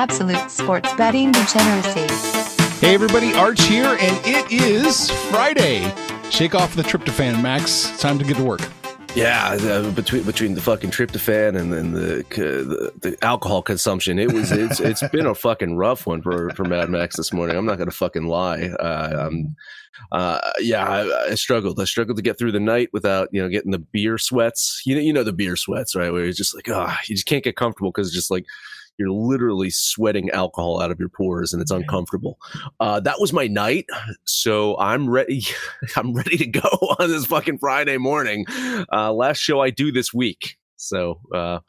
Absolute 0.00 0.50
sports 0.50 0.90
betting 0.94 1.30
degeneracy. 1.30 2.06
Hey 2.80 2.94
everybody, 2.94 3.34
Arch 3.34 3.60
here, 3.64 3.98
and 4.00 4.26
it 4.26 4.50
is 4.50 5.10
Friday. 5.10 5.92
Shake 6.30 6.54
off 6.54 6.74
the 6.74 6.80
tryptophan, 6.80 7.42
Max. 7.42 7.90
It's 7.90 8.00
time 8.00 8.18
to 8.18 8.24
get 8.24 8.38
to 8.38 8.42
work. 8.42 8.62
Yeah, 9.14 9.58
uh, 9.60 9.90
between 9.90 10.22
between 10.22 10.54
the 10.54 10.62
fucking 10.62 10.90
tryptophan 10.90 11.54
and 11.54 11.70
then 11.70 11.92
the, 11.92 12.24
the 12.30 12.92
the 13.10 13.18
alcohol 13.22 13.60
consumption, 13.60 14.18
it 14.18 14.32
was 14.32 14.50
it's 14.52 14.80
it's 14.80 15.06
been 15.08 15.26
a 15.26 15.34
fucking 15.34 15.76
rough 15.76 16.06
one 16.06 16.22
for 16.22 16.48
for 16.54 16.64
Mad 16.64 16.88
Max 16.88 17.18
this 17.18 17.30
morning. 17.30 17.58
I'm 17.58 17.66
not 17.66 17.76
gonna 17.76 17.90
fucking 17.90 18.24
lie. 18.24 18.68
Uh, 18.80 19.26
um, 19.26 19.54
uh, 20.12 20.40
yeah, 20.60 20.88
I, 20.88 21.32
I, 21.32 21.34
struggled. 21.34 21.78
I 21.78 21.84
struggled 21.84 22.16
to 22.16 22.22
get 22.22 22.38
through 22.38 22.52
the 22.52 22.60
night 22.60 22.88
without 22.94 23.28
you 23.32 23.42
know 23.42 23.50
getting 23.50 23.72
the 23.72 23.78
beer 23.78 24.16
sweats. 24.16 24.80
You 24.86 24.94
know, 24.94 25.02
you 25.02 25.12
know 25.12 25.24
the 25.24 25.34
beer 25.34 25.56
sweats, 25.56 25.94
right? 25.94 26.10
Where 26.10 26.24
it's 26.24 26.38
just 26.38 26.54
like, 26.54 26.70
oh, 26.70 26.90
you 27.06 27.16
just 27.16 27.26
can't 27.26 27.44
get 27.44 27.56
comfortable 27.56 27.90
because 27.90 28.06
it's 28.06 28.16
just 28.16 28.30
like 28.30 28.46
you're 29.00 29.10
literally 29.10 29.70
sweating 29.70 30.30
alcohol 30.30 30.80
out 30.80 30.90
of 30.90 31.00
your 31.00 31.08
pores 31.08 31.52
and 31.52 31.62
it's 31.62 31.70
uncomfortable. 31.70 32.38
Uh, 32.78 33.00
that 33.00 33.16
was 33.18 33.32
my 33.32 33.46
night, 33.46 33.86
so 34.24 34.78
I'm 34.78 35.08
ready. 35.08 35.42
I'm 35.96 36.12
ready 36.12 36.36
to 36.36 36.46
go 36.46 36.60
on 37.00 37.08
this 37.08 37.26
fucking 37.26 37.58
Friday 37.58 37.96
morning. 37.96 38.44
Uh, 38.92 39.12
last 39.12 39.38
show 39.38 39.60
I 39.60 39.70
do 39.70 39.90
this 39.90 40.12
week, 40.12 40.58
so 40.76 41.18
uh, 41.34 41.60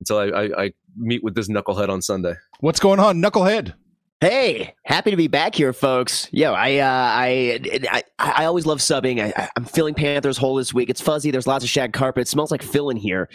until 0.00 0.18
I, 0.18 0.26
I, 0.26 0.64
I 0.64 0.72
meet 0.96 1.22
with 1.22 1.36
this 1.36 1.48
knucklehead 1.48 1.88
on 1.88 2.02
Sunday. 2.02 2.34
What's 2.58 2.80
going 2.80 2.98
on, 2.98 3.22
knucklehead? 3.22 3.74
Hey, 4.22 4.76
happy 4.84 5.10
to 5.10 5.16
be 5.16 5.26
back 5.26 5.52
here, 5.56 5.72
folks. 5.72 6.28
Yo, 6.30 6.52
I, 6.52 6.76
uh, 6.76 6.86
I, 6.86 7.60
I, 7.90 8.02
I 8.20 8.44
always 8.44 8.66
love 8.66 8.78
subbing. 8.78 9.20
I, 9.20 9.48
am 9.56 9.64
feeling 9.64 9.94
Panthers 9.94 10.38
whole 10.38 10.54
this 10.54 10.72
week. 10.72 10.88
It's 10.88 11.00
fuzzy. 11.00 11.32
There's 11.32 11.48
lots 11.48 11.64
of 11.64 11.70
shag 11.70 11.92
carpet. 11.92 12.20
It 12.20 12.28
smells 12.28 12.52
like 12.52 12.62
Phil 12.62 12.88
in 12.90 12.96
here, 12.96 13.28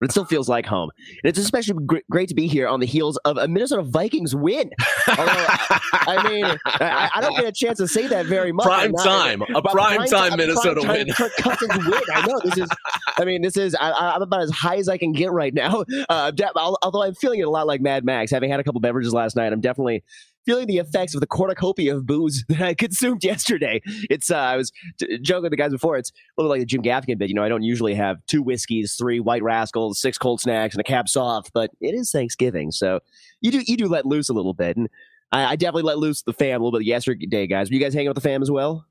but 0.00 0.08
it 0.08 0.10
still 0.10 0.24
feels 0.24 0.48
like 0.48 0.66
home. 0.66 0.90
And 1.22 1.30
it's 1.30 1.38
especially 1.38 1.74
gr- 1.86 1.98
great 2.10 2.28
to 2.30 2.34
be 2.34 2.48
here 2.48 2.66
on 2.66 2.80
the 2.80 2.86
heels 2.86 3.18
of 3.18 3.36
a 3.36 3.46
Minnesota 3.46 3.84
Vikings 3.84 4.34
win. 4.34 4.72
Although, 5.16 5.46
I 5.92 6.28
mean, 6.28 6.44
I, 6.64 7.10
I, 7.14 7.20
don't 7.20 7.36
get 7.36 7.44
a 7.44 7.52
chance 7.52 7.78
to 7.78 7.86
say 7.86 8.08
that 8.08 8.26
very 8.26 8.50
much. 8.50 8.66
Prime 8.66 8.94
time, 8.94 9.42
a 9.42 9.62
prime, 9.62 9.98
prime 9.98 10.08
time 10.08 10.36
Minnesota 10.36 10.80
prime 10.80 11.06
win. 11.06 11.14
Kirk 11.14 11.36
Cousins 11.36 11.86
win. 11.86 12.00
I 12.12 12.26
know 12.26 12.40
this 12.42 12.58
is. 12.58 12.68
I 13.16 13.24
mean, 13.24 13.42
this 13.42 13.56
is. 13.56 13.76
I, 13.76 14.16
am 14.16 14.22
about 14.22 14.42
as 14.42 14.50
high 14.50 14.78
as 14.78 14.88
I 14.88 14.98
can 14.98 15.12
get 15.12 15.30
right 15.30 15.54
now. 15.54 15.84
Uh, 16.08 16.32
although 16.56 17.02
I'm 17.02 17.14
feeling 17.14 17.40
it 17.40 17.44
a 17.44 17.50
lot 17.50 17.66
like 17.66 17.80
Mad 17.80 18.04
Max, 18.04 18.30
having 18.30 18.50
had 18.50 18.60
a 18.60 18.64
couple 18.64 18.80
beverages 18.80 19.14
last 19.14 19.36
night. 19.36 19.52
I'm 19.52 19.60
definitely 19.60 20.02
feeling 20.44 20.66
the 20.66 20.78
effects 20.78 21.14
of 21.14 21.20
the 21.20 21.26
cornucopia 21.26 21.96
of 21.96 22.06
booze 22.06 22.44
that 22.48 22.60
I 22.60 22.74
consumed 22.74 23.24
yesterday. 23.24 23.80
It's 24.10 24.30
uh, 24.30 24.36
I 24.36 24.56
was 24.56 24.72
t- 24.98 25.18
joking 25.18 25.42
with 25.44 25.52
the 25.52 25.56
guys 25.56 25.72
before. 25.72 25.96
It's 25.96 26.10
a 26.10 26.14
little 26.40 26.50
like 26.50 26.60
the 26.60 26.66
Jim 26.66 26.82
Gaffigan 26.82 27.18
bit. 27.18 27.28
You 27.28 27.34
know, 27.34 27.44
I 27.44 27.48
don't 27.48 27.62
usually 27.62 27.94
have 27.94 28.24
two 28.26 28.42
whiskeys, 28.42 28.94
three 28.94 29.20
white 29.20 29.42
rascals, 29.42 30.00
six 30.00 30.18
cold 30.18 30.40
snacks, 30.40 30.74
and 30.74 30.80
a 30.80 30.84
cab 30.84 31.08
soft, 31.08 31.52
but 31.52 31.70
it 31.80 31.94
is 31.94 32.10
Thanksgiving, 32.10 32.70
so 32.72 33.00
you 33.40 33.50
do 33.50 33.62
you 33.66 33.76
do 33.76 33.88
let 33.88 34.06
loose 34.06 34.28
a 34.28 34.32
little 34.32 34.54
bit, 34.54 34.76
and 34.76 34.88
I, 35.32 35.52
I 35.52 35.56
definitely 35.56 35.82
let 35.82 35.98
loose 35.98 36.22
the 36.22 36.32
fam 36.32 36.60
a 36.60 36.64
little 36.64 36.78
bit 36.78 36.86
yesterday, 36.86 37.46
guys. 37.46 37.70
Were 37.70 37.74
you 37.74 37.80
guys 37.80 37.94
hanging 37.94 38.08
out 38.08 38.14
with 38.14 38.22
the 38.22 38.28
fam 38.28 38.42
as 38.42 38.50
well? 38.50 38.86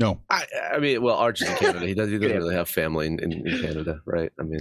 No, 0.00 0.20
I, 0.30 0.46
I 0.72 0.78
mean, 0.78 1.02
well, 1.02 1.16
Archie's 1.16 1.48
in 1.48 1.56
Canada. 1.56 1.86
He 1.86 1.94
doesn't, 1.94 2.12
he 2.12 2.18
doesn't 2.28 2.36
really 2.36 2.54
have 2.54 2.68
family 2.68 3.06
in, 3.06 3.18
in, 3.18 3.32
in 3.46 3.60
Canada, 3.62 4.00
right? 4.04 4.30
I 4.38 4.44
mean, 4.44 4.60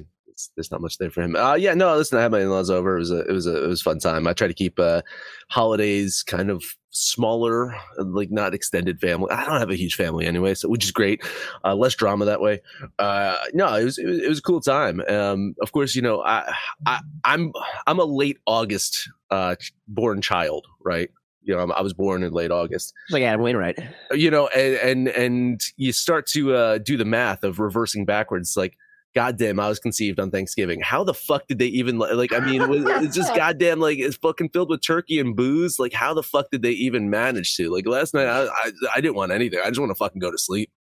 there's 0.55 0.71
not 0.71 0.81
much 0.81 0.97
there 0.97 1.09
for 1.09 1.21
him. 1.21 1.35
Uh, 1.35 1.55
yeah, 1.55 1.73
no, 1.73 1.95
listen, 1.95 2.17
I 2.17 2.23
had 2.23 2.31
my 2.31 2.41
in-laws 2.41 2.69
over. 2.69 2.95
It 2.95 2.99
was 2.99 3.11
a 3.11 3.19
it 3.21 3.31
was 3.31 3.47
a 3.47 3.63
it 3.63 3.67
was 3.67 3.81
a 3.81 3.83
fun 3.83 3.99
time. 3.99 4.27
I 4.27 4.33
try 4.33 4.47
to 4.47 4.53
keep 4.53 4.79
uh, 4.79 5.01
holidays 5.49 6.23
kind 6.23 6.49
of 6.49 6.63
smaller, 6.91 7.75
like 7.97 8.31
not 8.31 8.53
extended 8.53 8.99
family. 8.99 9.31
I 9.31 9.45
don't 9.45 9.59
have 9.59 9.69
a 9.69 9.75
huge 9.75 9.95
family 9.95 10.25
anyway, 10.25 10.53
so 10.53 10.69
which 10.69 10.83
is 10.83 10.91
great. 10.91 11.23
Uh, 11.63 11.75
less 11.75 11.95
drama 11.95 12.25
that 12.25 12.41
way. 12.41 12.61
Uh, 12.99 13.37
no, 13.53 13.73
it 13.75 13.83
was, 13.83 13.97
it 13.97 14.05
was, 14.05 14.19
it 14.19 14.29
was 14.29 14.39
a 14.39 14.43
cool 14.43 14.61
time. 14.61 15.01
Um, 15.07 15.55
of 15.61 15.71
course, 15.71 15.95
you 15.95 16.01
know, 16.01 16.21
I, 16.23 16.51
I 16.85 17.01
I'm 17.23 17.51
I'm 17.85 17.99
a 17.99 18.05
late 18.05 18.37
August 18.45 19.09
uh, 19.31 19.55
born 19.87 20.21
child, 20.21 20.65
right? 20.83 21.09
you 21.47 21.55
know, 21.55 21.71
I 21.71 21.81
was 21.81 21.93
born 21.93 22.23
in 22.23 22.33
late 22.33 22.51
August. 22.51 22.93
Like 23.09 23.23
Adam 23.23 23.41
Wainwright. 23.41 23.79
You 24.11 24.29
know, 24.29 24.47
and 24.47 24.75
and 24.75 25.07
and 25.07 25.61
you 25.77 25.93
start 25.93 26.27
to 26.27 26.53
uh, 26.53 26.77
do 26.79 26.97
the 26.97 27.05
math 27.05 27.43
of 27.43 27.59
reversing 27.59 28.03
backwards. 28.03 28.57
Like, 28.57 28.77
goddamn, 29.16 29.59
I 29.59 29.68
was 29.68 29.79
conceived 29.79 30.19
on 30.19 30.31
Thanksgiving. 30.31 30.81
How 30.81 31.03
the 31.03 31.13
fuck 31.13 31.47
did 31.47 31.59
they 31.59 31.68
even 31.68 31.97
like? 31.97 32.34
I 32.34 32.40
mean, 32.40 32.62
it's 32.68 33.16
just 33.16 33.35
goddamn 33.35 33.79
like 33.79 34.00
it's 34.00 34.18
fucking 34.18 34.50
filled 34.50 34.69
with 34.69 34.81
turkey 34.81 35.19
and 35.19 35.35
booze. 35.35 35.79
Like, 35.79 35.94
how 35.94 36.13
the 36.13 36.23
fuck 36.23 36.51
did 36.51 36.62
they 36.62 36.72
even 36.72 37.09
manage 37.09 37.56
to? 37.56 37.69
Like 37.69 37.88
last 37.88 38.13
night, 38.13 38.28
I 38.28 38.46
I, 38.46 38.72
I 38.96 39.01
didn't 39.01 39.16
want 39.16 39.31
anything. 39.31 39.59
I 39.63 39.69
just 39.69 39.79
want 39.79 39.90
to 39.90 39.96
fucking 39.96 40.19
go 40.19 40.31
to 40.31 40.38
sleep. 40.38 40.72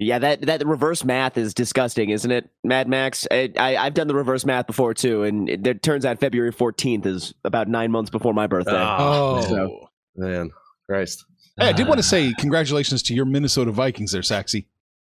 Yeah, 0.00 0.20
that 0.20 0.42
that 0.42 0.64
reverse 0.64 1.04
math 1.04 1.36
is 1.36 1.54
disgusting, 1.54 2.10
isn't 2.10 2.30
it, 2.30 2.48
Mad 2.62 2.88
Max? 2.88 3.26
I, 3.32 3.52
I 3.58 3.72
have 3.84 3.94
done 3.94 4.06
the 4.06 4.14
reverse 4.14 4.44
math 4.44 4.68
before 4.68 4.94
too, 4.94 5.24
and 5.24 5.48
it, 5.48 5.66
it, 5.66 5.82
turns 5.82 6.04
out 6.04 6.20
February 6.20 6.52
fourteenth 6.52 7.04
is 7.04 7.34
about 7.44 7.66
nine 7.66 7.90
months 7.90 8.08
before 8.08 8.32
my 8.32 8.46
birthday. 8.46 8.76
Oh, 8.76 9.40
so, 9.40 9.88
man, 10.14 10.52
Christ! 10.88 11.24
Hey, 11.58 11.70
I 11.70 11.72
did 11.72 11.88
want 11.88 11.98
to 11.98 12.02
say 12.04 12.32
congratulations 12.38 13.02
to 13.04 13.14
your 13.14 13.24
Minnesota 13.24 13.72
Vikings, 13.72 14.12
there, 14.12 14.22
Saxy. 14.22 14.66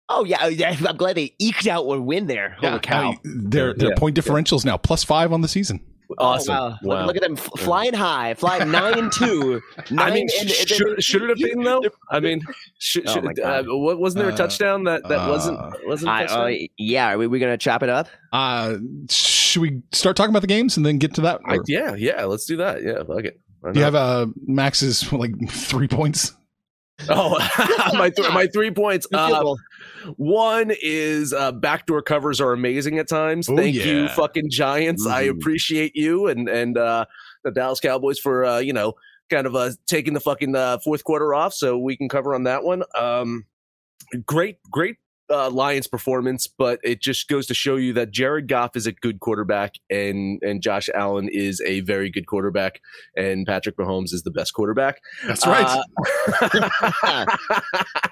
Oh 0.08 0.24
yeah, 0.24 0.44
I'm 0.88 0.96
glad 0.96 1.16
they 1.16 1.34
eked 1.38 1.66
out 1.66 1.86
one 1.86 2.06
win 2.06 2.26
there. 2.26 2.56
Holy 2.60 2.72
yeah, 2.74 2.78
cow! 2.78 3.14
their 3.24 3.74
their 3.74 3.90
yeah, 3.90 3.94
point 3.96 4.16
differentials 4.16 4.64
yeah. 4.64 4.72
now 4.72 4.76
plus 4.76 5.04
five 5.04 5.32
on 5.32 5.40
the 5.40 5.48
season. 5.48 5.80
Awesome! 6.18 6.54
Oh, 6.54 6.58
wow. 6.58 6.78
wow. 6.82 6.96
Look, 6.98 7.06
look, 7.06 7.16
at 7.16 7.22
them 7.22 7.34
flying 7.36 7.94
high, 7.94 8.34
flying 8.34 8.70
nine 8.70 8.98
and 8.98 9.12
two. 9.12 9.60
Nine 9.90 10.12
I 10.12 10.14
mean, 10.14 10.28
and, 10.38 10.48
should, 10.50 11.02
should, 11.02 11.22
it 11.22 11.28
have 11.30 11.38
been 11.38 11.62
though? 11.62 11.82
I 12.10 12.20
mean, 12.20 12.42
should, 12.78 13.08
should, 13.08 13.26
oh 13.40 13.44
uh, 13.44 13.62
wasn't 13.66 14.22
there 14.22 14.30
a 14.30 14.34
uh, 14.34 14.36
touchdown 14.36 14.84
that 14.84 15.02
that 15.08 15.18
uh, 15.18 15.28
wasn't 15.28 15.86
wasn't? 15.86 16.10
I, 16.10 16.24
uh, 16.26 16.66
yeah, 16.78 17.12
are 17.12 17.18
we, 17.18 17.26
we 17.26 17.40
gonna 17.40 17.58
chop 17.58 17.82
it 17.82 17.88
up? 17.88 18.08
Uh, 18.32 18.76
should 19.10 19.62
we 19.62 19.82
start 19.92 20.16
talking 20.16 20.30
about 20.30 20.42
the 20.42 20.48
games 20.48 20.76
and 20.76 20.86
then 20.86 20.98
get 20.98 21.14
to 21.14 21.22
that? 21.22 21.40
I, 21.44 21.58
yeah, 21.66 21.96
yeah, 21.96 22.24
let's 22.24 22.44
do 22.44 22.56
that. 22.58 22.84
Yeah, 22.84 23.02
fuck 23.02 23.24
it. 23.24 23.40
Do 23.72 23.78
you 23.78 23.84
have 23.84 23.96
uh 23.96 24.26
Max's 24.46 25.12
like 25.12 25.32
three 25.50 25.88
points? 25.88 26.32
Oh, 27.08 27.38
my 27.94 28.10
th- 28.10 28.32
my 28.32 28.46
three 28.46 28.70
points. 28.70 29.06
Uh, 29.12 29.54
one 30.16 30.72
is 30.82 31.32
uh, 31.32 31.52
backdoor 31.52 32.02
covers 32.02 32.40
are 32.40 32.52
amazing 32.52 32.98
at 32.98 33.08
times. 33.08 33.48
Ooh, 33.48 33.56
Thank 33.56 33.76
yeah. 33.76 33.84
you, 33.84 34.08
fucking 34.08 34.50
Giants. 34.50 35.04
Mm-hmm. 35.04 35.14
I 35.14 35.22
appreciate 35.22 35.94
you 35.94 36.28
and 36.28 36.48
and 36.48 36.76
uh, 36.76 37.06
the 37.44 37.50
Dallas 37.50 37.80
Cowboys 37.80 38.18
for 38.18 38.44
uh, 38.44 38.58
you 38.58 38.72
know 38.72 38.94
kind 39.30 39.46
of 39.46 39.56
uh, 39.56 39.70
taking 39.86 40.14
the 40.14 40.20
fucking 40.20 40.54
uh, 40.54 40.78
fourth 40.78 41.04
quarter 41.04 41.34
off 41.34 41.52
so 41.52 41.78
we 41.78 41.96
can 41.96 42.08
cover 42.08 42.34
on 42.34 42.44
that 42.44 42.64
one. 42.64 42.82
Um, 42.96 43.44
great, 44.24 44.58
great 44.70 44.96
uh, 45.30 45.50
Lions 45.50 45.86
performance, 45.86 46.46
but 46.46 46.80
it 46.82 47.00
just 47.00 47.28
goes 47.28 47.46
to 47.46 47.54
show 47.54 47.76
you 47.76 47.92
that 47.94 48.10
Jared 48.10 48.48
Goff 48.48 48.76
is 48.76 48.86
a 48.86 48.92
good 48.92 49.20
quarterback 49.20 49.74
and 49.90 50.40
and 50.42 50.62
Josh 50.62 50.88
Allen 50.94 51.28
is 51.30 51.60
a 51.66 51.80
very 51.80 52.10
good 52.10 52.26
quarterback 52.26 52.80
and 53.16 53.46
Patrick 53.46 53.76
Mahomes 53.76 54.12
is 54.12 54.22
the 54.22 54.30
best 54.30 54.54
quarterback. 54.54 55.00
That's 55.26 55.46
right. 55.46 55.82
Uh, 57.02 57.26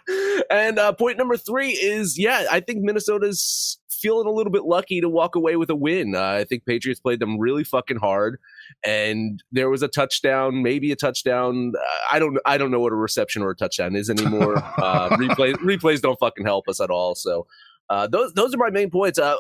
and 0.51 0.79
uh, 0.79 0.93
point 0.93 1.19
number 1.19 1.37
three 1.37 1.71
is 1.71 2.19
yeah, 2.19 2.47
I 2.51 2.61
think 2.61 2.81
Minnesota's 2.83 3.79
feeling 4.05 4.27
a 4.27 4.31
little 4.31 4.53
bit 4.53 4.65
lucky 4.65 5.01
to 5.01 5.09
walk 5.09 5.35
away 5.35 5.57
with 5.57 5.71
a 5.71 5.75
win. 5.75 6.15
Uh, 6.15 6.23
I 6.23 6.45
think 6.45 6.67
Patriots 6.67 7.01
played 7.01 7.21
them 7.21 7.39
really 7.39 7.65
fucking 7.65 7.97
hard, 7.97 8.39
and 8.85 9.43
there 9.51 9.71
was 9.71 9.83
a 9.83 9.89
touchdown, 9.89 10.63
maybe 10.63 10.93
a 10.93 10.97
touchdown. 10.97 11.73
I 12.13 12.19
don't, 12.19 12.39
I 12.45 12.59
don't 12.59 12.71
know 12.71 12.81
what 12.81 12.93
a 12.93 12.97
reception 12.97 13.43
or 13.43 13.51
a 13.51 13.57
touchdown 13.57 13.97
is 13.97 14.11
anymore. 14.11 14.59
uh, 14.79 15.09
replays, 15.17 15.55
replays 15.55 16.03
don't 16.03 16.19
fucking 16.19 16.45
help 16.45 16.69
us 16.69 16.83
at 16.83 16.91
all. 16.91 17.15
So 17.15 17.47
uh, 17.89 18.07
those, 18.07 18.35
those 18.35 18.53
are 18.55 18.59
my 18.59 18.71
main 18.71 18.91
points. 18.91 19.19
Uh, 19.19 19.37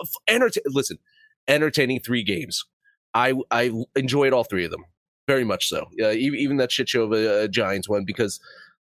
listen, 0.69 0.99
entertaining 1.47 2.01
three 2.01 2.23
games. 2.23 2.65
I, 3.13 3.35
I 3.51 3.71
enjoyed 3.95 4.33
all 4.33 4.45
three 4.45 4.65
of 4.65 4.71
them 4.71 4.87
very 5.27 5.45
much 5.45 5.69
so. 5.69 5.89
Uh, 6.01 6.11
even, 6.13 6.39
even 6.39 6.57
that 6.57 6.73
shit 6.73 6.89
show 6.89 7.03
of 7.03 7.13
a, 7.13 7.43
a 7.43 7.49
Giants 7.49 7.89
one 7.89 8.05
because 8.05 8.41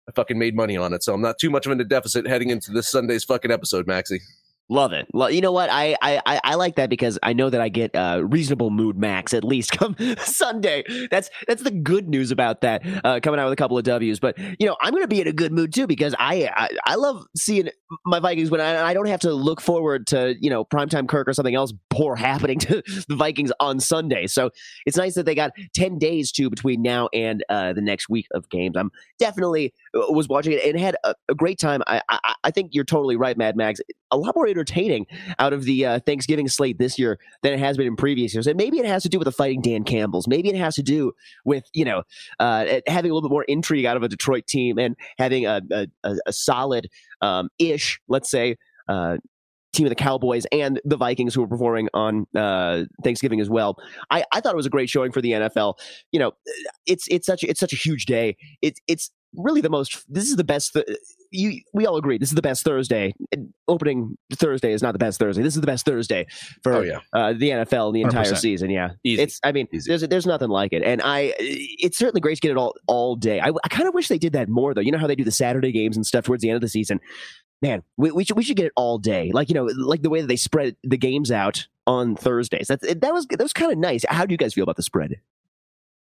I 0.10 0.12
fucking 0.14 0.40
made 0.40 0.56
money 0.56 0.78
on 0.78 0.94
it, 0.94 1.04
so 1.04 1.14
I'm 1.14 1.22
not 1.22 1.38
too 1.38 1.50
much 1.50 1.66
of 1.66 1.72
in 1.72 1.82
a 1.82 1.84
deficit 1.84 2.28
heading 2.28 2.50
into 2.50 2.72
this 2.72 2.90
Sunday's 2.90 3.24
fucking 3.24 3.52
episode, 3.52 3.88
Maxie. 3.88 4.22
Love 4.70 4.92
it. 4.92 5.08
Lo- 5.14 5.28
You 5.28 5.40
know 5.40 5.54
what? 5.54 5.70
I, 5.72 5.96
I 6.02 6.22
I- 6.44 6.56
like 6.56 6.76
that 6.76 6.90
because 6.90 7.20
I 7.22 7.34
know 7.34 7.50
that 7.50 7.62
I 7.62 7.70
get 7.70 7.96
uh, 7.96 8.22
reasonable 8.26 8.70
mood 8.72 8.98
max 8.98 9.34
at 9.34 9.44
least 9.44 9.72
come 9.78 9.96
Sunday. 10.20 10.84
That's 11.12 11.30
that's 11.48 11.62
the 11.64 11.72
good 11.72 12.10
news 12.10 12.32
about 12.32 12.62
that. 12.62 12.82
Uh, 13.06 13.20
coming 13.22 13.40
out 13.40 13.46
with 13.46 13.54
a 13.54 13.56
couple 13.58 13.78
of 13.78 13.84
W's, 13.86 14.20
but 14.20 14.38
you 14.60 14.66
know 14.68 14.76
I'm 14.82 14.92
going 14.92 15.04
to 15.04 15.08
be 15.08 15.22
in 15.22 15.28
a 15.28 15.32
good 15.32 15.52
mood 15.54 15.74
too 15.74 15.88
because 15.88 16.16
I 16.20 16.50
I, 16.54 16.70
I 16.86 16.96
love 16.96 17.26
seeing 17.38 17.70
my 18.06 18.20
Vikings 18.20 18.50
when 18.52 18.60
I, 18.60 18.88
I 18.88 18.94
don't 18.94 19.06
have 19.08 19.20
to 19.22 19.34
look 19.34 19.62
forward 19.62 20.08
to 20.08 20.36
you 20.42 20.50
know 20.50 20.66
primetime 20.66 21.08
Kirk 21.08 21.28
or 21.30 21.34
something 21.34 21.56
else 21.56 21.72
poor 21.90 22.16
happening 22.18 22.60
to 22.60 22.82
the 23.08 23.16
Vikings 23.16 23.52
on 23.60 23.80
Sunday. 23.80 24.28
So 24.28 24.50
it's 24.86 24.98
nice 24.98 25.16
that 25.16 25.26
they 25.28 25.36
got 25.36 25.52
ten 25.76 25.98
days 26.00 26.32
to 26.34 26.50
between 26.50 26.82
now 26.82 27.08
and 27.14 27.44
uh, 27.50 27.72
the 27.74 27.82
next 27.82 28.10
week 28.10 28.26
of 28.34 28.50
games. 28.50 28.76
I'm 28.76 28.92
definitely 29.20 29.74
uh, 29.96 30.12
was 30.12 30.28
watching 30.28 30.54
it 30.54 30.64
and 30.66 30.78
had 30.80 30.98
a, 31.04 31.14
a 31.30 31.36
great 31.36 31.60
time. 31.60 31.84
I, 31.88 32.02
I 32.10 32.34
I 32.44 32.52
think 32.52 32.72
you're 32.74 32.84
totally 32.84 33.16
right, 33.16 33.38
Mad 33.38 33.56
Max. 33.56 33.80
A 34.12 34.18
lot 34.18 34.36
more 34.36 34.48
entertaining 34.48 35.06
out 35.40 35.54
of 35.54 35.64
the 35.64 35.86
uh, 35.86 36.00
Thanksgiving 36.00 36.48
slate 36.48 36.78
this 36.78 36.98
year 36.98 37.20
than 37.44 37.54
it 37.54 37.60
has 37.60 37.78
been 37.78 37.88
in 37.88 37.96
previous 37.96 38.34
years, 38.34 38.48
and 38.48 38.58
maybe 38.58 38.80
it 38.80 38.86
has 38.86 39.04
to 39.04 39.10
do 39.10 39.20
with 39.20 39.26
the 39.26 39.32
fighting 39.32 39.62
Dan 39.62 39.84
Campbells. 39.84 40.28
Maybe 40.28 40.50
it 40.50 40.56
has 40.56 40.76
to 40.76 40.84
do 40.84 41.12
with 41.46 41.66
you 41.74 41.86
know 41.86 42.04
uh, 42.40 42.80
having 42.88 43.12
a 43.12 43.14
little 43.14 43.28
bit 43.30 43.34
more 43.34 43.44
intrigue 43.44 43.86
out 43.86 43.98
of 43.98 44.04
a 44.04 44.08
Detroit 44.08 44.48
team 44.48 44.78
and 44.78 44.96
having 45.18 45.46
a 45.46 45.62
a, 45.72 45.88
a, 46.04 46.16
a 46.28 46.34
solid 46.34 46.90
um, 47.22 47.50
ish, 47.60 48.00
let's 48.08 48.30
say. 48.30 48.58
Uh, 48.88 49.18
Team 49.74 49.86
of 49.86 49.90
the 49.90 49.96
Cowboys 49.96 50.48
and 50.52 50.82
the 50.86 50.98
Vikings, 50.98 51.36
who 51.36 51.42
were 51.42 51.48
performing 51.48 51.88
on 51.94 52.26
uh, 52.36 52.86
Thanksgiving 53.04 53.40
as 53.40 53.50
well. 53.50 53.78
I, 54.10 54.24
I 54.32 54.40
thought 54.40 54.54
it 54.54 54.58
was 54.58 54.66
a 54.66 54.72
great 54.72 54.90
showing 54.90 55.12
for 55.12 55.22
the 55.22 55.32
NFL. 55.34 55.76
You 56.12 56.20
know, 56.20 56.32
it's 56.88 57.06
it's 57.10 57.28
such 57.28 57.44
it's 57.44 57.60
such 57.60 57.74
a 57.74 57.76
huge 57.76 58.06
day. 58.06 58.38
It's 58.62 58.80
it's 58.88 59.12
really 59.36 59.62
the 59.62 59.70
most. 59.70 60.04
This 60.12 60.30
is 60.30 60.36
the 60.36 60.44
best. 60.44 60.74
Th- 60.74 60.86
you 61.32 61.62
we 61.74 61.86
all 61.86 61.98
agree 61.98 62.18
this 62.18 62.30
is 62.30 62.36
the 62.36 62.42
best 62.42 62.64
Thursday. 62.64 63.14
Opening 63.68 64.18
Thursday 64.34 64.72
is 64.72 64.82
not 64.82 64.94
the 64.94 65.00
best 65.00 65.20
Thursday. 65.20 65.44
This 65.44 65.56
is 65.56 65.62
the 65.62 65.68
best 65.68 65.86
Thursday 65.86 66.26
for 66.64 66.74
Oh 66.74 66.82
yeah, 66.82 67.00
uh, 67.14 67.34
the 67.34 67.50
NFL 67.50 67.94
the 67.94 68.02
entire 68.02 68.26
100%. 68.32 68.38
season. 68.38 68.70
Yeah, 68.70 68.92
Easy. 69.04 69.22
it's. 69.22 69.40
I 69.44 69.52
mean, 69.52 69.68
Easy. 69.74 69.90
there's 69.90 70.02
there's 70.08 70.26
nothing 70.26 70.50
like 70.50 70.74
it, 70.74 70.84
and 70.84 71.02
I. 71.04 71.34
It's 71.40 71.98
certainly 71.98 72.22
great 72.22 72.36
to 72.36 72.42
get 72.42 72.52
it 72.52 72.58
all 72.58 72.76
all 72.88 73.16
day. 73.16 73.40
I, 73.40 73.50
I 73.50 73.68
kind 73.70 73.88
of 73.88 73.94
wish 73.94 74.08
they 74.08 74.18
did 74.18 74.34
that 74.34 74.50
more 74.50 74.74
though. 74.74 74.82
You 74.82 74.92
know 74.92 74.98
how 74.98 75.08
they 75.08 75.16
do 75.16 75.24
the 75.24 75.32
Saturday 75.32 75.72
games 75.72 75.96
and 75.98 76.06
stuff 76.06 76.26
towards 76.26 76.42
the 76.42 76.50
end 76.50 76.56
of 76.56 76.62
the 76.62 76.70
season. 76.70 77.00
Man, 77.62 77.82
we, 77.98 78.12
we 78.12 78.24
should 78.24 78.38
we 78.38 78.44
should 78.44 78.56
get 78.58 78.68
it 78.68 78.74
all 78.76 78.98
day. 79.00 79.32
Like 79.34 79.50
you 79.50 79.56
know, 79.56 79.66
like 79.66 80.02
the 80.04 80.10
way 80.10 80.22
that 80.22 80.28
they 80.28 80.36
spread 80.36 80.76
the 80.84 80.98
games 80.98 81.32
out 81.32 81.68
on 81.88 82.16
Thursdays. 82.16 82.68
That 82.68 82.82
that 82.82 83.14
was 83.14 83.26
that 83.28 83.42
was 83.42 83.54
kind 83.54 83.72
of 83.72 83.78
nice. 83.78 84.06
How 84.08 84.26
do 84.26 84.34
you 84.34 84.38
guys 84.38 84.54
feel 84.54 84.64
about 84.64 84.76
the 84.76 84.84
spread? 84.84 85.16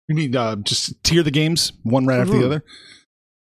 You 0.09 0.15
mean 0.15 0.37
uh, 0.37 0.57
just 0.57 1.03
tier 1.05 1.23
the 1.23 1.31
games 1.31 1.73
one 1.83 2.07
right 2.07 2.21
after 2.21 2.33
the 2.33 2.39
Mhm. 2.43 2.47
other. 2.47 2.65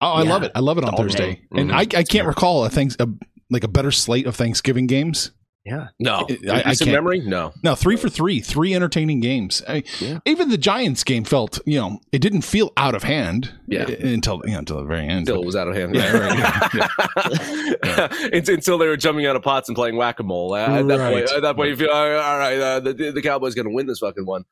Oh, 0.04 0.12
I 0.14 0.24
Yeah. 0.24 0.30
love 0.30 0.44
it. 0.44 0.52
I 0.56 0.60
love 0.60 0.78
it 0.78 0.84
on 0.84 0.92
All 0.92 0.98
day. 0.98 1.04
Thursday, 1.04 1.42
and 1.52 1.70
Mhm. 1.70 1.74
I, 1.74 2.00
I 2.00 2.04
can't 2.04 2.28
recall 2.28 2.66
a 2.66 2.70
things 2.70 2.96
a, 3.00 3.08
like 3.50 3.64
a 3.64 3.68
better 3.68 3.92
slate 3.92 4.28
of 4.28 4.36
Thanksgiving 4.36 4.88
games. 4.88 5.32
Yeah, 5.66 5.88
no, 5.98 6.28
I- 6.30 6.62
I 6.66 6.70
recent 6.72 6.80
can't- 6.80 6.92
memory, 6.92 7.22
no. 7.22 7.54
No, 7.64 7.74
three 7.74 7.96
for 7.96 8.10
three, 8.10 8.42
three 8.42 8.74
entertaining 8.76 9.22
games. 9.22 9.64
I, 9.66 9.84
Yeah. 10.02 10.20
Even 10.26 10.50
the 10.50 10.58
Giants 10.58 11.06
game 11.06 11.24
felt, 11.24 11.58
you 11.66 11.80
know, 11.80 12.00
it 12.12 12.20
didn't 12.20 12.42
feel 12.42 12.74
out 12.76 12.96
of 12.96 13.04
hand. 13.04 13.52
Yeah. 13.70 13.84
until 13.90 14.42
you 14.44 14.52
know, 14.52 14.60
until 14.60 14.78
the 14.80 14.84
very 14.84 15.08
end. 15.08 15.20
Until 15.20 15.42
it 15.42 15.46
was 15.46 15.56
out 15.56 15.70
of 15.70 15.76
hand. 15.76 15.96
Yeah, 15.96 16.18
right, 16.18 16.90
It's 18.34 18.50
until 18.50 18.78
they 18.78 18.88
were 18.88 18.98
jumping 18.98 19.26
out 19.26 19.36
of 19.38 19.42
pots 19.42 19.70
and 19.70 19.76
playing 19.76 19.96
whack 19.96 20.20
a 20.20 20.24
mole. 20.24 20.54
At 20.56 20.86
that 20.88 21.00
point, 21.14 21.32
at 21.32 21.42
that 21.44 21.56
point, 21.56 21.70
you 21.70 21.78
feel 21.78 21.90
all 21.92 22.10
right. 22.10 22.16
all 22.18 22.38
right 22.38 22.60
uh, 22.60 22.80
the, 22.82 23.12
the 23.14 23.22
Cowboys 23.22 23.56
going 23.56 23.68
to 23.68 23.74
win 23.74 23.88
this 23.88 24.00
fucking 24.00 24.26
one. 24.26 24.44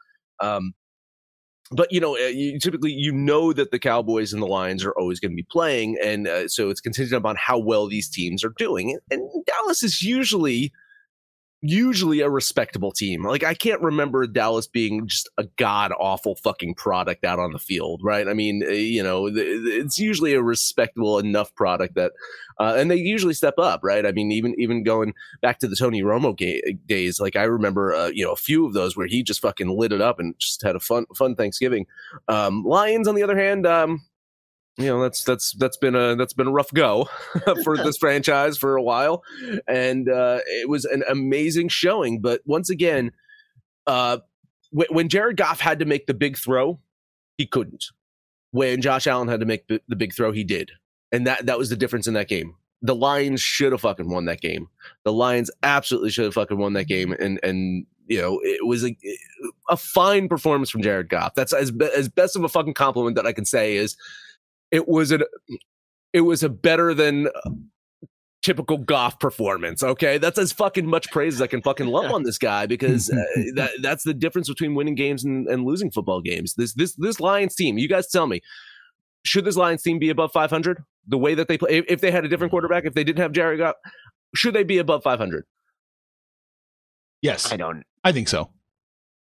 Um, 0.41 0.73
but 1.71 1.91
you 1.91 1.99
know, 1.99 2.15
uh, 2.15 2.27
you, 2.27 2.59
typically 2.59 2.91
you 2.91 3.11
know 3.11 3.53
that 3.53 3.71
the 3.71 3.79
Cowboys 3.79 4.33
and 4.33 4.41
the 4.41 4.47
Lions 4.47 4.83
are 4.83 4.91
always 4.91 5.19
going 5.19 5.31
to 5.31 5.35
be 5.35 5.47
playing, 5.49 5.97
and 6.03 6.27
uh, 6.27 6.47
so 6.47 6.69
it's 6.69 6.81
contingent 6.81 7.17
upon 7.17 7.35
how 7.37 7.57
well 7.57 7.87
these 7.87 8.09
teams 8.09 8.43
are 8.43 8.53
doing. 8.57 8.97
And 9.09 9.21
Dallas 9.45 9.81
is 9.81 10.01
usually 10.01 10.73
usually 11.61 12.21
a 12.21 12.29
respectable 12.29 12.91
team. 12.91 13.23
Like 13.23 13.43
I 13.43 13.53
can't 13.53 13.81
remember 13.81 14.25
Dallas 14.25 14.67
being 14.67 15.07
just 15.07 15.29
a 15.37 15.43
god 15.57 15.93
awful 15.99 16.35
fucking 16.35 16.75
product 16.75 17.23
out 17.23 17.39
on 17.39 17.53
the 17.53 17.59
field, 17.59 18.01
right? 18.03 18.27
I 18.27 18.33
mean, 18.33 18.63
uh, 18.65 18.71
you 18.71 19.03
know, 19.03 19.29
it's 19.31 19.99
usually 19.99 20.33
a 20.33 20.41
respectable 20.41 21.19
enough 21.19 21.53
product 21.53 21.95
that, 21.95 22.13
uh, 22.59 22.75
and 22.77 22.89
they 22.89 22.95
usually 22.95 23.35
step 23.35 23.55
up, 23.59 23.81
right? 23.83 24.05
I 24.05 24.11
mean, 24.11 24.31
even 24.31 24.55
even 24.59 24.83
going 24.83 25.13
back 25.41 25.59
to 25.59 25.67
the 25.67 25.75
Tony 25.75 26.01
Romo 26.01 26.35
ga- 26.35 26.77
days, 26.87 27.19
like 27.19 27.35
I 27.35 27.43
remember, 27.43 27.93
uh, 27.93 28.07
you 28.07 28.25
know, 28.25 28.31
a 28.31 28.37
few 28.37 28.65
of 28.65 28.73
those 28.73 28.97
where 28.97 29.07
he 29.07 29.21
just 29.21 29.41
fucking 29.41 29.69
lit 29.69 29.91
it 29.91 30.01
up 30.01 30.19
and 30.19 30.33
just 30.39 30.63
had 30.63 30.75
a 30.75 30.79
fun 30.79 31.05
fun 31.15 31.35
Thanksgiving. 31.35 31.85
Um, 32.27 32.63
Lions, 32.63 33.07
on 33.07 33.15
the 33.15 33.23
other 33.23 33.37
hand, 33.37 33.67
um, 33.67 34.01
you 34.81 34.87
know 34.87 35.01
that's 35.01 35.23
that's 35.23 35.53
that's 35.53 35.77
been 35.77 35.95
a 35.95 36.15
that's 36.15 36.33
been 36.33 36.47
a 36.47 36.51
rough 36.51 36.71
go 36.73 37.09
for 37.63 37.77
this 37.77 37.97
franchise 37.99 38.57
for 38.57 38.75
a 38.75 38.81
while. 38.81 39.23
And 39.67 40.09
uh 40.09 40.39
it 40.45 40.69
was 40.69 40.85
an 40.85 41.03
amazing 41.09 41.69
showing. 41.69 42.21
But 42.21 42.41
once 42.45 42.69
again 42.69 43.11
uh 43.87 44.19
when, 44.71 44.87
when 44.89 45.09
jared 45.09 45.37
goff 45.37 45.59
had 45.59 45.79
to 45.79 45.85
make 45.85 46.07
the 46.07 46.13
big 46.13 46.37
throw 46.37 46.79
he 47.37 47.45
couldn't. 47.45 47.85
When 48.51 48.81
josh 48.81 49.07
allen 49.07 49.27
had 49.27 49.39
to 49.39 49.45
make 49.45 49.67
the, 49.67 49.81
the 49.87 49.95
big 49.95 50.13
throw 50.13 50.31
he 50.31 50.43
did. 50.43 50.71
And 51.11 51.27
that 51.27 51.45
that 51.45 51.57
was 51.57 51.69
the 51.69 51.77
difference 51.77 52.07
in 52.07 52.13
that 52.15 52.27
game. 52.27 52.55
The 52.81 52.95
lions 52.95 53.41
should 53.41 53.73
have 53.73 53.81
fucking 53.81 54.09
won 54.09 54.25
that 54.25 54.41
game. 54.41 54.67
The 55.03 55.13
lions 55.13 55.51
absolutely 55.61 56.09
should 56.09 56.25
have 56.25 56.33
fucking 56.33 56.57
won 56.57 56.73
that 56.73 56.85
game. 56.85 57.13
And 57.13 57.39
and 57.43 57.85
you 58.07 58.19
know 58.19 58.39
it 58.43 58.65
was 58.65 58.83
a, 58.83 58.95
a 59.69 59.77
fine 59.77 60.27
performance 60.27 60.69
from 60.69 60.81
jared 60.81 61.09
goff. 61.09 61.35
That's 61.35 61.53
as, 61.53 61.71
be- 61.71 61.85
as 61.95 62.09
best 62.09 62.35
of 62.35 62.43
a 62.43 62.49
fucking 62.49 62.73
compliment 62.73 63.15
that 63.15 63.27
i 63.27 63.31
can 63.31 63.45
say 63.45 63.75
is 63.75 63.95
it 64.71 64.87
was 64.87 65.11
an 65.11 65.23
it 66.13 66.21
was 66.21 66.43
a 66.43 66.49
better 66.49 66.93
than 66.93 67.27
typical 68.41 68.77
Goff 68.77 69.19
performance. 69.19 69.83
Okay, 69.83 70.17
that's 70.17 70.37
as 70.39 70.51
fucking 70.51 70.85
much 70.85 71.11
praise 71.11 71.35
as 71.35 71.41
I 71.41 71.47
can 71.47 71.61
fucking 71.61 71.87
lump 71.87 72.11
on 72.13 72.23
this 72.23 72.37
guy 72.37 72.65
because 72.65 73.09
uh, 73.09 73.15
that 73.55 73.71
that's 73.81 74.03
the 74.03 74.13
difference 74.13 74.49
between 74.49 74.75
winning 74.75 74.95
games 74.95 75.23
and, 75.23 75.47
and 75.47 75.63
losing 75.65 75.91
football 75.91 76.21
games. 76.21 76.53
This 76.55 76.73
this 76.73 76.95
this 76.95 77.19
Lions 77.19 77.55
team, 77.55 77.77
you 77.77 77.87
guys 77.87 78.07
tell 78.07 78.27
me, 78.27 78.41
should 79.23 79.45
this 79.45 79.57
Lions 79.57 79.83
team 79.83 79.99
be 79.99 80.09
above 80.09 80.31
500? 80.31 80.83
The 81.07 81.17
way 81.17 81.33
that 81.33 81.47
they 81.47 81.57
play, 81.57 81.71
if, 81.71 81.85
if 81.87 82.01
they 82.01 82.11
had 82.11 82.25
a 82.25 82.27
different 82.27 82.51
quarterback, 82.51 82.85
if 82.85 82.93
they 82.93 83.03
didn't 83.03 83.19
have 83.19 83.31
Jared 83.31 83.59
Goff, 83.59 83.75
should 84.35 84.53
they 84.53 84.63
be 84.63 84.77
above 84.77 85.03
500? 85.03 85.45
yes, 87.21 87.51
I 87.51 87.57
don't. 87.57 87.83
I 88.03 88.11
think 88.11 88.27
so. 88.27 88.49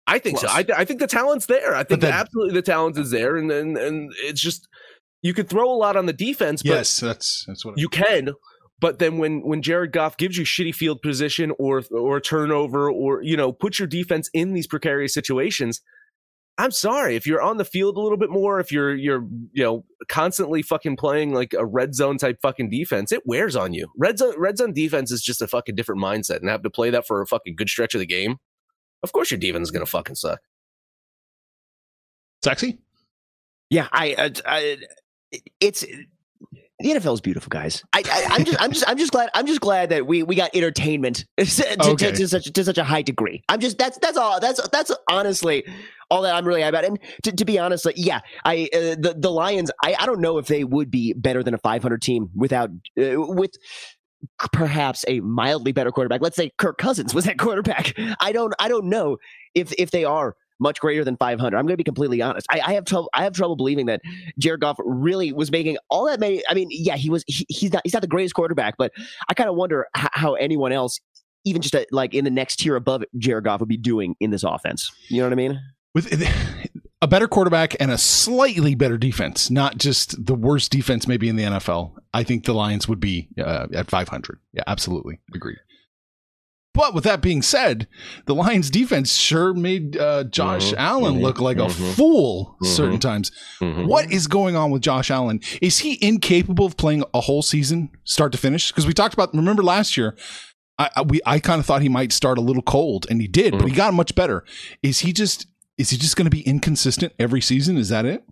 I 0.07 0.19
think 0.19 0.39
so. 0.39 0.49
I, 0.49 0.65
I 0.77 0.85
think 0.85 1.01
the 1.01 1.07
talent's 1.07 1.47
there. 1.47 1.75
I 1.75 1.83
think 1.83 2.03
that- 2.03 2.13
absolutely 2.13 2.55
the 2.55 2.63
talent 2.63 2.99
is 2.99 3.11
there, 3.11 3.37
and 3.37 3.51
and 3.51 3.79
and 3.79 4.13
it's 4.17 4.41
just 4.41 4.69
you 5.25 5.35
could 5.35 5.49
throw 5.49 5.69
a 5.69 5.75
lot 5.75 5.97
on 5.97 6.07
the 6.07 6.13
defense, 6.13 6.63
but 6.63 6.71
Yes, 6.71 7.01
that's 7.01 7.45
that's 7.49 7.65
what 7.65 7.77
you 7.77 7.89
can 7.89 8.35
but 8.81 8.99
then 8.99 9.17
when 9.17 9.41
when 9.41 9.63
Jared 9.63 9.93
Goff 9.93 10.17
gives 10.19 10.37
you 10.37 10.45
shitty 10.45 10.75
field 10.75 11.01
position 11.01 11.53
or 11.59 11.83
or 11.91 12.19
a 12.19 12.21
turnover 12.21 12.91
or 12.91 13.23
you 13.23 13.37
know 13.37 13.53
put 13.53 13.79
your 13.79 13.89
defense 13.89 14.29
in 14.35 14.53
these 14.53 14.67
precarious 14.67 15.15
situations 15.15 15.81
I'm 16.57 16.71
sorry 16.71 17.17
if 17.17 17.27
you're 17.27 17.43
on 17.43 17.57
the 17.57 17.65
field 17.65 17.97
a 17.97 18.01
little 18.01 18.19
bit 18.19 18.31
more 18.31 18.61
if 18.61 18.71
you're 18.71 18.95
you're 18.95 19.27
you 19.53 19.65
know 19.65 19.85
constantly 20.09 20.63
fucking 20.63 20.97
playing 20.97 21.33
like 21.33 21.53
a 21.55 21.65
red 21.65 21.95
zone 21.95 22.19
type 22.19 22.39
fucking 22.43 22.71
defense 22.71 23.11
it 23.11 23.23
wears 23.27 23.57
on 23.57 23.73
you. 23.73 23.89
Red 23.97 24.19
zone 24.19 24.35
red 24.37 24.59
zone 24.59 24.73
defense 24.73 25.11
is 25.11 25.23
just 25.23 25.43
a 25.43 25.49
fucking 25.49 25.75
different 25.75 26.03
mindset 26.03 26.41
and 26.41 26.49
have 26.49 26.63
to 26.63 26.71
play 26.71 26.91
that 26.91 27.07
for 27.07 27.23
a 27.23 27.27
fucking 27.27 27.57
good 27.57 27.69
stretch 27.69 27.95
of 27.95 28.01
the 28.01 28.07
game. 28.07 28.37
Of 29.03 29.13
course 29.13 29.31
your 29.31 29.41
defense 29.41 29.69
is 29.69 29.71
going 29.71 29.85
to 29.85 29.91
fucking 29.91 30.15
suck. 30.15 30.41
Sexy. 32.45 32.79
Yeah, 33.71 33.89
I, 33.91 34.15
uh, 34.15 34.31
I 34.45 34.77
it's 35.61 35.85
the 36.81 36.91
NFL 36.91 37.15
is 37.15 37.21
beautiful, 37.21 37.49
guys. 37.51 37.83
I, 37.93 38.03
I'm 38.31 38.45
just, 38.45 38.61
I'm 38.61 38.73
just, 38.73 38.89
I'm 38.89 38.99
just 38.99 39.13
glad, 39.13 39.31
I'm 39.33 39.47
just 39.47 39.61
glad 39.61 39.91
that 39.91 40.07
we 40.07 40.23
we 40.23 40.35
got 40.35 40.55
entertainment 40.55 41.25
to, 41.39 41.45
to- 41.47 41.97
to, 41.97 42.29
such 42.29 42.53
to 42.53 42.65
such 42.65 42.79
a 42.79 42.85
high 42.85 43.03
degree. 43.03 43.43
I'm 43.49 43.61
just 43.61 43.79
that's 43.79 43.97
that's 43.99 44.19
all 44.19 44.41
that's 44.41 44.67
that's 44.69 44.91
honestly 45.09 45.65
all 46.11 46.23
that 46.23 46.35
I'm 46.35 46.45
really 46.47 46.63
about. 46.63 46.85
And 46.85 46.99
to, 47.23 47.33
to 47.33 47.45
be 47.45 47.59
honest, 47.59 47.85
like 47.85 47.95
yeah, 47.97 48.21
I 48.45 48.69
uh, 48.75 48.97
the 48.99 49.15
the 49.17 49.31
Lions, 49.31 49.71
I 49.83 49.97
I 49.99 50.07
don't 50.07 50.21
know 50.21 50.39
if 50.39 50.47
they 50.47 50.65
would 50.65 50.91
be 50.91 51.13
better 51.13 51.43
than 51.43 51.55
a 51.55 51.59
500 51.59 52.03
team 52.03 52.31
without 52.35 52.71
uh, 53.01 53.21
with 53.21 53.53
perhaps 54.53 55.05
a 55.07 55.21
mildly 55.21 55.73
better 55.73 55.91
quarterback. 55.91 56.23
Let's 56.23 56.37
say 56.37 56.51
Kirk 56.59 56.79
Cousins 56.79 57.15
was 57.15 57.25
that 57.25 57.39
quarterback. 57.39 57.95
I 58.21 58.33
don't 58.33 58.53
I 58.59 58.69
don't 58.69 58.87
know 58.87 59.19
if 59.55 59.73
if 59.79 59.91
they 59.91 60.05
are 60.05 60.37
much 60.61 60.81
greater 60.81 61.05
than 61.05 61.17
500. 61.17 61.57
I'm 61.57 61.65
going 61.65 61.73
to 61.73 61.77
be 61.77 61.85
completely 61.85 62.23
honest. 62.23 62.47
I, 62.51 62.61
I 62.65 62.73
have 62.75 62.85
trouble. 62.85 63.11
I 63.15 63.25
have 63.25 63.33
trouble 63.33 63.57
believing 63.57 63.87
that 63.87 64.01
Jared 64.39 64.61
Goff 64.61 64.77
really 64.85 65.33
was 65.33 65.51
making 65.51 65.77
all 65.91 66.07
that 66.07 66.21
many. 66.21 66.43
I 66.49 66.55
mean, 66.55 66.69
yeah, 66.71 66.97
he 66.97 67.11
was. 67.11 67.25
He, 67.27 67.47
he's 67.49 67.73
not. 67.73 67.83
He's 67.85 67.93
not 67.93 68.03
the 68.03 68.09
greatest 68.09 68.35
quarterback, 68.35 68.77
but 68.79 68.93
I 69.29 69.35
kind 69.35 69.49
of 69.49 69.57
wonder 69.57 69.87
h- 69.97 70.09
how 70.13 70.35
anyone 70.35 70.73
else, 70.73 71.01
even 71.45 71.63
just 71.63 71.75
a, 71.75 71.87
like 71.91 72.15
in 72.15 72.25
the 72.25 72.31
next 72.31 72.57
tier 72.57 72.77
above 72.77 73.05
Jared 73.19 73.45
Goff, 73.45 73.61
would 73.61 73.69
be 73.69 73.77
doing 73.77 74.17
in 74.21 74.31
this 74.31 74.45
offense. 74.45 74.91
You 75.09 75.19
know 75.19 75.27
what 75.27 75.33
I 75.33 75.37
mean? 75.37 75.61
with 75.95 76.13
a 77.01 77.07
better 77.07 77.29
quarterback 77.29 77.77
and 77.81 77.91
a 77.91 77.99
slightly 77.99 78.75
better 78.75 78.99
defense, 78.99 79.51
not 79.51 79.79
just 79.79 80.27
the 80.27 80.35
worst 80.35 80.73
defense 80.73 81.07
maybe 81.07 81.29
in 81.29 81.37
the 81.37 81.45
NFL. 81.45 81.93
I 82.13 82.25
think 82.25 82.45
the 82.45 82.55
Lions 82.55 82.89
would 82.89 83.01
be 83.01 83.29
uh, 83.39 83.69
at 83.73 83.91
500. 83.91 84.41
Yeah, 84.53 84.63
absolutely. 84.67 85.21
Agreed. 85.35 85.59
But 86.75 86.93
with 86.93 87.05
that 87.05 87.21
being 87.23 87.41
said, 87.41 87.87
the 88.27 88.35
Lions 88.35 88.69
defense 88.69 89.15
sure 89.17 89.55
made 89.55 89.97
uh, 89.97 90.25
Josh 90.25 90.73
Mhm, 90.73 90.77
Allen 90.77 91.15
mhm, 91.17 91.23
look 91.23 91.41
like 91.41 91.59
a 91.59 91.67
mhm, 91.69 91.95
fool 91.95 92.57
mhm. 92.61 92.67
certain 92.67 92.99
times. 92.99 93.31
Mhm. 93.61 93.87
What 93.87 94.11
is 94.13 94.27
going 94.27 94.57
on 94.57 94.71
with 94.73 94.83
Josh 94.83 95.11
Allen? 95.11 95.41
Is 95.63 95.79
he 95.79 95.99
incapable 96.05 96.67
of 96.67 96.77
playing 96.77 97.05
a 97.15 97.21
whole 97.21 97.43
season, 97.43 97.91
start 98.03 98.33
to 98.33 98.39
finish? 98.39 98.73
Because 98.73 98.87
we 98.87 98.93
talked 98.93 99.15
about, 99.15 99.33
remember 99.35 99.63
last 99.63 99.97
year, 99.97 100.17
I, 100.77 100.91
I 100.97 101.03
we 101.03 101.21
I 101.25 101.39
kind 101.39 101.61
of 101.61 101.67
thought 101.67 101.81
he 101.83 101.89
might 101.89 102.11
start 102.13 102.37
a 102.39 102.41
little 102.41 102.63
cold, 102.63 103.07
and 103.09 103.21
he 103.21 103.29
did, 103.29 103.53
but 103.53 103.63
he 103.63 103.69
Mm-hmm. 103.69 103.77
got 103.77 103.95
much 103.95 104.15
better. 104.17 104.45
Is 104.83 104.99
he 105.01 105.13
just 105.13 105.47
is 105.79 105.91
he 105.91 105.97
just 105.97 106.17
going 106.17 106.27
to 106.27 106.31
be 106.31 106.41
inconsistent 106.43 107.13
every 107.21 107.41
season? 107.41 107.77
Is 107.79 107.89
that 107.91 108.05
it? 108.05 108.25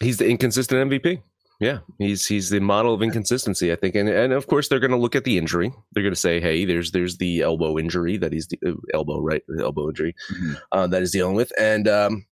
He's 0.00 0.16
the 0.16 0.26
inconsistent 0.28 0.90
MVP. 0.90 1.20
Yeah, 1.60 1.78
he's 1.98 2.26
he's 2.26 2.50
the 2.50 2.60
model 2.60 2.92
of 2.94 3.02
inconsistency, 3.02 3.72
I 3.72 3.76
think, 3.76 3.94
and 3.94 4.08
and 4.08 4.32
of 4.32 4.46
course 4.48 4.68
they're 4.68 4.80
going 4.80 4.90
to 4.90 4.96
look 4.96 5.14
at 5.14 5.24
the 5.24 5.38
injury. 5.38 5.72
They're 5.92 6.02
going 6.02 6.14
to 6.14 6.20
say, 6.20 6.40
hey, 6.40 6.64
there's 6.64 6.90
there's 6.90 7.16
the 7.18 7.42
elbow 7.42 7.78
injury 7.78 8.16
that 8.18 8.32
he's 8.32 8.48
the 8.48 8.58
uh, 8.66 8.72
elbow 8.92 9.20
right, 9.20 9.42
the 9.48 9.62
elbow 9.62 9.88
injury 9.88 10.14
Mhm. 10.32 10.56
uh, 10.72 10.86
that 10.88 11.00
he's 11.00 11.12
dealing 11.12 11.36
with, 11.36 11.52
and 11.58 11.86
um, 11.88 12.26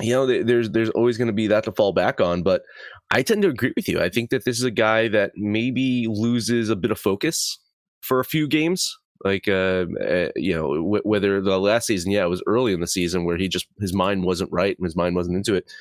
you 0.00 0.12
know 0.12 0.26
there- 0.26 0.42
there's 0.44 0.70
there's 0.70 0.90
always 0.90 1.16
going 1.16 1.28
to 1.28 1.32
be 1.32 1.46
that 1.46 1.64
to 1.64 1.72
fall 1.72 1.92
back 1.92 2.20
on. 2.20 2.42
But 2.42 2.62
I 3.12 3.22
tend 3.22 3.42
to 3.42 3.48
agree 3.48 3.72
with 3.76 3.88
you. 3.88 4.00
I 4.00 4.08
think 4.08 4.30
that 4.30 4.44
this 4.44 4.58
is 4.58 4.64
a 4.64 4.70
guy 4.72 5.06
that 5.08 5.32
maybe 5.36 6.06
loses 6.08 6.68
a 6.68 6.76
bit 6.76 6.90
of 6.90 6.98
focus 6.98 7.58
for 8.02 8.18
a 8.20 8.24
few 8.24 8.48
games. 8.48 8.98
Like 9.24 9.48
uh, 9.48 9.86
uh 10.04 10.28
you 10.36 10.54
know, 10.54 10.74
w- 10.76 11.02
whether 11.04 11.40
the 11.40 11.58
last 11.58 11.86
season, 11.86 12.10
yeah, 12.12 12.24
it 12.24 12.28
was 12.28 12.42
early 12.46 12.72
in 12.72 12.80
the 12.80 12.86
season 12.86 13.24
where 13.24 13.36
he 13.36 13.48
just 13.48 13.66
his 13.80 13.94
mind 13.94 14.24
wasn't 14.24 14.50
right 14.52 14.76
and 14.78 14.84
his 14.84 14.96
mind 14.96 15.14
wasn't 15.16 15.36
into 15.36 15.54
it. 15.54 15.72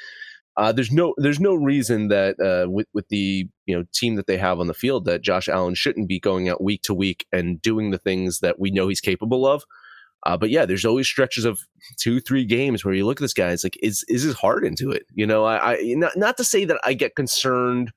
Uh, 0.57 0.71
there's 0.71 0.91
no 0.91 1.13
there's 1.17 1.39
no 1.39 1.53
reason 1.53 2.07
that 2.07 2.39
uh, 2.39 2.69
with 2.69 2.87
with 2.91 3.07
the 3.09 3.47
you 3.67 3.77
know 3.77 3.85
team 3.93 4.15
that 4.15 4.25
they 4.25 4.37
have 4.37 4.59
on 4.59 4.65
the 4.65 4.73
field 4.73 5.05
that 5.05 5.21
Josh 5.21 5.47
Allen 5.47 5.75
shouldn't 5.75 6.07
be 6.07 6.19
going 6.19 6.49
out 6.49 6.63
week 6.63 6.81
to 6.83 6.95
week 6.95 7.27
and 7.31 7.61
doing 7.61 7.91
the 7.91 7.99
things 7.99 8.39
that 8.39 8.59
we 8.59 8.71
know 8.71 8.87
he's 8.87 8.99
capable 8.99 9.45
of. 9.45 9.63
Uh, 10.25 10.35
but 10.35 10.49
yeah, 10.49 10.65
there's 10.65 10.83
always 10.83 11.07
stretches 11.07 11.45
of 11.45 11.59
two 11.97 12.19
three 12.19 12.43
games 12.43 12.83
where 12.83 12.95
you 12.95 13.05
look 13.05 13.19
at 13.19 13.21
this 13.21 13.35
guy. 13.35 13.51
It's 13.51 13.63
like 13.63 13.77
is 13.83 14.03
is 14.09 14.23
his 14.23 14.33
heart 14.33 14.65
into 14.65 14.89
it? 14.89 15.05
You 15.13 15.27
know, 15.27 15.45
I, 15.45 15.75
I 15.75 15.93
not 15.95 16.17
not 16.17 16.37
to 16.37 16.43
say 16.43 16.65
that 16.65 16.79
I 16.83 16.93
get 16.93 17.15
concerned 17.15 17.91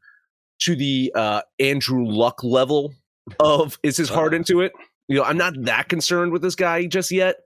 to 0.60 0.76
the 0.76 1.10
uh, 1.14 1.40
Andrew 1.58 2.06
Luck 2.06 2.44
level 2.44 2.92
of 3.38 3.78
is 3.82 3.96
his 3.96 4.10
heart 4.10 4.34
into 4.34 4.60
it. 4.60 4.72
You 5.08 5.16
know, 5.16 5.24
I'm 5.24 5.38
not 5.38 5.54
that 5.62 5.88
concerned 5.88 6.30
with 6.30 6.42
this 6.42 6.54
guy 6.54 6.86
just 6.86 7.10
yet. 7.10 7.36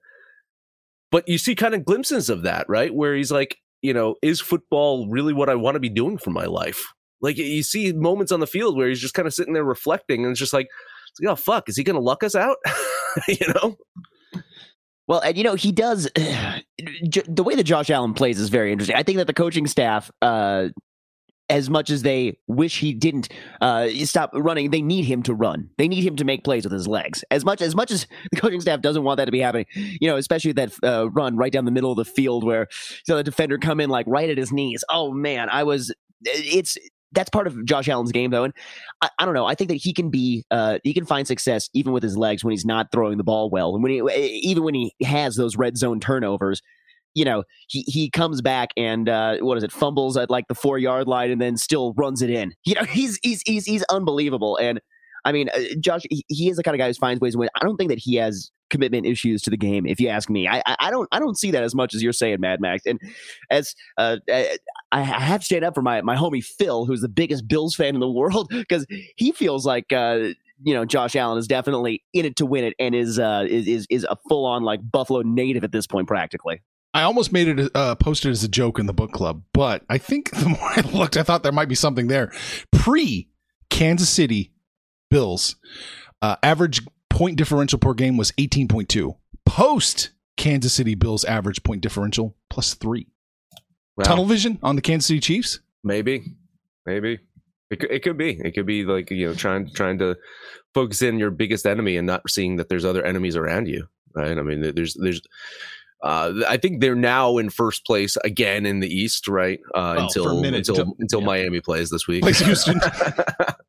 But 1.12 1.28
you 1.28 1.38
see 1.38 1.54
kind 1.54 1.75
of 1.75 1.85
glimpses 1.85 2.28
of 2.28 2.42
that, 2.42 2.68
right? 2.68 2.92
Where 2.92 3.14
he's 3.14 3.30
like, 3.30 3.59
you 3.85 3.93
know, 3.93 4.17
is 4.23 4.41
football 4.41 5.07
really 5.09 5.35
what 5.35 5.50
I 5.50 5.57
want 5.57 5.75
to 5.75 5.81
be 5.81 5.91
doing 5.91 6.17
for 6.17 6.31
my 6.31 6.47
life? 6.47 6.83
Like 7.21 7.37
you 7.37 7.62
see 7.62 7.93
moments 7.93 8.33
on 8.33 8.41
the 8.41 8.47
field 8.47 8.79
where 8.79 8.88
he's 8.88 9.00
just 9.00 9.12
kind 9.12 9.29
of 9.29 9.35
sitting 9.35 9.53
there 9.53 9.62
reflecting 9.62 10.25
and 10.25 10.31
it's 10.31 10.41
just 10.41 10.55
like, 10.55 10.69
oh 11.26 11.37
fuck, 11.37 11.69
is 11.69 11.76
he 11.76 11.85
gonna 11.85 12.00
luck 12.00 12.25
us 12.25 12.35
out? 12.35 12.57
you 13.29 13.47
know? 13.55 13.76
Well, 15.07 15.21
and 15.21 15.37
you 15.37 15.45
know 15.45 15.55
he 15.55 15.71
does. 15.71 16.05
the 16.17 17.43
way 17.45 17.55
that 17.57 17.64
Josh 17.64 17.91
Allen 17.91 18.14
plays 18.14 18.41
is 18.41 18.49
very 18.49 18.73
interesting. 18.73 18.97
I 18.97 19.03
think 19.03 19.19
that 19.19 19.26
the 19.26 19.35
coaching 19.35 19.67
staff, 19.67 20.11
uh, 20.23 20.69
as 21.49 21.69
much 21.69 21.91
as 21.91 22.03
they 22.03 22.39
wish 22.47 22.81
he 22.81 22.95
didn't 22.95 23.29
uh, 23.61 23.89
stop 24.05 24.31
running, 24.35 24.71
they 24.71 24.81
need 24.81 25.05
him 25.05 25.23
to 25.25 25.35
run. 25.35 25.69
They 25.77 25.89
need 25.89 26.03
him 26.03 26.17
to 26.17 26.25
make 26.25 26.45
plays 26.45 26.65
with 26.65 26.73
his 26.73 26.89
legs. 26.89 27.23
As 27.31 27.45
much 27.45 27.61
as 27.61 27.75
much 27.75 27.91
as 27.91 28.07
the 28.33 28.41
coaching 28.41 28.61
staff 28.61 28.81
doesn't 28.81 29.03
want 29.03 29.19
that 29.19 29.27
to 29.27 29.33
be 29.33 29.41
happening, 29.41 29.67
you 29.75 30.09
know, 30.09 30.17
especially 30.17 30.53
that 30.53 30.73
uh, 30.83 31.11
run 31.11 31.37
right 31.37 31.53
down 31.53 31.65
the 31.65 31.71
middle 31.71 31.91
of 31.91 31.97
the 31.97 32.05
field 32.05 32.45
where 32.45 32.69
you 33.07 33.13
know, 33.13 33.17
the 33.17 33.25
defender 33.25 33.59
come 33.59 33.81
in 33.81 33.91
like 33.91 34.07
right 34.09 34.31
at 34.31 34.39
his 34.39 34.53
knees. 34.53 34.85
Oh 34.89 35.13
man, 35.13 35.49
I 35.51 35.65
was. 35.65 35.95
It's 36.23 36.79
that's 37.13 37.31
part 37.31 37.47
of 37.47 37.65
Josh 37.65 37.89
Allen's 37.89 38.13
game 38.13 38.31
though, 38.31 38.45
and 38.45 38.55
I, 39.01 39.09
I 39.19 39.25
don't 39.25 39.35
know. 39.35 39.47
I 39.47 39.55
think 39.55 39.69
that 39.69 39.77
he 39.77 39.93
can 39.93 40.11
be 40.11 40.45
uh, 40.51 40.79
he 40.83 40.95
can 40.95 41.05
find 41.05 41.27
success 41.27 41.69
even 41.75 41.93
with 41.93 42.03
his 42.03 42.17
legs 42.17 42.45
when 42.45 42.53
he's 42.53 42.65
not 42.65 42.89
throwing 42.93 43.19
the 43.19 43.25
ball 43.25 43.51
well, 43.51 43.75
and 43.75 43.83
when 43.83 43.93
he 43.93 44.41
even 44.43 44.65
when 44.65 44.75
he 44.75 44.95
has 45.03 45.37
those 45.37 45.57
red 45.57 45.77
zone 45.77 46.01
turnovers. 46.01 46.63
You 47.14 47.25
know, 47.25 47.44
he 47.68 47.83
he 47.83 48.11
comes 48.11 48.42
back 48.42 48.71
and 48.76 49.09
uh, 49.09 49.37
what 49.38 49.56
is 49.56 49.64
it? 49.64 49.73
Fumbles 49.73 50.16
at 50.16 50.30
like 50.30 50.49
the 50.49 50.54
four 50.54 50.78
yard 50.78 51.06
line 51.06 51.30
and 51.30 51.40
then 51.40 51.56
still 51.56 51.94
runs 51.94 52.23
it 52.23 52.30
in. 52.30 52.52
You 52.64 52.75
know, 52.75 52.85
he's 52.88 53.18
he's 53.23 53.42
he's 53.47 53.64
he's 53.64 53.85
unbelievable. 53.85 54.56
And 54.56 54.80
I 55.25 55.33
mean, 55.33 55.49
uh, 55.49 55.61
Josh, 55.80 56.02
he, 56.11 56.49
is 56.49 56.56
the 56.56 56.62
kind 56.62 56.75
of 56.75 56.78
guy 56.78 56.88
who 56.88 56.94
finds 56.94 57.21
ways 57.21 57.33
to 57.33 57.38
win. 57.38 57.49
I 57.54 57.64
don't 57.64 57.76
think 57.76 57.88
that 57.88 57.99
he 57.99 58.16
has 58.16 58.50
commitment 58.71 59.06
issues 59.06 59.40
to 59.42 59.50
the 59.50 59.56
game. 59.56 59.87
If 59.87 60.00
you 60.00 60.09
ask 60.09 60.28
me, 60.28 60.49
I 60.49 60.62
I, 60.80 60.90
don't 60.90 61.09
I 61.12 61.18
don't 61.18 61.38
see 61.38 61.50
that 61.50 61.62
as 61.62 61.75
much 61.75 61.94
as 61.94 62.02
you're 62.02 62.12
saying, 62.12 62.40
Mad 62.40 62.61
Max. 62.61 62.85
And 62.85 63.00
as 63.50 63.75
uh, 63.97 64.18
I, 64.28 64.59
I 64.92 65.02
have 65.02 65.40
to 65.40 65.47
stand 65.47 65.64
up 65.64 65.75
for 65.75 65.83
my 65.83 66.02
my 66.02 66.16
homie 66.16 66.44
Phil, 66.44 66.85
who's 66.85 67.00
the 67.00 67.09
biggest 67.09 67.49
Bills 67.49 67.75
fan 67.75 67.94
in 67.94 68.00
the 68.00 68.11
world, 68.11 68.49
because 68.50 68.87
he 69.16 69.33
feels 69.33 69.66
like. 69.66 69.92
Uh, 69.92 70.30
you 70.62 70.73
know, 70.73 70.85
Josh 70.85 71.16
Allen 71.16 71.37
is 71.37 71.49
definitely 71.49 72.04
in 72.14 72.25
it 72.25 72.37
to 72.37 72.47
win 72.47 72.62
it, 72.62 72.75
and 72.78 72.94
is 72.94 73.18
uh, 73.18 73.44
is, 73.47 73.87
is 73.90 74.06
a 74.09 74.16
full 74.28 74.47
on 74.47 74.62
like 74.62 74.80
Buffalo 74.88 75.21
native 75.23 75.64
at 75.64 75.73
this 75.73 75.87
point, 75.87 76.06
practically. 76.06 76.62
I 76.95 77.03
almost 77.03 77.33
made 77.33 77.49
it 77.49 77.71
uh, 77.75 77.97
posted 77.97 78.31
as 78.31 78.45
a 78.45 78.49
joke 78.49 78.79
in 78.79 78.87
the 78.87 78.95
book 78.95 79.13
club, 79.13 79.43
but 79.53 79.85
I 79.91 79.99
think 79.99 80.31
the 80.39 80.49
more 80.49 80.71
I 80.77 80.81
looked, 80.81 81.17
I 81.17 81.23
thought 81.23 81.43
there 81.43 81.53
might 81.53 81.69
be 81.69 81.75
something 81.75 82.07
there. 82.07 82.33
Pre 82.73 83.29
Kansas 83.69 84.09
City 84.09 84.53
Bills 85.11 85.57
uh, 86.23 86.37
average 86.43 86.83
point 87.11 87.37
differential 87.37 87.79
per 87.79 87.95
game 87.95 88.17
was 88.17 88.33
eighteen 88.39 88.69
point 88.69 88.89
two. 88.89 89.17
Post 89.45 90.11
Kansas 90.37 90.73
City 90.73 90.95
Bills 90.95 91.25
average 91.25 91.63
point 91.63 91.83
differential 91.83 92.37
plus 92.49 92.75
three. 92.75 93.09
Wow. 93.97 94.05
Tunnel 94.05 94.27
vision 94.27 94.59
on 94.63 94.77
the 94.77 94.83
Kansas 94.83 95.07
City 95.07 95.21
Chiefs. 95.21 95.61
Maybe, 95.85 96.25
maybe 96.87 97.19
it 97.71 97.81
could, 97.81 97.91
it 97.91 98.03
could 98.03 98.17
be. 98.17 98.41
It 98.45 98.55
could 98.55 98.67
be 98.67 98.85
like 98.85 99.11
you 99.11 99.29
know 99.29 99.35
trying 99.35 99.71
trying 99.75 99.99
to 99.99 100.17
focus 100.75 101.03
in 101.03 101.19
your 101.19 101.31
biggest 101.31 101.67
enemy 101.67 101.97
and 101.97 102.07
not 102.07 102.29
seeing 102.29 102.57
that 102.57 102.69
there's 102.69 102.85
other 102.85 103.05
enemies 103.05 103.37
around 103.37 103.69
you. 103.69 103.87
Right? 104.15 104.37
I 104.39 104.43
mean, 104.43 104.61
there's 104.75 104.95
there's. 104.95 105.21
Uh, 106.04 106.44
I 106.46 106.58
think 106.58 106.82
they're 106.82 106.94
now 106.94 107.38
in 107.38 107.49
first 107.49 107.87
place 107.87 108.18
again 108.25 108.66
in 108.66 108.80
the 108.80 108.88
East, 108.88 109.26
right? 109.26 109.58
Uh, 109.75 109.94
a 109.96 110.02
until 110.02 110.38
minute, 110.40 110.58
until 110.68 110.75
until- 110.80 110.96
until 111.00 111.20
yeah. 111.20 111.26
Miami 111.26 111.61
plays 111.62 111.88
this 111.88 112.06
week. 112.06 112.23
Plays 112.23 112.40
Houston. 112.40 112.78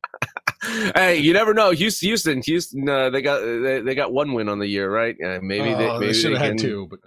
hey, 0.94 1.16
you 1.16 1.32
never 1.32 1.54
know. 1.54 1.70
Houston, 1.70 2.08
Houston, 2.08 2.42
Houston. 2.42 2.86
Uh, 2.88 3.08
they 3.08 3.22
got 3.22 3.40
they, 3.40 3.80
they 3.80 3.94
got 3.94 4.12
one 4.12 4.34
win 4.34 4.50
on 4.50 4.58
the 4.58 4.66
year, 4.66 4.90
right? 4.90 5.16
Uh, 5.24 5.38
maybe 5.40 5.72
they, 5.74 5.88
Oh, 5.88 5.98
maybe 5.98 6.12
should 6.12 6.32
have 6.32 6.42
had 6.42 6.58
two. 6.58 6.88
But 6.90 7.00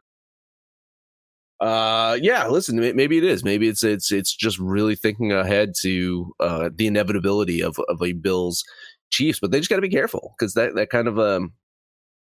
uh, 1.65 2.17
yeah. 2.21 2.47
Listen, 2.47 2.79
maybe 2.79 3.17
it 3.19 3.23
is. 3.23 3.43
Maybe 3.43 3.67
it's 3.67 3.83
it's 3.83 4.11
it's 4.11 4.35
just 4.35 4.57
really 4.57 4.95
thinking 4.95 5.31
ahead 5.31 5.73
to 5.81 6.33
uh, 6.39 6.69
the 6.73 6.87
inevitability 6.87 7.61
of 7.61 7.77
of 7.87 8.01
a 8.01 8.13
Bills 8.13 8.63
Chiefs, 9.11 9.39
but 9.39 9.51
they 9.51 9.59
just 9.59 9.69
got 9.69 9.75
to 9.75 9.81
be 9.83 9.89
careful 9.89 10.33
because 10.39 10.53
that 10.55 10.73
that 10.75 10.89
kind 10.89 11.07
of 11.07 11.19
um 11.19 11.53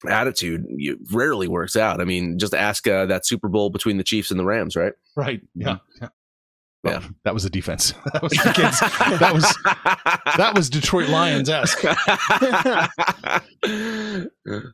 attitude 0.08 0.66
you, 0.70 0.98
rarely 1.12 1.48
works 1.48 1.76
out. 1.76 2.00
I 2.02 2.06
mean, 2.06 2.38
just 2.38 2.54
ask 2.54 2.88
uh, 2.88 3.06
that 3.08 3.26
Super 3.26 3.48
Bowl 3.48 3.70
between 3.70 3.98
the 3.98 4.04
Chiefs 4.04 4.32
and 4.32 4.40
the 4.40 4.46
Rams, 4.46 4.76
right? 4.76 4.94
right, 5.16 5.42
yeah, 5.56 5.78
yeah. 6.02 6.10
Yeah. 6.88 7.04
That 7.24 7.34
was 7.34 7.44
the 7.44 7.50
defense. 7.50 7.94
That 8.14 8.24
was 8.24 8.32
the 8.32 8.54
kids. 8.54 8.80
that 9.20 9.34
was 9.34 9.44
that 10.38 10.54
was 10.56 10.70
Detroit 10.70 11.10
Lions 11.10 11.50
esque. 11.50 11.84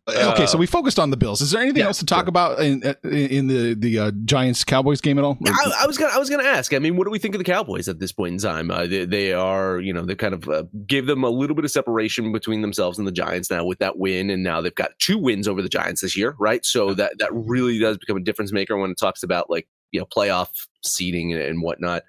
Okay, 0.07 0.45
so 0.45 0.57
we 0.57 0.67
focused 0.67 0.99
on 0.99 1.09
the 1.09 1.17
Bills. 1.17 1.41
Is 1.41 1.51
there 1.51 1.61
anything 1.61 1.81
Uh, 1.81 1.85
yeah, 1.85 1.87
else 1.87 1.97
to 1.99 2.05
talk 2.05 2.23
sure. 2.25 2.29
about 2.29 2.59
in 2.59 2.83
in 3.03 3.47
the 3.47 3.73
the 3.73 3.99
uh, 3.99 4.11
Giants 4.25 4.63
Cowboys 4.63 5.01
game 5.01 5.17
at 5.17 5.23
all? 5.23 5.37
I, 5.45 5.71
I 5.81 5.87
was 5.87 5.97
gonna, 5.97 6.13
I 6.13 6.19
was 6.19 6.29
gonna 6.29 6.43
ask. 6.43 6.73
I 6.73 6.79
mean, 6.79 6.95
what 6.95 7.05
do 7.05 7.11
we 7.11 7.17
think 7.19 7.33
of 7.33 7.39
the 7.39 7.43
Cowboys 7.45 7.87
at 7.89 7.99
this 7.99 8.11
point 8.11 8.33
in 8.33 8.37
time? 8.39 8.69
Uh, 8.69 8.85
they, 8.85 9.05
they 9.05 9.33
are, 9.33 9.79
you 9.79 9.91
know, 9.93 10.05
they 10.05 10.13
kind 10.15 10.33
of 10.35 10.47
uh, 10.47 10.63
give 10.85 11.07
them 11.07 11.23
a 11.23 11.29
little 11.29 11.55
bit 11.55 11.65
of 11.65 11.71
separation 11.71 12.31
between 12.31 12.61
themselves 12.61 12.99
and 12.99 13.07
the 13.07 13.11
Giants 13.11 13.49
now 13.49 13.65
with 13.65 13.79
that 13.79 13.97
win, 13.97 14.29
and 14.29 14.43
now 14.43 14.61
they've 14.61 14.75
got 14.75 14.91
two 14.99 15.17
wins 15.17 15.47
over 15.47 15.61
the 15.63 15.69
Giants 15.69 16.01
this 16.01 16.15
year, 16.15 16.35
right? 16.39 16.63
So 16.65 16.93
that 16.93 17.13
that 17.17 17.29
really 17.33 17.79
does 17.79 17.97
become 17.97 18.17
a 18.17 18.21
difference 18.21 18.51
maker 18.51 18.77
when 18.77 18.91
it 18.91 18.97
talks 18.99 19.23
about 19.23 19.49
like 19.49 19.67
you 19.91 19.99
know 19.99 20.05
playoff 20.05 20.49
seeding 20.85 21.33
and, 21.33 21.61
whatnot. 21.61 22.03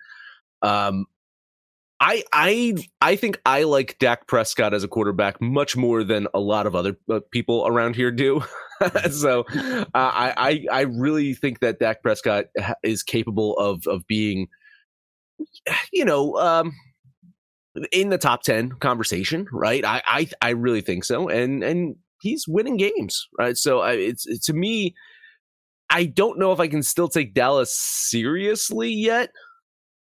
Um, 0.63 1.07
I 2.01 2.23
I 2.33 2.75
I 3.01 3.17
think 3.17 3.41
I 3.47 3.63
like 3.63 3.99
Dak 3.99 4.27
Prescott 4.27 4.75
as 4.75 4.85
a 4.85 4.89
quarterback 4.89 5.41
much 5.41 5.77
more 5.77 6.05
than 6.05 6.27
a 6.35 6.41
lot 6.41 6.67
of 6.67 6.75
other 6.75 6.97
uh, 7.11 7.21
people 7.31 7.67
around 7.67 7.97
here 7.97 8.11
do. 8.11 8.43
so 9.11 9.45
uh, 9.55 9.85
I, 9.95 10.35
I 10.37 10.67
I 10.71 10.81
really 10.83 11.35
think 11.35 11.61
that 11.61 11.79
Dak 11.79 12.03
Prescott 12.03 12.47
is 12.83 13.03
capable 13.03 13.57
of 13.59 13.87
of 13.87 14.07
being, 14.07 14.49
you 15.93 16.05
know, 16.05 16.37
um, 16.37 16.73
in 17.93 18.11
the 18.11 18.19
top 18.19 18.43
ten 18.43 18.73
conversation, 18.73 19.47
right? 19.53 19.85
I 19.85 20.03
I 20.05 20.29
I 20.43 20.51
really 20.51 20.81
think 20.81 21.05
so, 21.05 21.29
and 21.29 21.63
and 21.63 21.97
he's 22.21 22.47
winning 22.49 22.77
games, 22.77 23.29
right? 23.39 23.57
So 23.57 23.81
I, 23.81 23.93
it's 23.93 24.27
it, 24.27 24.43
to 24.45 24.53
me. 24.53 24.95
I 25.91 26.07
don't 26.07 26.39
know 26.39 26.53
if 26.53 26.61
I 26.61 26.69
can 26.69 26.83
still 26.83 27.09
take 27.09 27.35
Dallas 27.35 27.75
seriously 27.75 28.91
yet, 28.91 29.31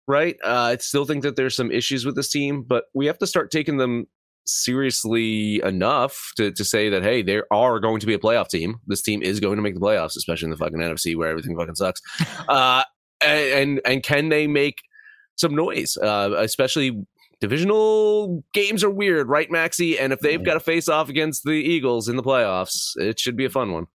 right? 0.07 0.35
Uh, 0.43 0.73
I 0.73 0.77
still 0.77 1.05
think 1.05 1.23
that 1.23 1.35
there's 1.35 1.55
some 1.55 1.71
issues 1.71 2.05
with 2.05 2.15
this 2.15 2.29
team, 2.29 2.63
but 2.63 2.85
we 2.93 3.05
have 3.05 3.17
to 3.19 3.27
start 3.27 3.51
taking 3.51 3.77
them 3.77 4.07
seriously 4.45 5.61
enough 5.63 6.33
to, 6.35 6.51
to 6.51 6.65
say 6.65 6.89
that 6.89 7.03
hey, 7.03 7.21
they 7.21 7.41
are 7.51 7.79
going 7.79 7.99
to 7.99 8.05
be 8.05 8.13
a 8.13 8.19
playoff 8.19 8.49
team. 8.49 8.75
This 8.87 9.01
team 9.01 9.21
is 9.21 9.39
going 9.39 9.55
to 9.55 9.61
make 9.61 9.75
the 9.75 9.81
playoffs, 9.81 10.17
especially 10.17 10.47
in 10.47 10.51
the 10.51 10.57
fucking 10.57 10.79
NFC 10.79 11.15
where 11.15 11.29
everything 11.29 11.57
fucking 11.57 11.75
sucks. 11.75 12.01
Uh, 12.49 12.83
and, 13.21 13.49
and 13.49 13.81
and 13.85 14.03
can 14.03 14.27
they 14.29 14.47
make 14.47 14.81
some 15.37 15.55
noise? 15.55 15.95
Uh, 15.95 16.33
especially 16.37 17.05
divisional 17.39 18.43
games 18.53 18.83
are 18.83 18.89
weird, 18.89 19.29
right, 19.29 19.49
Maxi? 19.49 19.97
And 19.99 20.11
if 20.11 20.19
they've 20.19 20.43
got 20.43 20.53
to 20.55 20.59
face 20.59 20.89
off 20.89 21.09
against 21.09 21.43
the 21.43 21.51
Eagles 21.51 22.09
in 22.09 22.15
the 22.15 22.23
playoffs, 22.23 22.97
it 22.97 23.19
should 23.19 23.37
be 23.37 23.45
a 23.45 23.49
fun 23.49 23.71
one. 23.71 23.87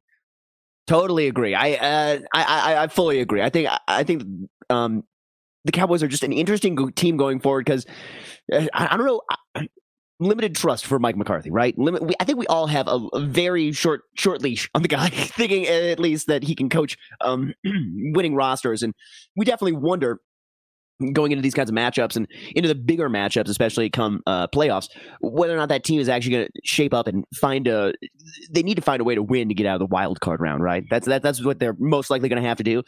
Totally 0.87 1.27
agree. 1.27 1.55
I 1.55 1.73
uh, 1.73 2.19
I, 2.33 2.45
I 2.45 2.83
I 2.85 2.87
fully 2.87 3.21
agree. 3.21 3.43
I 3.43 3.51
think 3.51 3.69
I 3.89 4.05
think 4.05 4.23
um, 4.71 5.03
the 5.65 5.73
Cowboys 5.73 6.03
are 6.03 6.09
just 6.09 6.23
an 6.23 6.33
interesting 6.33 6.93
team 6.93 7.17
going 7.17 7.41
forward 7.41 7.65
because 7.65 7.87
I, 8.53 8.69
I 8.73 8.97
don't 8.97 9.07
know. 9.07 9.21
I, 9.55 9.69
limited 10.19 10.57
trust 10.57 10.87
for 10.87 10.99
Mike 10.99 11.17
McCarthy, 11.17 11.51
right? 11.51 11.77
Limit. 11.79 12.03
We, 12.03 12.15
I 12.21 12.25
think 12.25 12.39
we 12.39 12.47
all 12.47 12.67
have 12.67 12.89
a, 12.89 12.99
a, 13.13 13.21
very 13.21 13.73
short 13.73 14.03
short 14.15 14.43
leash 14.43 14.71
on 14.75 14.83
the 14.83 14.89
guy, 14.89 15.09
thinking 15.11 15.67
at 15.67 15.99
least 15.99 16.29
that 16.29 16.43
he 16.43 16.55
can 16.55 16.69
coach 16.69 16.97
um, 17.21 17.53
winning 17.65 18.35
rosters, 18.35 18.83
and 18.83 18.95
we 19.37 19.45
definitely 19.45 19.73
wonder 19.73 20.21
going 21.13 21.33
into 21.33 21.43
these 21.43 21.55
kinds 21.55 21.71
of 21.71 21.77
matchups 21.77 22.17
and 22.17 22.27
into 22.55 22.69
the 22.69 22.75
bigger 22.75 23.09
matchups, 23.09 23.49
especially 23.49 23.91
come 23.91 24.23
uh, 24.27 24.47
playoffs, 24.49 24.89
whether 25.21 25.55
or 25.55 25.57
not 25.57 25.69
that 25.69 25.85
team 25.85 26.01
is 26.01 26.09
actually 26.09 26.33
going 26.33 26.47
to 26.47 26.53
shape 26.65 26.95
up 26.95 27.07
and 27.07 27.25
find 27.35 27.69
a. 27.69 27.93
They 28.51 28.63
need 28.63 28.77
to 28.77 28.83
find 28.83 29.01
a 29.01 29.05
way 29.05 29.15
to 29.15 29.23
win 29.23 29.49
to 29.49 29.55
get 29.55 29.67
out 29.67 29.75
of 29.75 29.81
the 29.81 29.93
wild 29.93 30.21
card 30.21 30.41
round, 30.41 30.63
right? 30.63 30.85
That's 30.91 31.07
that, 31.07 31.23
that's 31.23 31.45
what 31.45 31.59
they're 31.59 31.77
most 31.79 32.11
likely 32.11 32.29
going 32.29 32.43
to 32.43 32.49
have 32.49 32.59
to 32.59 32.65
do. 32.65 32.83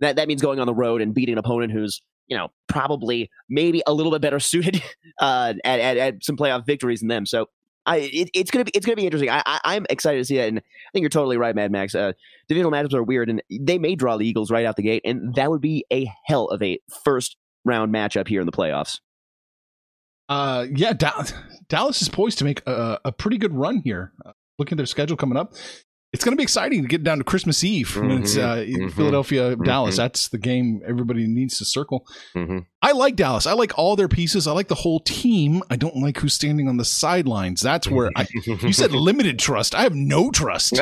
That 0.00 0.16
that 0.16 0.28
means 0.28 0.42
going 0.42 0.60
on 0.60 0.66
the 0.66 0.74
road 0.74 1.00
and 1.00 1.14
beating 1.14 1.34
an 1.34 1.38
opponent 1.38 1.72
who's 1.72 2.00
you 2.28 2.36
know 2.36 2.48
probably 2.68 3.30
maybe 3.48 3.82
a 3.86 3.92
little 3.92 4.12
bit 4.12 4.22
better 4.22 4.40
suited 4.40 4.82
uh, 5.20 5.54
at, 5.64 5.80
at, 5.80 5.96
at 5.96 6.24
some 6.24 6.36
playoff 6.36 6.66
victories 6.66 7.00
than 7.00 7.08
them. 7.08 7.26
So 7.26 7.46
I, 7.86 7.96
it, 8.12 8.30
it's 8.34 8.50
gonna 8.50 8.64
be 8.64 8.72
it's 8.74 8.84
gonna 8.84 8.96
be 8.96 9.04
interesting. 9.04 9.30
I, 9.30 9.42
I 9.46 9.76
am 9.76 9.86
excited 9.88 10.18
to 10.18 10.24
see 10.24 10.36
that, 10.36 10.48
and 10.48 10.58
I 10.58 10.62
think 10.92 11.02
you're 11.02 11.08
totally 11.08 11.38
right, 11.38 11.54
Mad 11.54 11.72
Max. 11.72 11.94
Uh, 11.94 12.12
divisional 12.48 12.70
matchups 12.70 12.94
are 12.94 13.02
weird, 13.02 13.30
and 13.30 13.42
they 13.50 13.78
may 13.78 13.94
draw 13.94 14.16
the 14.16 14.26
Eagles 14.26 14.50
right 14.50 14.66
out 14.66 14.76
the 14.76 14.82
gate, 14.82 15.02
and 15.04 15.34
that 15.34 15.50
would 15.50 15.60
be 15.60 15.84
a 15.92 16.10
hell 16.26 16.46
of 16.48 16.62
a 16.62 16.78
first 17.04 17.36
round 17.64 17.92
matchup 17.92 18.28
here 18.28 18.40
in 18.40 18.46
the 18.46 18.52
playoffs. 18.52 19.00
Uh, 20.28 20.66
yeah, 20.74 20.92
da- 20.92 21.24
Dallas 21.68 22.02
is 22.02 22.08
poised 22.08 22.38
to 22.38 22.44
make 22.44 22.62
a, 22.66 23.00
a 23.04 23.12
pretty 23.12 23.36
good 23.36 23.52
run 23.52 23.82
here. 23.84 24.12
Uh, 24.24 24.32
looking 24.58 24.74
at 24.74 24.78
their 24.78 24.86
schedule 24.86 25.16
coming 25.16 25.36
up, 25.36 25.54
it's 26.12 26.24
going 26.24 26.32
to 26.32 26.36
be 26.36 26.42
exciting 26.42 26.82
to 26.82 26.88
get 26.88 27.04
down 27.04 27.18
to 27.18 27.24
Christmas 27.24 27.62
Eve 27.62 27.88
mm-hmm, 27.88 28.22
it's 28.22 28.36
uh, 28.36 28.56
mm-hmm, 28.56 28.88
Philadelphia, 28.88 29.52
mm-hmm. 29.52 29.62
Dallas. 29.62 29.96
That's 29.96 30.28
the 30.28 30.38
game 30.38 30.82
everybody 30.86 31.26
needs 31.26 31.58
to 31.58 31.64
circle. 31.64 32.06
Mm-hmm. 32.34 32.58
I 32.82 32.92
like 32.92 33.14
Dallas. 33.14 33.46
I 33.46 33.52
like 33.52 33.78
all 33.78 33.94
their 33.94 34.08
pieces. 34.08 34.48
I 34.48 34.52
like 34.52 34.68
the 34.68 34.74
whole 34.74 35.00
team. 35.00 35.62
I 35.70 35.76
don't 35.76 35.96
like 35.96 36.18
who's 36.18 36.34
standing 36.34 36.68
on 36.68 36.78
the 36.78 36.84
sidelines. 36.84 37.60
That's 37.60 37.88
where 37.88 38.10
I, 38.16 38.26
you 38.44 38.72
said 38.72 38.92
limited 38.94 39.38
trust. 39.38 39.74
I 39.74 39.82
have 39.82 39.94
no 39.94 40.30
trust. 40.30 40.80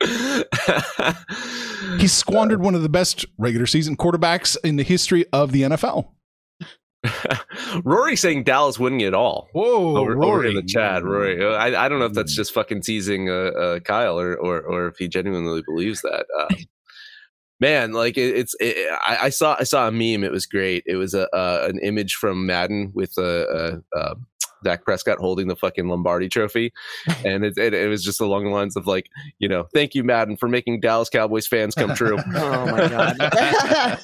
he 1.98 2.06
squandered 2.06 2.60
one 2.60 2.74
of 2.76 2.82
the 2.82 2.88
best 2.88 3.26
regular 3.36 3.66
season 3.66 3.96
quarterbacks 3.96 4.56
in 4.62 4.76
the 4.76 4.84
history 4.84 5.24
of 5.32 5.50
the 5.52 5.62
NFL. 5.62 6.08
Rory 7.84 8.16
saying 8.16 8.44
Dallas 8.44 8.78
winning 8.78 9.00
it 9.00 9.14
all. 9.14 9.48
Whoa, 9.52 9.96
over, 9.96 10.16
Rory. 10.16 10.28
over 10.28 10.46
in 10.46 10.54
the 10.54 10.62
chat, 10.62 11.02
Rory. 11.02 11.44
I, 11.44 11.84
I 11.84 11.88
don't 11.88 11.98
know 11.98 12.04
if 12.04 12.12
that's 12.12 12.34
just 12.34 12.52
fucking 12.52 12.82
teasing 12.82 13.30
uh, 13.30 13.32
uh, 13.32 13.80
Kyle 13.80 14.18
or, 14.18 14.34
or 14.36 14.60
or 14.60 14.88
if 14.88 14.98
he 14.98 15.08
genuinely 15.08 15.62
believes 15.66 16.02
that. 16.02 16.26
Uh, 16.38 16.54
man, 17.60 17.92
like 17.92 18.18
it, 18.18 18.36
it's. 18.36 18.54
It, 18.60 18.76
I, 19.02 19.18
I, 19.22 19.28
saw 19.30 19.56
I 19.58 19.64
saw 19.64 19.88
a 19.88 19.92
meme. 19.92 20.24
It 20.24 20.32
was 20.32 20.46
great. 20.46 20.84
It 20.86 20.96
was 20.96 21.14
a 21.14 21.28
an 21.32 21.78
image 21.78 22.14
from 22.14 22.44
Madden 22.44 22.92
with 22.94 23.16
a, 23.16 23.82
a, 23.94 23.98
a 23.98 24.14
Dak 24.62 24.84
Prescott 24.84 25.18
holding 25.18 25.48
the 25.48 25.56
fucking 25.56 25.88
Lombardi 25.88 26.28
trophy. 26.28 26.72
And 27.24 27.44
it, 27.44 27.56
it, 27.56 27.74
it, 27.74 27.88
was 27.88 28.04
just 28.04 28.20
along 28.20 28.44
the 28.44 28.50
lines 28.50 28.76
of 28.76 28.86
like, 28.86 29.08
you 29.38 29.48
know, 29.48 29.66
thank 29.74 29.94
you, 29.94 30.04
Madden, 30.04 30.36
for 30.36 30.48
making 30.48 30.80
Dallas 30.80 31.08
Cowboys 31.08 31.46
fans 31.46 31.74
come 31.74 31.94
true. 31.94 32.18
oh 32.34 32.66
my 32.66 32.88
God. 32.88 34.00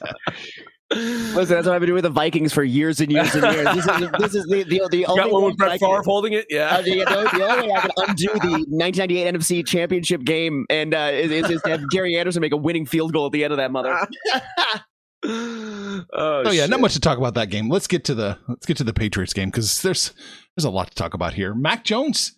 Listen, 0.93 1.57
that's 1.57 1.67
what 1.67 1.75
I've 1.75 1.81
been 1.81 1.89
doing 1.89 1.95
with 1.97 2.05
the 2.05 2.11
Vikings 2.11 2.53
for 2.53 2.63
years 2.63 3.01
and 3.01 3.11
years 3.11 3.35
and 3.35 3.43
years. 3.53 3.65
This 3.75 3.87
is, 3.87 4.11
this 4.19 4.35
is 4.37 4.47
the, 4.47 4.63
the, 4.63 4.89
the 4.91 5.07
only 5.09 5.23
Got 5.23 5.33
one 5.33 5.43
with 5.45 5.57
Brett 5.57 5.81
Favre 5.81 6.03
holding 6.05 6.33
it. 6.33 6.47
Yeah. 6.49 6.77
Uh, 6.77 6.83
the, 6.83 7.05
the, 7.05 7.45
only 7.45 7.69
way 7.69 7.75
I 7.75 7.81
can 7.81 7.91
undo 7.97 8.27
the 8.35 8.65
1998 8.69 9.35
NFC 9.35 9.67
Championship 9.67 10.23
game 10.23 10.65
and 10.71 10.95
uh, 10.95 11.11
is, 11.13 11.33
is, 11.33 11.51
is 11.51 11.63
to 11.63 11.71
have 11.71 11.91
Gary 11.91 12.17
Anderson 12.17 12.41
make 12.41 12.53
a 12.53 12.57
winning 12.57 12.87
field 12.87 13.13
goal 13.13 13.27
at 13.27 13.33
the 13.33 13.43
end 13.43 13.53
of 13.53 13.57
that 13.57 13.73
mother. 13.73 13.99
oh, 15.25 16.05
oh, 16.13 16.51
yeah, 16.51 16.63
shit. 16.63 16.71
not 16.71 16.81
much 16.81 16.95
to 16.95 17.01
talk 17.01 17.19
about 17.19 17.35
that 17.35 17.51
game. 17.51 17.69
Let's 17.69 17.89
get 17.89 18.05
to 18.05 18.15
the 18.15 18.39
let's 18.47 18.67
get 18.67 18.77
to 18.77 18.85
the 18.85 18.93
Patriots 18.93 19.33
game 19.33 19.51
because 19.51 19.83
there's 19.83 20.13
there's 20.55 20.65
a 20.65 20.71
lot 20.71 20.89
to 20.89 20.95
talk 20.95 21.15
about 21.15 21.35
here. 21.35 21.53
Mac 21.53 21.83
Jones 21.83 22.33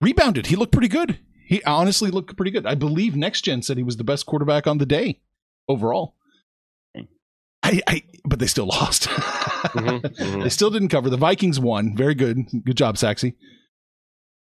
rebounded. 0.00 0.46
He 0.46 0.56
looked 0.56 0.72
pretty 0.72 0.88
good. 0.88 1.18
He 1.46 1.64
honestly 1.64 2.10
looked 2.10 2.36
pretty 2.36 2.52
good. 2.52 2.66
I 2.66 2.76
believe 2.76 3.16
Next 3.16 3.42
Gen 3.42 3.62
said 3.62 3.76
he 3.76 3.82
was 3.82 3.96
the 3.96 4.04
best 4.04 4.26
quarterback 4.26 4.66
on 4.68 4.78
the 4.78 4.86
day 4.86 5.20
overall. 5.66 6.14
I, 7.68 7.82
I, 7.86 8.02
but 8.24 8.38
they 8.38 8.46
still 8.46 8.66
lost. 8.68 9.08
mm-hmm, 9.08 10.06
mm-hmm. 10.06 10.40
They 10.42 10.48
still 10.48 10.70
didn't 10.70 10.88
cover. 10.88 11.10
The 11.10 11.16
Vikings 11.16 11.60
won. 11.60 11.96
Very 11.96 12.14
good. 12.14 12.38
Good 12.64 12.76
job, 12.76 12.96
Saxy. 12.96 13.34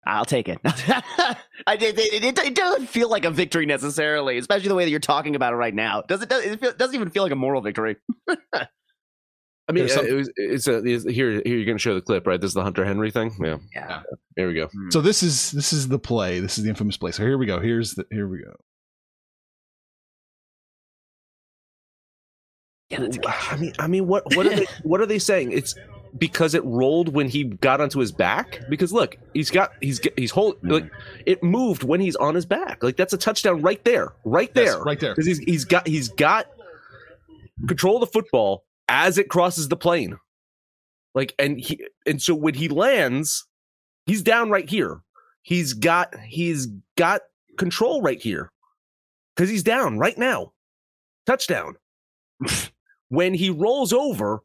I'll 0.04 0.24
take 0.24 0.48
it. 0.48 0.58
I, 0.64 1.36
it, 1.74 1.96
it, 1.96 2.38
it, 2.38 2.54
doesn't 2.56 2.88
feel 2.88 3.08
like 3.08 3.24
a 3.24 3.30
victory 3.30 3.66
necessarily, 3.66 4.36
especially 4.36 4.68
the 4.68 4.74
way 4.74 4.84
that 4.84 4.90
you're 4.90 4.98
talking 4.98 5.36
about 5.36 5.52
it 5.52 5.56
right 5.56 5.74
now. 5.74 6.02
Does 6.02 6.22
it? 6.22 6.28
Does 6.28 6.44
it 6.44 6.60
feel, 6.60 6.72
doesn't 6.72 6.94
even 6.94 7.10
feel 7.10 7.22
like 7.22 7.30
a 7.30 7.36
moral 7.36 7.62
victory. 7.62 7.96
I 8.52 9.72
mean, 9.72 9.88
some, 9.88 10.04
it 10.04 10.12
was, 10.12 10.30
it's 10.34 10.66
a 10.66 10.84
it's, 10.84 11.04
here. 11.04 11.30
Here 11.30 11.56
you're 11.56 11.64
going 11.64 11.78
to 11.78 11.82
show 11.82 11.94
the 11.94 12.00
clip, 12.00 12.26
right? 12.26 12.40
This 12.40 12.48
is 12.48 12.54
the 12.54 12.64
Hunter 12.64 12.84
Henry 12.84 13.12
thing. 13.12 13.36
Yeah, 13.40 13.58
yeah. 13.76 14.02
Here 14.34 14.48
we 14.48 14.54
go. 14.54 14.68
So 14.90 15.00
this 15.00 15.22
is 15.22 15.52
this 15.52 15.72
is 15.72 15.86
the 15.86 16.00
play. 16.00 16.40
This 16.40 16.58
is 16.58 16.64
the 16.64 16.70
infamous 16.70 16.96
play. 16.96 17.12
So 17.12 17.22
here 17.22 17.38
we 17.38 17.46
go. 17.46 17.60
Here's 17.60 17.92
the 17.92 18.04
here 18.10 18.26
we 18.26 18.42
go. 18.42 18.56
I 22.96 23.56
mean, 23.56 23.72
I 23.78 23.86
mean, 23.86 24.06
what 24.06 24.24
what 24.36 24.46
are 24.46 24.56
they 24.56 24.66
what 24.82 25.00
are 25.00 25.06
they 25.06 25.18
saying? 25.18 25.52
It's 25.52 25.74
because 26.18 26.54
it 26.54 26.64
rolled 26.64 27.14
when 27.14 27.28
he 27.28 27.44
got 27.44 27.80
onto 27.80 27.98
his 27.98 28.12
back. 28.12 28.60
Because 28.68 28.92
look, 28.92 29.16
he's 29.34 29.50
got 29.50 29.72
he's 29.80 30.00
he's 30.16 30.30
hold 30.30 30.56
mm-hmm. 30.56 30.70
like 30.70 30.90
it 31.26 31.42
moved 31.42 31.84
when 31.84 32.00
he's 32.00 32.16
on 32.16 32.34
his 32.34 32.46
back. 32.46 32.82
Like 32.82 32.96
that's 32.96 33.12
a 33.12 33.18
touchdown 33.18 33.62
right 33.62 33.82
there, 33.84 34.12
right 34.24 34.52
there, 34.54 34.64
yes, 34.64 34.78
right 34.84 35.00
there. 35.00 35.14
Because 35.14 35.26
he's 35.26 35.38
he's 35.38 35.64
got 35.64 35.86
he's 35.86 36.08
got 36.08 36.46
control 37.66 37.96
of 37.96 38.00
the 38.00 38.06
football 38.06 38.64
as 38.88 39.18
it 39.18 39.28
crosses 39.28 39.68
the 39.68 39.76
plane. 39.76 40.18
Like 41.14 41.34
and 41.38 41.58
he 41.58 41.86
and 42.06 42.20
so 42.20 42.34
when 42.34 42.54
he 42.54 42.68
lands, 42.68 43.46
he's 44.06 44.22
down 44.22 44.50
right 44.50 44.68
here. 44.68 45.00
He's 45.42 45.72
got 45.72 46.14
he's 46.20 46.68
got 46.96 47.22
control 47.58 48.02
right 48.02 48.20
here 48.20 48.50
because 49.34 49.50
he's 49.50 49.62
down 49.62 49.98
right 49.98 50.16
now. 50.16 50.52
Touchdown. 51.26 51.76
when 53.12 53.34
he 53.34 53.50
rolls 53.50 53.92
over, 53.92 54.40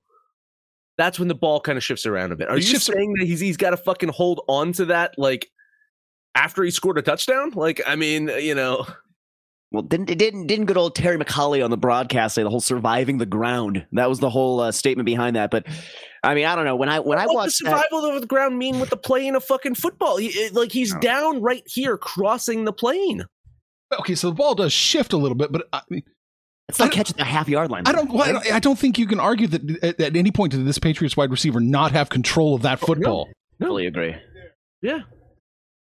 that's 0.98 1.18
when 1.18 1.30
the 1.30 1.36
ball 1.36 1.62
kind 1.62 1.78
of 1.78 1.84
shifts 1.84 2.06
around 2.06 2.34
a 2.34 2.36
bit. 2.36 2.50
Are 2.50 2.58
it 2.58 2.70
you 2.70 2.78
saying 2.78 3.14
that 3.14 3.26
he's 3.26 3.40
he's 3.40 3.56
got 3.56 3.70
to 3.70 3.78
fucking 3.78 4.10
hold 4.10 4.42
on 4.50 4.74
to 4.74 4.86
that 4.86 5.14
like 5.18 5.50
after 6.36 6.64
he 6.64 6.72
scored 6.72 6.98
a 6.98 7.02
touchdown? 7.02 7.52
Like, 7.52 7.82
I 7.88 7.96
mean, 7.96 8.28
you 8.28 8.54
know. 8.54 8.86
Well, 9.72 9.84
didn't 9.84 10.08
didn't 10.18 10.48
didn't 10.48 10.66
good 10.66 10.78
old 10.78 10.96
Terry 10.96 11.18
McAulay 11.18 11.64
on 11.64 11.72
the 11.72 11.78
broadcast 11.78 12.36
say 12.36 12.44
the 12.44 12.50
whole 12.50 12.60
surviving 12.60 13.20
the 13.20 13.26
ground? 13.26 13.86
That 13.94 14.10
was 14.10 14.20
the 14.20 14.30
whole 14.30 14.60
uh, 14.60 14.72
statement 14.74 15.06
behind 15.06 15.38
that. 15.38 15.50
But 15.50 15.66
I 16.24 16.36
mean, 16.36 16.46
I 16.46 16.56
don't 16.56 16.66
know 16.66 16.76
when 16.76 16.90
I 16.90 17.00
when 17.00 17.18
what 17.18 17.20
I 17.20 17.26
watched 17.28 17.60
the 17.60 17.70
survival 17.70 18.02
that, 18.02 18.16
of 18.16 18.22
the 18.22 18.28
ground 18.28 18.58
mean 18.58 18.80
with 18.80 18.90
the 18.90 18.98
playing 18.98 19.36
of 19.36 19.44
fucking 19.46 19.76
football? 19.76 20.18
He, 20.18 20.28
it, 20.28 20.54
like 20.54 20.74
he's 20.74 20.94
down 20.96 21.42
right 21.42 21.64
here, 21.66 21.98
crossing 21.98 22.66
the 22.66 22.74
plane. 22.74 23.26
Okay, 24.00 24.16
so 24.16 24.30
the 24.30 24.36
ball 24.36 24.56
does 24.56 24.74
shift 24.74 25.14
a 25.14 25.18
little 25.18 25.36
bit, 25.36 25.52
but 25.52 25.68
I 25.72 25.82
mean, 25.90 26.04
it's 26.70 26.80
like 26.80 26.92
catching 26.92 27.16
the 27.16 27.24
half 27.24 27.48
yard 27.48 27.72
line. 27.72 27.84
I 27.86 27.94
don't, 27.94 28.14
I 28.20 28.32
don't. 28.32 28.52
I 28.54 28.60
don't 28.60 28.78
think 28.78 28.98
you 28.98 29.08
can 29.08 29.20
argue 29.20 29.48
that 29.48 29.84
at, 29.84 30.00
at, 30.02 30.16
any 30.16 30.32
point 30.32 30.52
did 30.52 30.66
this 30.66 30.80
Patriots 30.80 31.16
wide 31.16 31.32
receiver 31.32 31.62
not 31.62 31.94
have 31.94 32.10
control 32.10 32.56
of 32.56 32.64
that 32.64 32.80
football. 32.80 33.30
no, 33.60 33.68
fully 33.68 33.88
agree. 33.88 34.16
Yeah, 34.82 35.02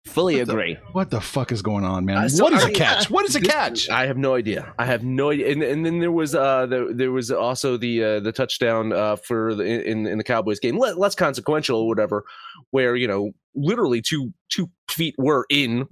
fully 0.05 0.37
what 0.37 0.49
agree. 0.51 0.75
The, 0.75 0.81
what 0.93 1.11
the 1.11 1.23
fuck 1.23 1.53
is 1.53 1.63
going 1.63 1.85
on, 1.85 2.05
man? 2.05 2.29
what 2.37 2.53
is 2.53 2.65
a 2.65 2.71
catch? 2.71 3.09
What 3.09 3.25
is 3.25 3.35
a 3.35 3.41
catch? 3.41 3.89
I 3.89 4.07
have 4.07 4.19
no 4.19 4.35
idea. 4.35 4.75
I 4.79 4.85
have 4.85 5.03
no 5.03 5.31
idea. 5.31 5.51
And, 5.51 5.63
and 5.63 5.87
then 5.87 6.01
there 6.01 6.13
was 6.13 6.35
uh 6.35 6.67
the, 6.67 6.93
there 6.93 7.13
was 7.13 7.31
also 7.31 7.79
the 7.79 8.05
uh, 8.05 8.21
the 8.21 8.33
touchdown 8.33 8.93
uh 8.93 9.17
for 9.17 9.55
the 9.55 9.65
in 9.65 10.07
in 10.07 10.19
the 10.19 10.25
Cowboys 10.25 10.61
game, 10.61 10.77
less 10.77 11.15
consequential 11.15 11.81
or 11.81 11.89
whatever, 11.89 12.25
where 12.73 12.95
you 12.95 13.09
know 13.09 13.31
literally 13.55 14.03
two 14.03 14.35
two 14.51 14.71
feet 14.91 15.15
were 15.17 15.47
in 15.49 15.89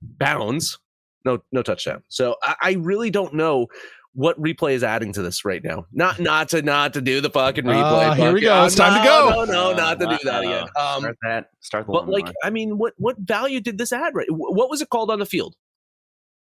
bounds 0.00 0.78
no 1.26 1.42
no 1.52 1.62
touchdown. 1.62 2.02
So 2.08 2.36
I, 2.42 2.56
I, 2.60 2.72
really 2.72 3.10
don't 3.10 3.34
know 3.34 3.66
what 4.14 4.40
replay 4.40 4.72
is 4.72 4.82
adding 4.82 5.12
to 5.12 5.22
this 5.22 5.44
right 5.44 5.62
now. 5.62 5.84
Not 5.92 6.18
not 6.20 6.48
to 6.50 6.62
not 6.62 6.94
to 6.94 7.02
do 7.02 7.20
the 7.20 7.28
fucking 7.30 7.64
replay. 7.64 8.10
Uh, 8.10 8.14
here 8.14 8.32
we 8.32 8.40
go. 8.40 8.64
It's 8.64 8.74
time 8.74 8.94
no, 8.94 8.98
to 9.00 9.04
go. 9.04 9.44
No, 9.44 9.52
no, 9.52 9.76
not 9.76 10.00
to 10.00 10.06
do 10.06 10.18
that 10.24 10.42
again. 10.42 10.62
Um, 10.78 11.00
start 11.00 11.16
that. 11.22 11.50
Start 11.60 11.86
the 11.86 11.92
But 11.92 12.08
like, 12.08 12.32
I 12.42 12.50
mean, 12.50 12.78
what 12.78 12.94
what 12.96 13.18
value 13.18 13.60
did 13.60 13.76
this 13.76 13.92
add? 13.92 14.14
Right? 14.14 14.28
What 14.30 14.70
was 14.70 14.80
it 14.80 14.88
called 14.88 15.10
on 15.10 15.18
the 15.18 15.26
field? 15.26 15.54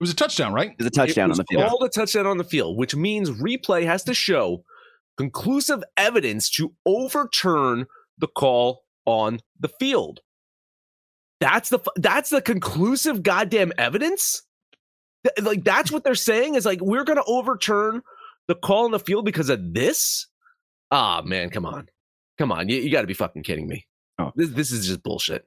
It 0.00 0.02
was 0.02 0.10
a 0.10 0.16
touchdown, 0.16 0.52
right? 0.52 0.72
It 0.72 0.78
was 0.78 0.88
a 0.88 0.90
touchdown 0.90 1.30
on 1.30 1.36
the 1.36 1.44
field. 1.44 1.62
All 1.62 1.78
the 1.78 1.88
touchdown 1.88 2.26
on 2.26 2.36
the 2.36 2.44
field, 2.44 2.76
which 2.76 2.96
means 2.96 3.30
replay 3.30 3.84
has 3.84 4.02
to 4.04 4.14
show 4.14 4.64
conclusive 5.16 5.82
evidence 5.96 6.50
to 6.50 6.74
overturn 6.84 7.86
the 8.18 8.26
call 8.26 8.82
on 9.06 9.40
the 9.58 9.68
field. 9.68 10.20
That's 11.40 11.68
the 11.68 11.78
that's 11.96 12.30
the 12.30 12.42
conclusive 12.42 13.22
goddamn 13.22 13.72
evidence 13.78 14.42
like 15.42 15.64
that's 15.64 15.90
what 15.90 16.04
they're 16.04 16.14
saying 16.14 16.54
is 16.54 16.64
like 16.64 16.80
we're 16.80 17.04
going 17.04 17.16
to 17.16 17.24
overturn 17.24 18.02
the 18.48 18.54
call 18.54 18.86
in 18.86 18.92
the 18.92 18.98
field 18.98 19.24
because 19.24 19.48
of 19.48 19.74
this. 19.74 20.26
Ah, 20.90 21.20
oh, 21.20 21.26
man, 21.26 21.50
come 21.50 21.66
on, 21.66 21.88
come 22.38 22.52
on, 22.52 22.68
you, 22.68 22.76
you 22.76 22.90
got 22.90 23.00
to 23.00 23.06
be 23.06 23.14
fucking 23.14 23.42
kidding 23.42 23.66
me. 23.66 23.86
Oh. 24.18 24.32
This 24.36 24.50
this 24.50 24.72
is 24.72 24.86
just 24.86 25.02
bullshit. 25.02 25.46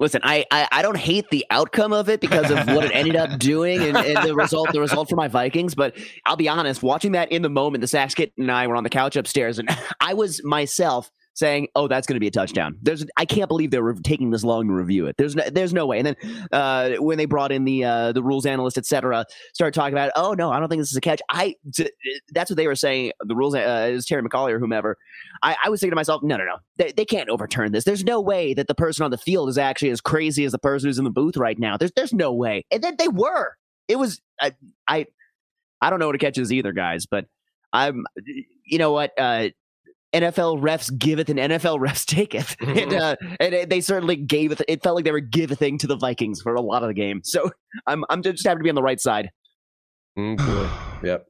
Listen, 0.00 0.20
I, 0.22 0.44
I, 0.52 0.68
I 0.70 0.82
don't 0.82 0.96
hate 0.96 1.28
the 1.30 1.44
outcome 1.50 1.92
of 1.92 2.08
it 2.08 2.20
because 2.20 2.52
of 2.52 2.68
what 2.68 2.84
it 2.84 2.92
ended 2.94 3.16
up 3.16 3.36
doing 3.38 3.82
and, 3.82 3.96
and, 3.96 4.24
the 4.24 4.32
result 4.32 4.72
the 4.72 4.80
result 4.80 5.08
for 5.08 5.16
my 5.16 5.26
Vikings. 5.26 5.74
But 5.74 5.96
I'll 6.24 6.36
be 6.36 6.48
honest, 6.48 6.84
watching 6.84 7.12
that 7.12 7.32
in 7.32 7.42
the 7.42 7.48
moment, 7.48 7.80
the 7.80 7.88
Sax 7.88 8.14
Kit 8.14 8.32
and 8.38 8.50
I 8.50 8.68
were 8.68 8.76
on 8.76 8.84
the 8.84 8.90
couch 8.90 9.16
upstairs, 9.16 9.58
and 9.58 9.68
I 10.00 10.14
was 10.14 10.42
myself 10.44 11.10
saying, 11.38 11.68
"Oh, 11.76 11.86
that's 11.86 12.06
going 12.06 12.16
to 12.16 12.20
be 12.20 12.26
a 12.26 12.32
touchdown." 12.32 12.76
There's, 12.82 13.06
I 13.16 13.24
can't 13.24 13.48
believe 13.48 13.70
they 13.70 13.80
were 13.80 13.94
taking 13.94 14.30
this 14.30 14.42
long 14.42 14.66
to 14.66 14.74
review 14.74 15.06
it. 15.06 15.16
There's, 15.16 15.36
no, 15.36 15.44
there's 15.50 15.72
no 15.72 15.86
way. 15.86 15.98
And 15.98 16.06
then 16.06 16.16
uh, 16.52 16.90
when 16.96 17.16
they 17.16 17.26
brought 17.26 17.52
in 17.52 17.64
the 17.64 17.84
uh, 17.84 18.12
the 18.12 18.22
rules 18.22 18.44
analyst, 18.44 18.76
etc., 18.76 19.24
started 19.54 19.74
talking 19.74 19.94
about, 19.94 20.10
"Oh 20.16 20.32
no, 20.32 20.50
I 20.50 20.58
don't 20.58 20.68
think 20.68 20.82
this 20.82 20.90
is 20.90 20.96
a 20.96 21.00
catch." 21.00 21.20
I, 21.30 21.54
t- 21.72 21.90
that's 22.34 22.50
what 22.50 22.56
they 22.56 22.66
were 22.66 22.74
saying. 22.74 23.12
The 23.20 23.36
rules 23.36 23.54
uh, 23.54 23.88
is 23.90 24.04
Terry 24.04 24.22
McAulay 24.22 24.52
or 24.52 24.58
whomever. 24.58 24.96
I, 25.42 25.56
I 25.64 25.68
was 25.68 25.80
thinking 25.80 25.92
to 25.92 25.96
myself, 25.96 26.22
"No, 26.22 26.36
no, 26.36 26.44
no, 26.44 26.56
they, 26.76 26.92
they 26.92 27.04
can't 27.04 27.28
overturn 27.28 27.72
this. 27.72 27.84
There's 27.84 28.04
no 28.04 28.20
way 28.20 28.52
that 28.54 28.66
the 28.66 28.74
person 28.74 29.04
on 29.04 29.12
the 29.12 29.18
field 29.18 29.48
is 29.48 29.58
actually 29.58 29.90
as 29.90 30.00
crazy 30.00 30.44
as 30.44 30.52
the 30.52 30.58
person 30.58 30.88
who's 30.88 30.98
in 30.98 31.04
the 31.04 31.10
booth 31.10 31.36
right 31.36 31.58
now. 31.58 31.76
There's, 31.76 31.92
there's 31.94 32.12
no 32.12 32.32
way." 32.32 32.64
And 32.70 32.82
then 32.82 32.96
they 32.98 33.08
were. 33.08 33.56
It 33.86 33.98
was, 33.98 34.20
I, 34.40 34.54
I, 34.86 35.06
I 35.80 35.88
don't 35.88 35.98
know 35.98 36.06
what 36.06 36.14
a 36.14 36.18
catch 36.18 36.36
is 36.36 36.52
either, 36.52 36.72
guys, 36.72 37.06
but 37.06 37.24
I'm, 37.72 38.04
you 38.66 38.78
know 38.78 38.92
what? 38.92 39.12
Uh, 39.18 39.48
NFL 40.14 40.60
refs 40.60 40.96
giveth 40.96 41.28
and 41.28 41.38
NFL 41.38 41.78
refs 41.86 42.04
taketh, 42.04 42.56
and, 42.60 42.92
uh, 42.92 43.16
and 43.40 43.70
they 43.70 43.80
certainly 43.80 44.16
gave 44.16 44.52
it. 44.52 44.62
It 44.68 44.82
felt 44.82 44.96
like 44.96 45.04
they 45.04 45.12
were 45.12 45.20
giving 45.20 45.52
a 45.52 45.56
thing 45.56 45.78
to 45.78 45.86
the 45.86 45.96
Vikings 45.96 46.40
for 46.40 46.54
a 46.54 46.60
lot 46.60 46.82
of 46.82 46.88
the 46.88 46.94
game. 46.94 47.20
So 47.24 47.50
I'm 47.86 48.04
I'm 48.08 48.22
just 48.22 48.46
happy 48.46 48.58
to 48.58 48.64
be 48.64 48.68
on 48.70 48.74
the 48.74 48.82
right 48.82 49.00
side. 49.00 49.30
Mm, 50.18 50.36
boy. 50.36 51.06
yep. 51.08 51.26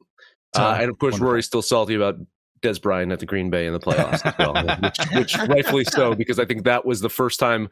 Uh, 0.56 0.78
and 0.80 0.90
of 0.90 0.98
course, 0.98 1.18
Rory's 1.18 1.46
still 1.46 1.62
salty 1.62 1.94
about 1.94 2.16
Dez 2.62 2.80
Bryant 2.80 3.12
at 3.12 3.20
the 3.20 3.26
Green 3.26 3.50
Bay 3.50 3.66
in 3.66 3.72
the 3.72 3.80
playoffs 3.80 4.24
as 4.24 4.34
well, 4.38 4.54
which, 4.80 4.98
which 5.14 5.48
rightfully 5.48 5.84
so, 5.84 6.14
because 6.14 6.38
I 6.38 6.44
think 6.44 6.64
that 6.64 6.84
was 6.84 7.00
the 7.00 7.10
first 7.10 7.38
time 7.38 7.68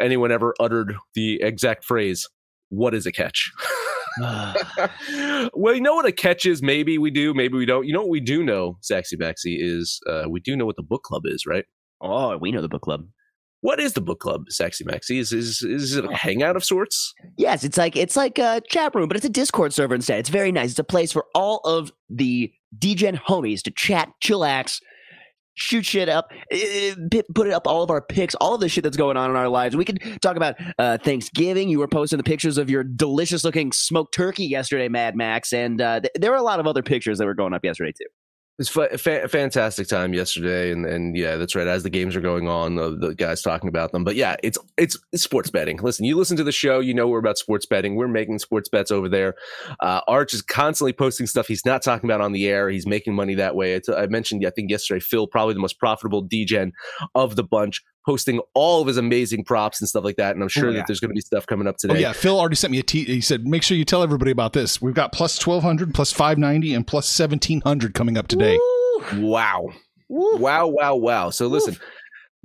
anyone 0.00 0.32
ever 0.32 0.54
uttered 0.58 0.94
the 1.14 1.40
exact 1.42 1.84
phrase, 1.84 2.28
"What 2.70 2.94
is 2.94 3.06
a 3.06 3.12
catch?" 3.12 3.52
well, 5.54 5.74
you 5.74 5.80
know 5.80 5.94
what 5.94 6.06
a 6.06 6.12
catch 6.12 6.46
is? 6.46 6.62
Maybe 6.62 6.98
we 6.98 7.10
do, 7.10 7.34
maybe 7.34 7.56
we 7.56 7.66
don't. 7.66 7.86
You 7.86 7.92
know 7.92 8.00
what 8.00 8.10
we 8.10 8.20
do 8.20 8.42
know, 8.42 8.78
Zaxy 8.82 9.18
Baxy, 9.18 9.56
is 9.60 10.00
uh, 10.08 10.24
we 10.28 10.40
do 10.40 10.56
know 10.56 10.66
what 10.66 10.76
the 10.76 10.82
book 10.82 11.02
club 11.02 11.22
is, 11.24 11.46
right? 11.46 11.64
Oh, 12.00 12.36
we 12.36 12.52
know 12.52 12.62
the 12.62 12.68
book 12.68 12.82
club. 12.82 13.06
What 13.64 13.80
is 13.80 13.94
the 13.94 14.02
book 14.02 14.20
club, 14.20 14.50
Sexy 14.50 14.84
Maxi? 14.84 15.18
Is, 15.18 15.32
is 15.32 15.62
is 15.62 15.96
it 15.96 16.04
a 16.04 16.14
hangout 16.14 16.54
of 16.54 16.62
sorts? 16.62 17.14
Yes, 17.38 17.64
it's 17.64 17.78
like 17.78 17.96
it's 17.96 18.14
like 18.14 18.38
a 18.38 18.60
chat 18.68 18.94
room, 18.94 19.08
but 19.08 19.16
it's 19.16 19.24
a 19.24 19.30
Discord 19.30 19.72
server 19.72 19.94
instead. 19.94 20.18
It's 20.18 20.28
very 20.28 20.52
nice. 20.52 20.72
It's 20.72 20.78
a 20.78 20.84
place 20.84 21.12
for 21.12 21.24
all 21.34 21.60
of 21.64 21.90
the 22.10 22.52
DGen 22.78 23.18
homies 23.22 23.62
to 23.62 23.70
chat, 23.70 24.10
chillax, 24.22 24.80
shoot 25.54 25.84
shit 25.84 26.08
up, 26.08 26.30
eh, 26.50 26.94
eh, 27.12 27.22
put 27.34 27.46
it 27.46 27.52
up 27.52 27.66
all 27.66 27.82
of 27.82 27.90
our 27.90 28.02
pics, 28.02 28.34
all 28.36 28.54
of 28.54 28.60
the 28.60 28.68
shit 28.68 28.84
that's 28.84 28.96
going 28.96 29.16
on 29.16 29.30
in 29.30 29.36
our 29.36 29.48
lives. 29.48 29.76
We 29.76 29.84
can 29.84 29.98
talk 30.20 30.36
about 30.36 30.56
uh, 30.78 30.98
Thanksgiving. 30.98 31.68
You 31.68 31.78
were 31.78 31.88
posting 31.88 32.16
the 32.16 32.24
pictures 32.24 32.58
of 32.58 32.70
your 32.70 32.84
delicious 32.84 33.44
looking 33.44 33.72
smoked 33.72 34.14
turkey 34.14 34.46
yesterday, 34.46 34.88
Mad 34.88 35.16
Max, 35.16 35.52
and 35.52 35.80
uh, 35.80 36.00
th- 36.00 36.12
there 36.14 36.30
were 36.30 36.36
a 36.36 36.42
lot 36.42 36.60
of 36.60 36.66
other 36.66 36.82
pictures 36.82 37.18
that 37.18 37.26
were 37.26 37.34
going 37.34 37.54
up 37.54 37.64
yesterday 37.64 37.92
too. 37.92 38.06
It's 38.56 38.68
fa- 38.68 38.96
fa- 38.98 39.26
fantastic 39.26 39.88
time 39.88 40.14
yesterday, 40.14 40.70
and 40.70 40.86
and 40.86 41.16
yeah, 41.16 41.36
that's 41.36 41.56
right. 41.56 41.66
As 41.66 41.82
the 41.82 41.90
games 41.90 42.14
are 42.14 42.20
going 42.20 42.46
on, 42.46 42.76
the, 42.76 42.90
the, 42.96 43.14
guys 43.14 43.42
talking 43.42 43.68
about 43.68 43.90
them. 43.90 44.04
But 44.04 44.14
yeah, 44.14 44.36
it's, 44.44 44.56
it's, 44.76 44.96
it's 45.12 45.24
sports 45.24 45.50
betting. 45.50 45.78
Listen, 45.78 46.04
you 46.04 46.16
listen 46.16 46.36
to 46.36 46.44
the 46.44 46.52
show, 46.52 46.78
you 46.78 46.94
know 46.94 47.08
we're 47.08 47.18
about 47.18 47.36
sports 47.36 47.66
betting. 47.66 47.96
We're 47.96 48.06
making 48.06 48.38
sports 48.38 48.68
bets 48.68 48.92
over 48.92 49.08
there. 49.08 49.34
Uh, 49.80 50.02
Arch 50.06 50.32
is 50.34 50.40
constantly 50.40 50.92
posting 50.92 51.26
stuff 51.26 51.48
he's 51.48 51.66
not 51.66 51.82
talking 51.82 52.08
about 52.08 52.20
on 52.20 52.30
the 52.30 52.46
air. 52.46 52.70
He's 52.70 52.86
making 52.86 53.14
money 53.14 53.34
that 53.34 53.56
way. 53.56 53.74
It's, 53.74 53.88
I 53.88 54.06
mentioned, 54.06 54.46
I 54.46 54.50
think 54.50 54.70
yesterday, 54.70 55.00
Phil 55.00 55.26
probably 55.26 55.54
the 55.54 55.60
most 55.60 55.80
profitable 55.80 56.24
DGen 56.24 56.70
of 57.16 57.34
the 57.34 57.42
bunch 57.42 57.82
posting 58.04 58.40
all 58.54 58.80
of 58.80 58.86
his 58.86 58.96
amazing 58.96 59.44
props 59.44 59.80
and 59.80 59.88
stuff 59.88 60.04
like 60.04 60.16
that. 60.16 60.34
And 60.34 60.42
I'm 60.42 60.46
oh, 60.46 60.48
sure 60.48 60.68
oh, 60.68 60.70
yeah. 60.70 60.78
that 60.78 60.86
there's 60.86 61.00
going 61.00 61.10
to 61.10 61.14
be 61.14 61.20
stuff 61.20 61.46
coming 61.46 61.66
up 61.66 61.76
oh, 61.76 61.88
today. 61.88 61.94
Oh, 61.94 61.98
yeah. 61.98 62.12
Phil 62.12 62.38
already 62.38 62.56
sent 62.56 62.70
me 62.70 62.78
a 62.78 62.82
t. 62.82 63.04
He 63.04 63.20
said, 63.20 63.46
make 63.46 63.62
sure 63.62 63.76
you 63.76 63.84
tell 63.84 64.02
everybody 64.02 64.30
about 64.30 64.52
this. 64.52 64.80
We've 64.80 64.94
got 64.94 65.12
plus 65.12 65.44
1200, 65.44 65.94
plus 65.94 66.12
590, 66.12 66.74
and 66.74 66.86
plus 66.86 67.18
1700 67.18 67.94
coming 67.94 68.16
up 68.16 68.28
today. 68.28 68.58
Woo! 68.58 69.20
Wow. 69.20 69.70
Woo! 70.08 70.36
Wow, 70.36 70.68
wow, 70.68 70.94
wow. 70.96 71.30
So 71.30 71.46
listen, 71.46 71.76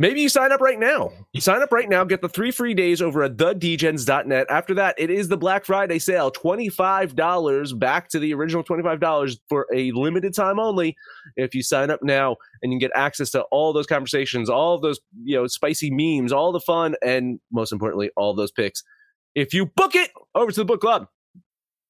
Maybe 0.02 0.22
you 0.22 0.30
sign 0.30 0.54
up 0.54 0.62
right 0.62 0.80
now. 0.80 1.12
You 1.34 1.42
sign 1.42 1.62
up 1.62 1.74
right 1.74 1.90
now, 1.90 2.06
get 2.06 2.22
the 2.22 2.30
three 2.30 2.52
free 2.52 2.74
days 2.74 3.02
over 3.02 3.22
at 3.22 3.36
thedgens.net. 3.36 4.48
After 4.50 4.74
that, 4.76 4.96
it 4.98 5.10
is 5.10 5.28
the 5.28 5.36
Black 5.36 5.66
Friday 5.66 6.00
sale 6.00 6.32
$25 6.32 7.78
back 7.78 8.08
to 8.10 8.20
the 8.20 8.34
original 8.34 8.64
$25 8.64 9.40
for 9.50 9.68
a 9.76 9.92
limited 9.92 10.34
time 10.34 10.58
only. 10.58 10.96
If 11.36 11.54
you 11.54 11.62
sign 11.62 11.92
up 11.92 12.02
now 12.02 12.38
and 12.64 12.72
you 12.72 12.80
get 12.80 12.92
access 12.96 13.30
to 13.32 13.42
all 13.52 13.74
those 13.74 13.88
conversations, 13.88 14.50
all 14.50 14.74
of 14.74 14.82
those, 14.82 15.02
you 15.22 15.36
know, 15.36 15.48
spicy 15.48 15.92
memes, 15.92 16.32
all 16.32 16.54
the 16.54 16.62
fun, 16.62 16.96
and 17.04 17.42
most 17.52 17.74
importantly, 17.74 18.10
all 18.16 18.34
those 18.34 18.54
picks. 18.54 18.82
If 19.36 19.54
you 19.54 19.66
book 19.66 19.96
it 19.96 20.12
over 20.34 20.50
to 20.50 20.62
the 20.62 20.66
book 20.66 20.80
club, 20.80 21.10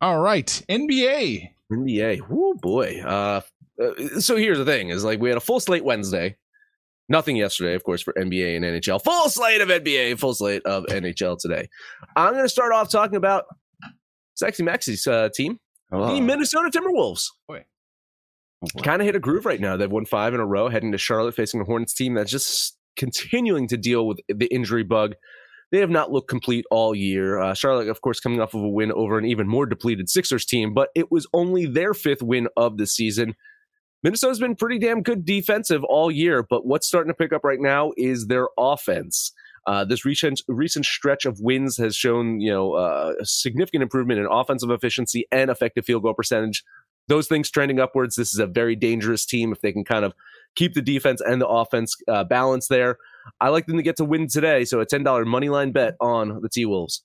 All 0.00 0.20
right, 0.20 0.46
NBA. 0.68 1.50
NBA. 1.72 2.20
Oh 2.30 2.54
boy. 2.54 3.00
Uh, 3.04 3.40
uh, 3.82 4.20
so 4.20 4.36
here's 4.36 4.58
the 4.58 4.64
thing: 4.64 4.90
is 4.90 5.04
like 5.04 5.20
we 5.20 5.28
had 5.28 5.38
a 5.38 5.40
full 5.40 5.60
slate 5.60 5.84
Wednesday. 5.84 6.36
Nothing 7.08 7.36
yesterday, 7.36 7.74
of 7.74 7.84
course, 7.84 8.02
for 8.02 8.12
NBA 8.12 8.56
and 8.56 8.64
NHL. 8.64 9.02
Full 9.02 9.28
slate 9.30 9.62
of 9.62 9.68
NBA, 9.68 10.18
full 10.18 10.34
slate 10.34 10.64
of 10.66 10.84
NHL 10.86 11.38
today. 11.38 11.68
I'm 12.14 12.34
going 12.34 12.44
to 12.44 12.50
start 12.50 12.72
off 12.72 12.90
talking 12.90 13.16
about 13.16 13.46
Sexy 14.34 14.62
Maxi's 14.62 15.06
uh, 15.06 15.30
team, 15.34 15.58
oh. 15.90 16.14
the 16.14 16.20
Minnesota 16.20 16.70
Timberwolves. 16.70 17.24
Boy. 17.48 17.64
Oh, 18.62 18.82
kind 18.82 19.00
of 19.00 19.06
hit 19.06 19.16
a 19.16 19.20
groove 19.20 19.46
right 19.46 19.60
now. 19.60 19.76
They've 19.76 19.90
won 19.90 20.04
five 20.04 20.34
in 20.34 20.40
a 20.40 20.46
row, 20.46 20.68
heading 20.68 20.92
to 20.92 20.98
Charlotte, 20.98 21.34
facing 21.34 21.60
a 21.60 21.64
Hornets 21.64 21.94
team 21.94 22.14
that's 22.14 22.30
just 22.30 22.76
continuing 22.96 23.68
to 23.68 23.76
deal 23.76 24.06
with 24.06 24.20
the 24.28 24.46
injury 24.46 24.82
bug 24.82 25.14
they 25.70 25.78
have 25.78 25.90
not 25.90 26.10
looked 26.10 26.28
complete 26.28 26.64
all 26.70 26.94
year. 26.94 27.38
Uh, 27.38 27.54
Charlotte, 27.54 27.88
of 27.88 28.00
course, 28.00 28.20
coming 28.20 28.40
off 28.40 28.54
of 28.54 28.62
a 28.62 28.68
win 28.68 28.92
over 28.92 29.18
an 29.18 29.26
even 29.26 29.46
more 29.46 29.66
depleted 29.66 30.08
Sixers 30.08 30.44
team, 30.44 30.72
but 30.72 30.88
it 30.94 31.10
was 31.10 31.26
only 31.34 31.66
their 31.66 31.94
fifth 31.94 32.22
win 32.22 32.48
of 32.56 32.78
the 32.78 32.86
season. 32.86 33.34
Minnesota's 34.02 34.38
been 34.38 34.54
pretty 34.54 34.78
damn 34.78 35.02
good 35.02 35.24
defensive 35.24 35.82
all 35.84 36.10
year, 36.10 36.42
but 36.48 36.64
what's 36.64 36.86
starting 36.86 37.10
to 37.10 37.16
pick 37.16 37.32
up 37.32 37.44
right 37.44 37.60
now 37.60 37.92
is 37.96 38.28
their 38.28 38.48
offense. 38.56 39.32
Uh, 39.66 39.84
this 39.84 40.04
recent 40.04 40.40
recent 40.48 40.86
stretch 40.86 41.26
of 41.26 41.40
wins 41.40 41.76
has 41.76 41.94
shown, 41.94 42.40
you 42.40 42.50
know, 42.50 42.72
uh, 42.72 43.12
a 43.20 43.26
significant 43.26 43.82
improvement 43.82 44.20
in 44.20 44.26
offensive 44.30 44.70
efficiency 44.70 45.26
and 45.30 45.50
effective 45.50 45.84
field 45.84 46.02
goal 46.04 46.14
percentage. 46.14 46.64
Those 47.08 47.26
things 47.26 47.50
trending 47.50 47.80
upwards. 47.80 48.16
This 48.16 48.32
is 48.32 48.38
a 48.38 48.46
very 48.46 48.76
dangerous 48.76 49.26
team 49.26 49.52
if 49.52 49.60
they 49.60 49.72
can 49.72 49.84
kind 49.84 50.04
of 50.04 50.14
keep 50.54 50.74
the 50.74 50.82
defense 50.82 51.20
and 51.20 51.40
the 51.40 51.48
offense 51.48 51.96
uh, 52.06 52.24
balance 52.24 52.68
there. 52.68 52.98
I 53.40 53.48
like 53.48 53.66
them 53.66 53.76
to 53.76 53.82
get 53.82 53.96
to 53.96 54.04
win 54.04 54.28
today. 54.28 54.64
So 54.64 54.80
a 54.80 54.86
$10 54.86 55.26
money 55.26 55.48
line 55.48 55.72
bet 55.72 55.94
on 56.00 56.40
the 56.40 56.48
T 56.48 56.64
Wolves. 56.64 57.02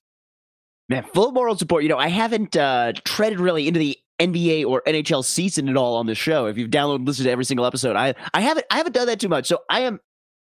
Man, 0.89 1.03
full 1.13 1.31
moral 1.31 1.57
support. 1.57 1.83
You 1.83 1.89
know, 1.89 1.97
I 1.97 2.09
haven't 2.09 2.57
uh, 2.57 2.93
treaded 3.05 3.39
really 3.39 3.67
into 3.67 3.79
the 3.79 3.97
NBA 4.19 4.65
or 4.65 4.81
NHL 4.85 5.23
season 5.23 5.69
at 5.69 5.77
all 5.77 5.95
on 5.95 6.05
the 6.05 6.15
show. 6.15 6.45
If 6.45 6.57
you've 6.57 6.69
downloaded 6.69 6.97
and 6.97 7.07
listened 7.07 7.25
to 7.25 7.31
every 7.31 7.45
single 7.45 7.65
episode, 7.65 7.95
I 7.95 8.13
I 8.33 8.41
haven't 8.41 8.65
I 8.69 8.77
haven't 8.77 8.93
done 8.93 9.07
that 9.07 9.19
too 9.19 9.29
much. 9.29 9.47
So 9.47 9.59
I 9.69 9.81
am 9.81 9.99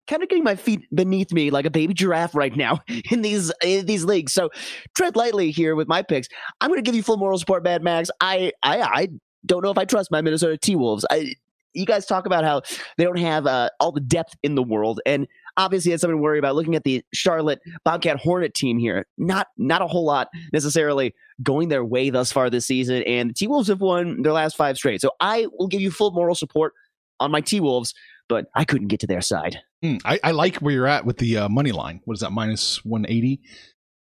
kind 0.09 0.23
of 0.23 0.29
getting 0.29 0.45
my 0.45 0.57
feet 0.57 0.81
beneath 0.95 1.33
me 1.33 1.51
like 1.51 1.65
a 1.65 1.71
baby 1.71 1.95
giraffe 1.95 2.35
right 2.35 2.57
now 2.57 2.81
in 3.11 3.23
these 3.23 3.53
in 3.63 3.87
these 3.87 4.05
leagues. 4.05 4.33
So 4.33 4.51
tread 4.95 5.17
lightly 5.17 5.51
here 5.51 5.75
with 5.75 5.89
my 5.89 6.03
picks. 6.03 6.29
I'm 6.61 6.69
going 6.69 6.79
to 6.79 6.83
give 6.83 6.95
you 6.95 7.03
full 7.03 7.17
moral 7.17 7.39
support, 7.39 7.63
Mad 7.63 7.83
Max. 7.83 8.11
I 8.21 8.53
I 8.63 8.83
I 8.83 9.09
don't 9.47 9.63
know 9.63 9.71
if 9.71 9.79
I 9.79 9.85
trust 9.85 10.11
my 10.11 10.21
Minnesota 10.21 10.57
T 10.57 10.77
Wolves. 10.77 11.05
I 11.11 11.35
you 11.73 11.87
guys 11.87 12.05
talk 12.05 12.27
about 12.27 12.45
how 12.45 12.63
they 12.99 13.05
don't 13.05 13.19
have 13.19 13.47
uh, 13.47 13.71
all 13.81 13.93
the 13.93 14.01
depth 14.01 14.35
in 14.43 14.55
the 14.55 14.63
world, 14.63 15.01
and 15.07 15.27
obviously 15.57 15.91
that's 15.91 16.01
something 16.01 16.17
to 16.17 16.23
worry 16.23 16.39
about. 16.39 16.55
Looking 16.55 16.75
at 16.75 16.85
the 16.85 17.05
Charlotte 17.13 17.61
Bobcat 17.85 18.19
Hornet 18.19 18.55
team 18.55 18.79
here, 18.79 19.07
not 19.19 19.49
not 19.57 19.83
a 19.83 19.87
whole 19.87 20.05
lot 20.05 20.29
necessarily 20.53 21.15
going 21.43 21.69
their 21.69 21.85
way 21.85 22.11
thus 22.11 22.33
far 22.33 22.51
this 22.51 22.67
season, 22.67 23.03
and 23.05 23.31
the 23.31 23.35
T 23.35 23.47
Wolves 23.47 23.69
have 23.69 23.81
won 23.81 24.23
their 24.23 24.33
last 24.33 24.57
five 24.57 24.77
straight. 24.77 25.01
So 25.01 25.11
I 25.21 25.47
will 25.59 25.69
give 25.69 25.81
you 25.81 25.91
full 25.91 26.11
moral 26.13 26.35
support 26.35 26.73
on 27.21 27.31
my 27.31 27.41
T 27.41 27.61
Wolves, 27.61 27.95
but 28.29 28.47
I 28.55 28.65
couldn't 28.65 28.89
get 28.89 29.01
to 29.01 29.07
their 29.07 29.21
side. 29.21 29.59
Hmm, 29.83 29.97
I, 30.05 30.21
I 30.23 30.31
like 30.31 30.57
where 30.57 30.73
you're 30.73 30.87
at 30.87 31.05
with 31.05 31.19
the 31.19 31.39
uh, 31.39 31.49
money 31.49 31.73
line. 31.73 32.01
What 32.05 32.15
is 32.15 32.21
that? 32.21 32.31
Minus 32.31 32.85
180. 32.85 33.41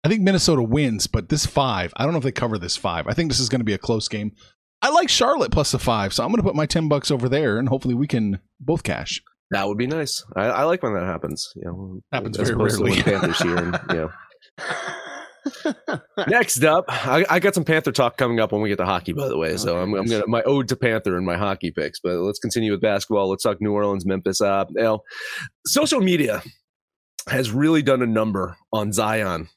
I 0.04 0.08
think 0.08 0.22
Minnesota 0.22 0.62
wins, 0.62 1.06
but 1.06 1.28
this 1.28 1.46
five, 1.46 1.92
I 1.96 2.02
don't 2.02 2.12
know 2.12 2.18
if 2.18 2.24
they 2.24 2.32
cover 2.32 2.58
this 2.58 2.76
five. 2.76 3.06
I 3.06 3.12
think 3.12 3.30
this 3.30 3.38
is 3.38 3.48
going 3.48 3.60
to 3.60 3.64
be 3.64 3.72
a 3.72 3.78
close 3.78 4.08
game. 4.08 4.32
I 4.80 4.90
like 4.90 5.08
Charlotte 5.08 5.52
plus 5.52 5.70
the 5.70 5.78
five, 5.78 6.12
so 6.12 6.24
I'm 6.24 6.30
going 6.30 6.42
to 6.42 6.48
put 6.48 6.56
my 6.56 6.66
10 6.66 6.88
bucks 6.88 7.12
over 7.12 7.28
there 7.28 7.58
and 7.58 7.68
hopefully 7.68 7.94
we 7.94 8.08
can 8.08 8.40
both 8.58 8.82
cash. 8.82 9.22
That 9.52 9.68
would 9.68 9.76
be 9.76 9.86
nice. 9.86 10.24
I, 10.34 10.46
I 10.46 10.64
like 10.64 10.82
when 10.82 10.94
that 10.94 11.04
happens. 11.04 11.52
You 11.56 11.62
know, 11.64 12.00
Happens 12.10 12.38
very 12.38 12.50
to 12.50 12.56
rarely. 12.56 12.90
when 12.92 13.02
Panthers 13.02 13.38
here. 13.38 13.56
And, 13.56 13.78
you 13.90 13.96
know. 13.96 14.10
Next 16.28 16.64
up, 16.64 16.86
I, 16.88 17.26
I 17.28 17.38
got 17.38 17.54
some 17.54 17.64
Panther 17.64 17.92
talk 17.92 18.16
coming 18.16 18.40
up 18.40 18.52
when 18.52 18.62
we 18.62 18.70
get 18.70 18.78
to 18.78 18.86
hockey. 18.86 19.12
By 19.12 19.28
the 19.28 19.36
way, 19.36 19.58
so 19.58 19.76
I'm, 19.76 19.92
I'm 19.94 20.06
gonna 20.06 20.26
my 20.26 20.42
ode 20.44 20.68
to 20.68 20.76
Panther 20.76 21.16
and 21.18 21.26
my 21.26 21.36
hockey 21.36 21.70
picks. 21.70 22.00
But 22.00 22.14
let's 22.16 22.38
continue 22.38 22.72
with 22.72 22.80
basketball. 22.80 23.28
Let's 23.28 23.42
talk 23.42 23.60
New 23.60 23.72
Orleans, 23.72 24.06
Memphis. 24.06 24.40
Uh, 24.40 24.64
you 24.70 24.82
know, 24.82 25.02
social 25.66 26.00
media 26.00 26.42
has 27.28 27.50
really 27.50 27.82
done 27.82 28.00
a 28.00 28.06
number 28.06 28.56
on 28.72 28.92
Zion. 28.92 29.48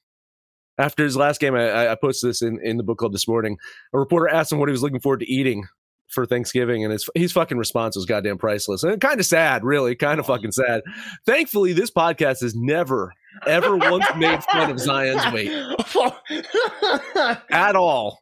After 0.78 1.06
his 1.06 1.16
last 1.16 1.40
game, 1.40 1.56
I, 1.56 1.88
I 1.88 1.96
posted 1.96 2.32
this 2.32 2.42
in, 2.42 2.60
in 2.62 2.76
the 2.76 2.84
book 2.84 2.98
club 2.98 3.14
this 3.14 3.30
morning. 3.30 3.58
A 3.94 3.98
reporter 4.00 4.28
asked 4.28 4.52
him 4.52 4.60
what 4.60 4.68
he 4.68 4.74
was 4.74 4.84
looking 4.84 5.00
forward 5.00 5.22
to 5.22 5.32
eating 5.32 5.64
for 6.10 6.26
Thanksgiving, 6.26 6.84
and 6.84 6.92
his 6.92 7.10
his 7.16 7.32
fucking 7.32 7.58
response 7.58 7.96
was 7.96 8.06
goddamn 8.06 8.38
priceless 8.38 8.84
and 8.84 9.00
kind 9.02 9.20
of 9.20 9.26
sad, 9.26 9.64
really, 9.64 9.96
kind 9.96 10.20
of 10.20 10.26
fucking 10.26 10.52
sad. 10.52 10.82
Thankfully, 11.26 11.74
this 11.74 11.92
podcast 11.92 12.42
has 12.42 12.56
never 12.56 13.12
ever 13.46 13.76
once 13.76 14.06
made 14.18 14.44
fun 14.44 14.72
of 14.72 14.80
Zion's 14.80 15.34
weight 15.34 15.52
at 17.52 17.76
all. 17.76 18.20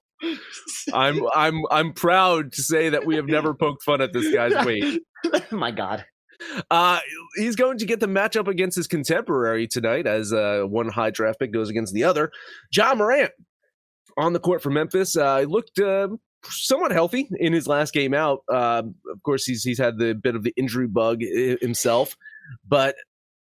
I'm 0.94 1.22
I'm 1.36 1.62
I'm 1.70 1.94
proud 1.94 2.54
to 2.54 2.62
say 2.62 2.90
that 2.90 3.06
we 3.06 3.16
have 3.16 3.26
never 3.26 3.54
poked 3.54 3.84
fun 3.84 4.02
at 4.02 4.14
this 4.14 4.34
guy's 4.34 4.66
weight. 4.66 5.02
my 5.52 5.72
god. 5.72 6.06
Uh, 6.70 7.00
he's 7.38 7.56
going 7.56 7.78
to 7.78 7.86
get 7.86 8.02
the 8.02 8.08
matchup 8.08 8.48
against 8.48 8.76
his 8.76 8.88
contemporary 8.88 9.66
tonight, 9.66 10.06
as 10.06 10.34
uh, 10.34 10.64
one 10.64 10.90
high 10.90 11.10
draft 11.10 11.40
pick 11.40 11.54
goes 11.54 11.70
against 11.70 11.94
the 11.94 12.04
other. 12.04 12.32
Ja 12.76 12.94
Morant 12.96 13.32
on 14.18 14.34
the 14.34 14.40
court 14.40 14.62
for 14.62 14.70
Memphis. 14.70 15.16
Uh, 15.16 15.42
looked 15.42 15.80
uh, 15.80 16.10
somewhat 16.50 16.92
healthy 16.92 17.30
in 17.40 17.54
his 17.54 17.68
last 17.68 17.94
game 17.94 18.14
out. 18.14 18.44
Uh, 18.52 18.84
of 19.12 19.24
course, 19.24 19.46
he's 19.46 19.64
he's 19.64 19.78
had 19.80 19.98
the 19.98 20.14
bit 20.14 20.36
of 20.36 20.44
the 20.44 20.54
injury 20.58 20.88
bug 20.88 21.22
himself, 21.62 22.18
but 22.68 22.96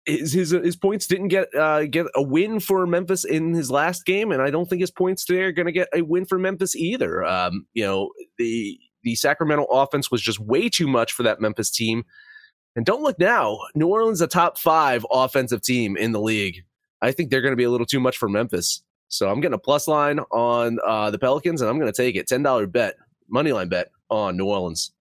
his 0.05 0.33
his, 0.33 0.51
his 0.51 0.75
points 0.75 1.07
didn't 1.07 1.29
get 1.29 1.53
uh, 1.55 1.85
get 1.85 2.07
a 2.15 2.21
win 2.21 2.59
for 2.59 2.85
Memphis 2.85 3.25
in 3.25 3.53
his 3.53 3.71
last 3.71 4.05
game, 4.05 4.31
and 4.31 4.41
I 4.41 4.49
don't 4.49 4.69
think 4.69 4.81
his 4.81 4.91
points 4.91 5.25
today 5.25 5.43
are 5.43 5.51
going 5.51 5.65
to 5.65 5.71
get 5.71 5.87
a 5.93 6.01
win 6.01 6.25
for 6.25 6.39
Memphis 6.39 6.75
either. 6.75 7.23
Um, 7.25 7.65
you 7.73 7.85
know 7.85 8.11
the 8.37 8.79
the 9.03 9.15
Sacramento 9.15 9.65
offense 9.65 10.11
was 10.11 10.21
just 10.21 10.39
way 10.39 10.69
too 10.69 10.87
much 10.87 11.13
for 11.13 11.23
that 11.23 11.39
Memphis 11.39 11.71
team. 11.71 12.03
And 12.75 12.85
don't 12.85 13.01
look 13.01 13.19
now. 13.19 13.59
New 13.75 13.87
Orleans, 13.87 14.21
a 14.21 14.27
top 14.27 14.57
five 14.57 15.05
offensive 15.11 15.61
team 15.61 15.97
in 15.97 16.11
the 16.11 16.21
league. 16.21 16.63
I 17.01 17.11
think 17.11 17.29
they're 17.29 17.41
going 17.41 17.53
to 17.53 17.57
be 17.57 17.63
a 17.63 17.69
little 17.69 17.85
too 17.85 17.99
much 17.99 18.17
for 18.17 18.29
Memphis. 18.29 18.83
So 19.09 19.29
I'm 19.29 19.41
getting 19.41 19.55
a 19.55 19.59
plus 19.59 19.87
line 19.87 20.19
on 20.31 20.77
uh, 20.85 21.11
the 21.11 21.19
Pelicans, 21.19 21.61
and 21.61 21.69
I'm 21.69 21.79
going 21.79 21.91
to 21.91 21.95
take 22.01 22.15
it. 22.15 22.27
Ten 22.27 22.43
dollar 22.43 22.67
bet, 22.67 22.95
money 23.27 23.51
line 23.51 23.67
bet 23.69 23.89
on 24.09 24.37
New 24.37 24.45
Orleans. 24.45 24.91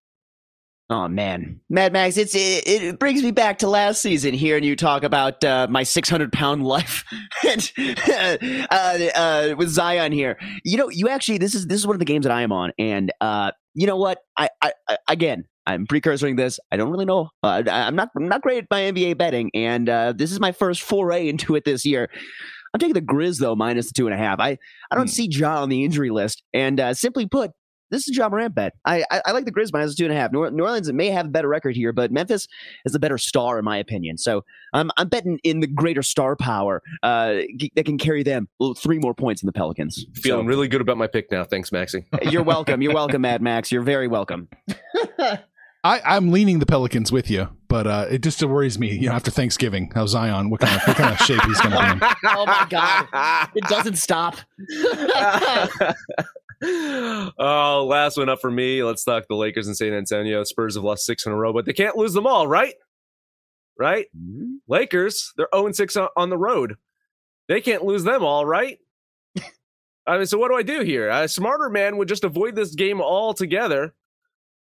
Oh 0.91 1.07
man, 1.07 1.59
Mad 1.69 1.93
Max, 1.93 2.17
it's 2.17 2.33
it, 2.33 2.67
it 2.67 2.99
brings 2.99 3.21
me 3.21 3.29
back 3.29 3.59
to 3.59 3.67
last 3.67 4.01
season 4.01 4.33
hearing 4.33 4.63
you 4.63 4.75
talk 4.75 5.03
about 5.03 5.43
uh, 5.43 5.67
my 5.69 5.83
600 5.83 6.33
pound 6.33 6.63
life 6.63 7.05
and, 7.47 7.71
uh, 7.77 8.37
uh, 8.71 9.55
with 9.55 9.69
Zion 9.69 10.11
here. 10.11 10.39
You 10.63 10.77
know, 10.77 10.89
you 10.89 11.07
actually 11.07 11.37
this 11.37 11.53
is 11.53 11.67
this 11.67 11.77
is 11.79 11.85
one 11.85 11.95
of 11.95 11.99
the 11.99 12.05
games 12.05 12.25
that 12.25 12.31
I 12.31 12.41
am 12.41 12.51
on, 12.51 12.71
and 12.79 13.11
uh, 13.21 13.51
you 13.75 13.85
know 13.85 13.97
what? 13.97 14.17
I, 14.35 14.49
I, 14.61 14.73
I 14.87 14.97
again. 15.07 15.45
I'm 15.67 15.85
precursoring 15.85 16.35
this. 16.35 16.59
I 16.71 16.77
don't 16.77 16.89
really 16.89 17.05
know. 17.05 17.29
Uh, 17.43 17.61
I- 17.67 17.83
I'm 17.85 17.95
not. 17.95 18.09
I'm 18.15 18.27
not 18.27 18.41
great 18.41 18.63
at 18.63 18.67
my 18.71 18.81
NBA 18.81 19.19
betting, 19.19 19.51
and 19.53 19.87
uh, 19.87 20.13
this 20.13 20.31
is 20.31 20.39
my 20.39 20.51
first 20.51 20.81
foray 20.81 21.29
into 21.29 21.53
it 21.55 21.63
this 21.65 21.85
year. 21.85 22.09
I'm 22.73 22.79
taking 22.79 22.93
the 22.93 23.01
Grizz 23.01 23.39
though, 23.39 23.55
minus 23.55 23.87
the 23.87 23.93
two 23.93 24.05
and 24.07 24.13
a 24.13 24.17
half. 24.17 24.39
I 24.39 24.57
I 24.91 24.95
don't 24.95 25.05
Hmm. 25.07 25.11
see 25.11 25.27
Ja 25.29 25.61
on 25.61 25.69
the 25.69 25.83
injury 25.83 26.09
list, 26.09 26.43
and 26.53 26.79
uh, 26.79 26.93
simply 26.93 27.25
put, 27.25 27.51
this 27.91 28.07
is 28.07 28.15
a 28.15 28.19
Ja 28.19 28.29
Morant 28.29 28.53
bet. 28.53 28.73
I, 28.85 29.03
I 29.09 29.21
I 29.25 29.31
like 29.31 29.45
the 29.45 29.51
Grizz 29.51 29.73
minus 29.73 29.95
two 29.95 30.03
and 30.05 30.13
a 30.13 30.15
half. 30.15 30.31
New, 30.31 30.39
Orleans 30.43 30.91
may 30.93 31.07
have 31.09 31.25
a 31.25 31.29
better 31.29 31.47
record 31.47 31.75
here, 31.75 31.91
but 31.91 32.11
Memphis 32.11 32.47
is 32.85 32.93
the 32.93 32.99
better 32.99 33.17
star 33.17 33.57
in 33.57 33.65
my 33.65 33.77
opinion. 33.77 34.17
So 34.19 34.43
I'm 34.73 34.91
I'm 34.97 35.07
betting 35.09 35.39
in 35.43 35.59
the 35.61 35.67
greater 35.67 36.03
star 36.03 36.35
power 36.35 36.83
uh, 37.01 37.37
g- 37.57 37.71
that 37.75 37.85
can 37.85 37.97
carry 37.97 38.21
them 38.21 38.47
three 38.77 38.99
more 38.99 39.15
points 39.15 39.41
than 39.41 39.47
the 39.47 39.53
Pelicans. 39.53 40.05
Feeling 40.13 40.45
really 40.45 40.67
good 40.67 40.81
about 40.81 40.97
my 40.97 41.07
pick 41.07 41.31
now. 41.31 41.43
Thanks, 41.43 41.71
Maxie. 41.71 42.05
You're 42.29 42.43
welcome. 42.43 42.81
You're 42.83 42.93
welcome, 43.01 43.21
Mad 43.23 43.41
Max. 43.41 43.71
You're 43.71 43.81
very 43.81 44.07
welcome. 44.07 44.47
I, 45.83 46.01
I'm 46.03 46.31
leaning 46.31 46.59
the 46.59 46.65
Pelicans 46.65 47.11
with 47.11 47.29
you, 47.29 47.47
but 47.69 47.87
uh, 47.87 48.07
it 48.09 48.21
just 48.21 48.43
worries 48.43 48.77
me. 48.77 48.93
You 48.93 49.07
know, 49.07 49.13
after 49.13 49.31
Thanksgiving, 49.31 49.91
how 49.95 50.05
Zion, 50.07 50.49
what 50.49 50.59
kind 50.59 50.75
of 50.75 50.81
what 50.85 50.97
kind 50.97 51.13
of 51.13 51.19
shape 51.25 51.41
he's 51.43 51.61
going 51.61 51.71
to 51.71 51.77
be 51.77 51.91
in. 51.91 51.99
Oh 52.25 52.45
my 52.45 52.67
God. 52.69 53.07
It 53.55 53.63
doesn't 53.65 53.95
stop. 53.95 54.35
oh, 56.61 57.85
last 57.87 58.17
one 58.17 58.27
up 58.27 58.41
for 58.41 58.51
me. 58.51 58.83
Let's 58.83 59.05
talk 59.05 59.25
the 59.29 59.35
Lakers 59.35 59.67
and 59.67 59.77
San 59.77 59.93
Antonio. 59.93 60.43
Spurs 60.43 60.75
have 60.75 60.83
lost 60.83 61.05
six 61.05 61.25
in 61.25 61.31
a 61.31 61.35
row, 61.35 61.53
but 61.53 61.65
they 61.65 61.73
can't 61.73 61.95
lose 61.95 62.13
them 62.13 62.27
all, 62.27 62.45
right? 62.45 62.73
Right? 63.77 64.07
Lakers, 64.67 65.31
they're 65.37 65.47
0 65.55 65.71
6 65.71 65.95
on 65.95 66.09
on 66.17 66.29
the 66.29 66.37
road. 66.37 66.75
They 67.47 67.61
can't 67.61 67.85
lose 67.85 68.03
them 68.03 68.25
all, 68.25 68.45
right? 68.45 68.79
I 70.05 70.17
mean, 70.17 70.25
so 70.25 70.37
what 70.37 70.49
do 70.49 70.55
I 70.55 70.63
do 70.63 70.81
here? 70.81 71.07
A 71.09 71.29
smarter 71.29 71.69
man 71.69 71.95
would 71.97 72.09
just 72.09 72.25
avoid 72.25 72.55
this 72.55 72.75
game 72.75 73.01
altogether. 73.01 73.93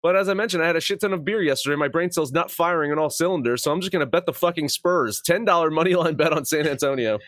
But 0.03 0.17
as 0.17 0.29
I 0.29 0.35
mentioned, 0.35 0.63
I 0.63 0.67
had 0.67 0.77
a 0.77 0.81
shit 0.81 1.01
ton 1.01 1.13
of 1.13 1.25
beer 1.25 1.41
yesterday. 1.41 1.77
My 1.77 1.89
brain 1.89 2.11
cell's 2.11 2.33
not 2.33 2.51
firing 2.51 2.91
on 2.91 2.99
all 2.99 3.11
cylinders, 3.11 3.63
so 3.63 3.71
I'm 3.71 3.81
just 3.81 3.93
to 3.93 4.07
bet 4.07 4.27
the 4.27 4.33
fucking 4.33 4.69
Spurs. 4.69 5.23
$10 5.23 5.73
money 5.73 5.95
line 5.95 6.17
bet 6.17 6.33
on 6.33 6.45
San 6.45 6.67
Antonio. 6.67 7.19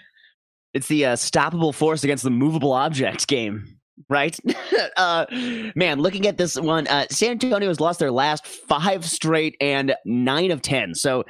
It's 0.75 0.89
the 0.89 1.07
uh, 1.07 1.13
stoppable 1.15 1.73
force 1.73 2.03
against 2.03 2.25
the 2.25 2.31
movable 2.31 2.73
object 2.73 3.29
game, 3.29 3.79
right? 4.09 4.37
uh, 4.97 5.25
man, 5.77 6.01
looking 6.01 6.27
at 6.27 6.37
this 6.37 6.59
one, 6.59 6.89
uh, 6.89 7.07
San 7.11 7.31
Antonio 7.31 7.69
has 7.69 7.79
lost 7.79 8.01
their 8.01 8.11
last 8.11 8.45
five 8.45 9.05
straight 9.05 9.57
and 9.61 9.95
nine 10.05 10.51
of 10.51 10.61
ten. 10.61 10.97
So 10.97 11.25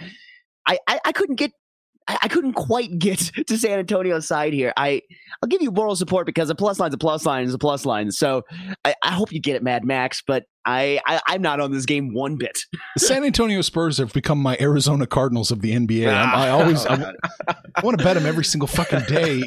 I, 0.66 0.78
I, 0.88 1.00
I 1.04 1.12
couldn't 1.12 1.36
get. 1.36 1.52
I 2.08 2.18
I 2.22 2.28
couldn't 2.28 2.54
quite 2.54 2.98
get 2.98 3.18
to 3.46 3.58
San 3.58 3.78
Antonio's 3.78 4.26
side 4.26 4.52
here. 4.52 4.72
I 4.76 5.02
I'll 5.42 5.48
give 5.48 5.62
you 5.62 5.70
moral 5.70 5.96
support 5.96 6.26
because 6.26 6.50
a 6.50 6.54
plus 6.54 6.78
line's 6.78 6.94
a 6.94 6.98
plus 6.98 7.26
line 7.26 7.44
is 7.44 7.54
a 7.54 7.58
plus 7.58 7.84
line. 7.84 8.10
So 8.10 8.42
I, 8.84 8.94
I 9.02 9.12
hope 9.12 9.32
you 9.32 9.40
get 9.40 9.56
it, 9.56 9.62
Mad 9.62 9.84
Max. 9.84 10.22
But 10.26 10.44
I, 10.64 11.00
I 11.06 11.20
I'm 11.26 11.42
not 11.42 11.60
on 11.60 11.72
this 11.72 11.84
game 11.84 12.14
one 12.14 12.36
bit. 12.36 12.58
The 12.96 13.00
San 13.00 13.24
Antonio 13.24 13.60
Spurs 13.60 13.98
have 13.98 14.12
become 14.12 14.38
my 14.38 14.56
Arizona 14.60 15.06
Cardinals 15.06 15.50
of 15.50 15.62
the 15.62 15.72
NBA. 15.74 16.08
I'm, 16.08 16.32
I 16.32 16.50
always 16.50 16.86
I, 16.86 17.12
want 17.82 17.98
to 17.98 18.04
bet 18.04 18.14
them 18.14 18.24
every 18.24 18.44
single 18.44 18.68
fucking 18.68 19.02
day. 19.08 19.42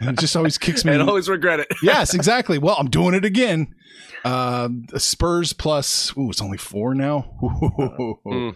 and 0.00 0.10
it 0.10 0.18
just 0.18 0.36
always 0.36 0.58
kicks 0.58 0.84
me. 0.84 0.92
and 0.92 1.02
always 1.02 1.30
regret 1.30 1.60
it. 1.60 1.68
yes, 1.82 2.12
exactly. 2.12 2.58
Well, 2.58 2.76
I'm 2.78 2.90
doing 2.90 3.14
it 3.14 3.24
again. 3.24 3.74
Uh, 4.22 4.68
the 4.88 5.00
Spurs 5.00 5.54
plus. 5.54 6.14
Ooh, 6.18 6.28
it's 6.28 6.42
only 6.42 6.58
four 6.58 6.94
now. 6.94 7.32
Mm. 8.26 8.54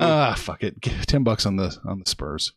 Ah, 0.00 0.34
fuck 0.36 0.62
it. 0.62 0.80
Ten 1.06 1.22
bucks 1.22 1.46
on 1.46 1.56
the 1.56 1.76
on 1.84 2.00
the 2.00 2.08
Spurs. 2.08 2.52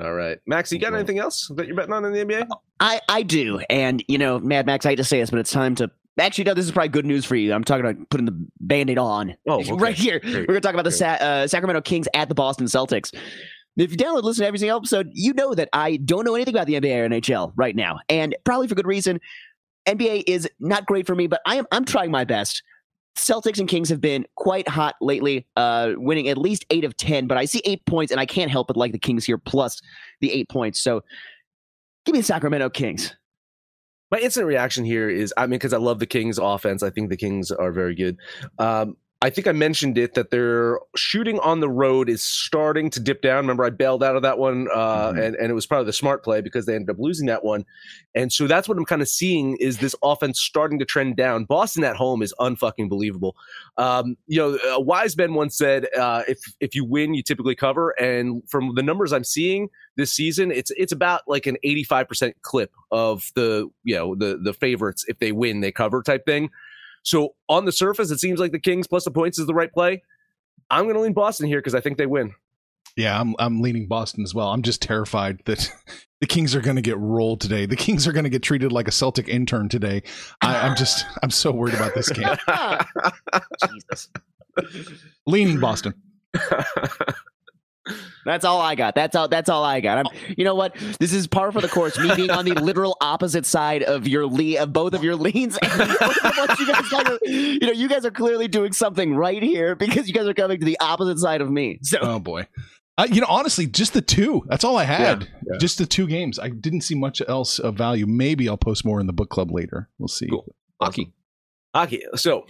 All 0.00 0.12
right. 0.12 0.38
Max, 0.46 0.70
you 0.70 0.78
got 0.78 0.94
anything 0.94 1.18
else 1.18 1.50
that 1.54 1.66
you're 1.66 1.74
betting 1.74 1.92
on 1.92 2.04
in 2.04 2.12
the 2.12 2.24
NBA? 2.24 2.46
I, 2.78 3.00
I 3.08 3.22
do. 3.22 3.58
And, 3.70 4.04
you 4.06 4.18
know, 4.18 4.38
Mad 4.38 4.66
Max, 4.66 4.84
I 4.84 4.90
hate 4.90 4.96
to 4.96 5.04
say 5.04 5.18
this, 5.20 5.30
but 5.30 5.38
it's 5.38 5.50
time 5.50 5.74
to. 5.76 5.90
Actually, 6.20 6.44
no, 6.44 6.54
this 6.54 6.66
is 6.66 6.72
probably 6.72 6.88
good 6.88 7.06
news 7.06 7.24
for 7.24 7.36
you. 7.36 7.52
I'm 7.52 7.62
talking 7.62 7.86
about 7.86 8.10
putting 8.10 8.26
the 8.26 8.46
band 8.60 8.90
aid 8.90 8.98
on. 8.98 9.36
Oh, 9.46 9.54
okay. 9.60 9.72
right 9.72 9.94
here. 9.94 10.18
Great. 10.18 10.34
We're 10.34 10.46
going 10.46 10.56
to 10.56 10.60
talk 10.60 10.74
about 10.74 10.84
the 10.84 10.92
Sa- 10.92 11.06
uh, 11.06 11.46
Sacramento 11.46 11.80
Kings 11.82 12.08
at 12.12 12.28
the 12.28 12.34
Boston 12.34 12.66
Celtics. 12.66 13.14
If 13.76 13.92
you 13.92 13.96
download, 13.96 14.24
listen 14.24 14.42
to 14.42 14.48
every 14.48 14.58
single 14.58 14.76
episode, 14.76 15.10
you 15.12 15.32
know 15.32 15.54
that 15.54 15.68
I 15.72 15.96
don't 15.98 16.24
know 16.24 16.34
anything 16.34 16.54
about 16.54 16.66
the 16.66 16.74
NBA 16.74 16.96
or 16.98 17.08
NHL 17.08 17.52
right 17.54 17.74
now. 17.74 18.00
And 18.08 18.36
probably 18.44 18.66
for 18.66 18.74
good 18.74 18.86
reason. 18.86 19.20
NBA 19.86 20.24
is 20.26 20.48
not 20.58 20.86
great 20.86 21.06
for 21.06 21.14
me, 21.14 21.28
but 21.28 21.40
I 21.46 21.56
am 21.56 21.66
I'm 21.70 21.84
trying 21.84 22.10
my 22.10 22.24
best. 22.24 22.62
Celtics 23.18 23.58
and 23.58 23.68
Kings 23.68 23.88
have 23.88 24.00
been 24.00 24.26
quite 24.36 24.68
hot 24.68 24.94
lately, 25.00 25.46
uh, 25.56 25.92
winning 25.96 26.28
at 26.28 26.38
least 26.38 26.64
eight 26.70 26.84
of 26.84 26.96
ten. 26.96 27.26
But 27.26 27.38
I 27.38 27.44
see 27.44 27.60
eight 27.64 27.84
points, 27.86 28.12
and 28.12 28.20
I 28.20 28.26
can't 28.26 28.50
help 28.50 28.68
but 28.68 28.76
like 28.76 28.92
the 28.92 28.98
Kings 28.98 29.24
here 29.24 29.38
plus 29.38 29.80
the 30.20 30.32
eight 30.32 30.48
points. 30.48 30.80
So 30.80 31.02
give 32.04 32.14
me 32.14 32.20
the 32.20 32.24
Sacramento 32.24 32.70
Kings. 32.70 33.14
My 34.10 34.18
instant 34.18 34.46
reaction 34.46 34.84
here 34.84 35.10
is, 35.10 35.34
I 35.36 35.42
mean, 35.42 35.50
because 35.58 35.74
I 35.74 35.76
love 35.76 35.98
the 35.98 36.06
Kings' 36.06 36.38
offense. 36.38 36.82
I 36.82 36.88
think 36.88 37.10
the 37.10 37.16
Kings 37.16 37.50
are 37.50 37.72
very 37.72 37.94
good. 37.94 38.16
Um, 38.58 38.96
I 39.20 39.30
think 39.30 39.48
I 39.48 39.52
mentioned 39.52 39.98
it 39.98 40.14
that 40.14 40.30
their 40.30 40.78
shooting 40.94 41.40
on 41.40 41.58
the 41.58 41.68
road 41.68 42.08
is 42.08 42.22
starting 42.22 42.88
to 42.90 43.00
dip 43.00 43.20
down. 43.20 43.38
Remember, 43.38 43.64
I 43.64 43.70
bailed 43.70 44.04
out 44.04 44.14
of 44.14 44.22
that 44.22 44.38
one, 44.38 44.68
uh, 44.72 45.10
Mhm. 45.10 45.24
and 45.24 45.36
and 45.36 45.50
it 45.50 45.54
was 45.54 45.66
probably 45.66 45.86
the 45.86 45.92
smart 45.92 46.22
play 46.22 46.40
because 46.40 46.66
they 46.66 46.74
ended 46.76 46.90
up 46.90 47.00
losing 47.00 47.26
that 47.26 47.42
one. 47.42 47.64
And 48.14 48.32
so 48.32 48.46
that's 48.46 48.68
what 48.68 48.78
I'm 48.78 48.84
kind 48.84 49.02
of 49.02 49.08
seeing 49.08 49.56
is 49.56 49.78
this 49.78 49.96
offense 50.04 50.40
starting 50.40 50.78
to 50.78 50.84
trend 50.84 51.16
down. 51.16 51.46
Boston 51.46 51.82
at 51.82 51.96
home 51.96 52.22
is 52.22 52.32
unfucking 52.38 52.88
believable. 52.88 53.34
Um, 53.76 54.16
you 54.28 54.38
know, 54.38 54.56
a 54.70 54.80
wise 54.80 55.16
man 55.16 55.34
once 55.34 55.56
said, 55.56 55.88
uh, 55.98 56.22
"If 56.28 56.38
if 56.60 56.76
you 56.76 56.84
win, 56.84 57.12
you 57.12 57.24
typically 57.24 57.56
cover." 57.56 57.90
And 58.00 58.48
from 58.48 58.76
the 58.76 58.84
numbers 58.84 59.12
I'm 59.12 59.24
seeing 59.24 59.68
this 59.96 60.12
season, 60.12 60.52
it's 60.52 60.70
it's 60.76 60.92
about 60.92 61.22
like 61.26 61.46
an 61.48 61.56
85% 61.64 62.34
clip 62.42 62.70
of 62.92 63.32
the 63.34 63.68
you 63.82 63.96
know 63.96 64.14
the 64.14 64.38
the 64.40 64.54
favorites. 64.54 65.04
If 65.08 65.18
they 65.18 65.32
win, 65.32 65.60
they 65.60 65.72
cover 65.72 66.02
type 66.04 66.24
thing. 66.24 66.50
So 67.02 67.34
on 67.48 67.64
the 67.64 67.72
surface, 67.72 68.10
it 68.10 68.20
seems 68.20 68.40
like 68.40 68.52
the 68.52 68.60
Kings 68.60 68.86
plus 68.86 69.04
the 69.04 69.10
points 69.10 69.38
is 69.38 69.46
the 69.46 69.54
right 69.54 69.72
play. 69.72 70.02
I'm 70.70 70.84
going 70.84 70.94
to 70.94 71.00
lean 71.00 71.14
Boston 71.14 71.46
here 71.46 71.58
because 71.58 71.74
I 71.74 71.80
think 71.80 71.98
they 71.98 72.06
win. 72.06 72.34
Yeah, 72.96 73.20
I'm 73.20 73.34
I'm 73.38 73.60
leaning 73.60 73.86
Boston 73.86 74.24
as 74.24 74.34
well. 74.34 74.48
I'm 74.48 74.62
just 74.62 74.82
terrified 74.82 75.40
that 75.44 75.70
the 76.20 76.26
Kings 76.26 76.54
are 76.56 76.60
going 76.60 76.76
to 76.76 76.82
get 76.82 76.98
rolled 76.98 77.40
today. 77.40 77.64
The 77.64 77.76
Kings 77.76 78.08
are 78.08 78.12
going 78.12 78.24
to 78.24 78.30
get 78.30 78.42
treated 78.42 78.72
like 78.72 78.88
a 78.88 78.92
Celtic 78.92 79.28
intern 79.28 79.68
today. 79.68 80.02
I, 80.42 80.56
I'm 80.66 80.76
just 80.76 81.06
I'm 81.22 81.30
so 81.30 81.52
worried 81.52 81.74
about 81.74 81.94
this 81.94 82.08
game. 82.10 82.36
Jesus. 83.68 84.08
leaning 85.26 85.60
Boston. 85.60 85.94
That's 88.24 88.44
all 88.44 88.60
I 88.60 88.74
got. 88.74 88.94
That's 88.94 89.16
all. 89.16 89.28
That's 89.28 89.48
all 89.48 89.64
I 89.64 89.80
got. 89.80 89.98
I'm, 89.98 90.34
you 90.36 90.44
know 90.44 90.54
what? 90.54 90.74
This 91.00 91.12
is 91.12 91.26
par 91.26 91.50
for 91.52 91.60
the 91.60 91.68
course. 91.68 91.98
Me 91.98 92.14
being 92.14 92.30
on 92.30 92.44
the 92.44 92.54
literal 92.60 92.96
opposite 93.00 93.46
side 93.46 93.82
of 93.82 94.06
your 94.06 94.26
le- 94.26 94.58
of 94.62 94.72
both 94.72 94.92
of 94.94 95.02
your 95.02 95.16
leans. 95.16 95.56
And 95.62 95.78
both 95.98 96.24
of 96.24 96.36
what 96.36 96.58
you 96.58 96.66
guys 96.66 96.88
kind 96.88 97.08
of- 97.08 97.18
you 97.24 97.60
know, 97.60 97.72
you 97.72 97.88
guys 97.88 98.04
are 98.04 98.10
clearly 98.10 98.48
doing 98.48 98.72
something 98.72 99.14
right 99.14 99.42
here 99.42 99.74
because 99.74 100.08
you 100.08 100.14
guys 100.14 100.26
are 100.26 100.34
coming 100.34 100.58
to 100.60 100.64
the 100.66 100.78
opposite 100.80 101.18
side 101.18 101.40
of 101.40 101.50
me. 101.50 101.78
So 101.82 101.98
Oh 102.02 102.18
boy. 102.18 102.46
Uh, 102.98 103.06
you 103.12 103.20
know, 103.20 103.28
honestly, 103.30 103.64
just 103.66 103.92
the 103.94 104.02
two. 104.02 104.42
That's 104.48 104.64
all 104.64 104.76
I 104.76 104.82
had. 104.82 105.22
Yeah, 105.22 105.28
yeah. 105.52 105.58
Just 105.58 105.78
the 105.78 105.86
two 105.86 106.08
games. 106.08 106.38
I 106.40 106.48
didn't 106.48 106.80
see 106.80 106.96
much 106.96 107.22
else 107.28 107.60
of 107.60 107.76
value. 107.76 108.06
Maybe 108.06 108.48
I'll 108.48 108.56
post 108.56 108.84
more 108.84 108.98
in 109.00 109.06
the 109.06 109.12
book 109.12 109.30
club 109.30 109.52
later. 109.52 109.88
We'll 109.98 110.08
see. 110.08 110.26
Cool. 110.28 110.52
Hockey. 110.80 111.12
Hockey. 111.72 112.02
So 112.16 112.44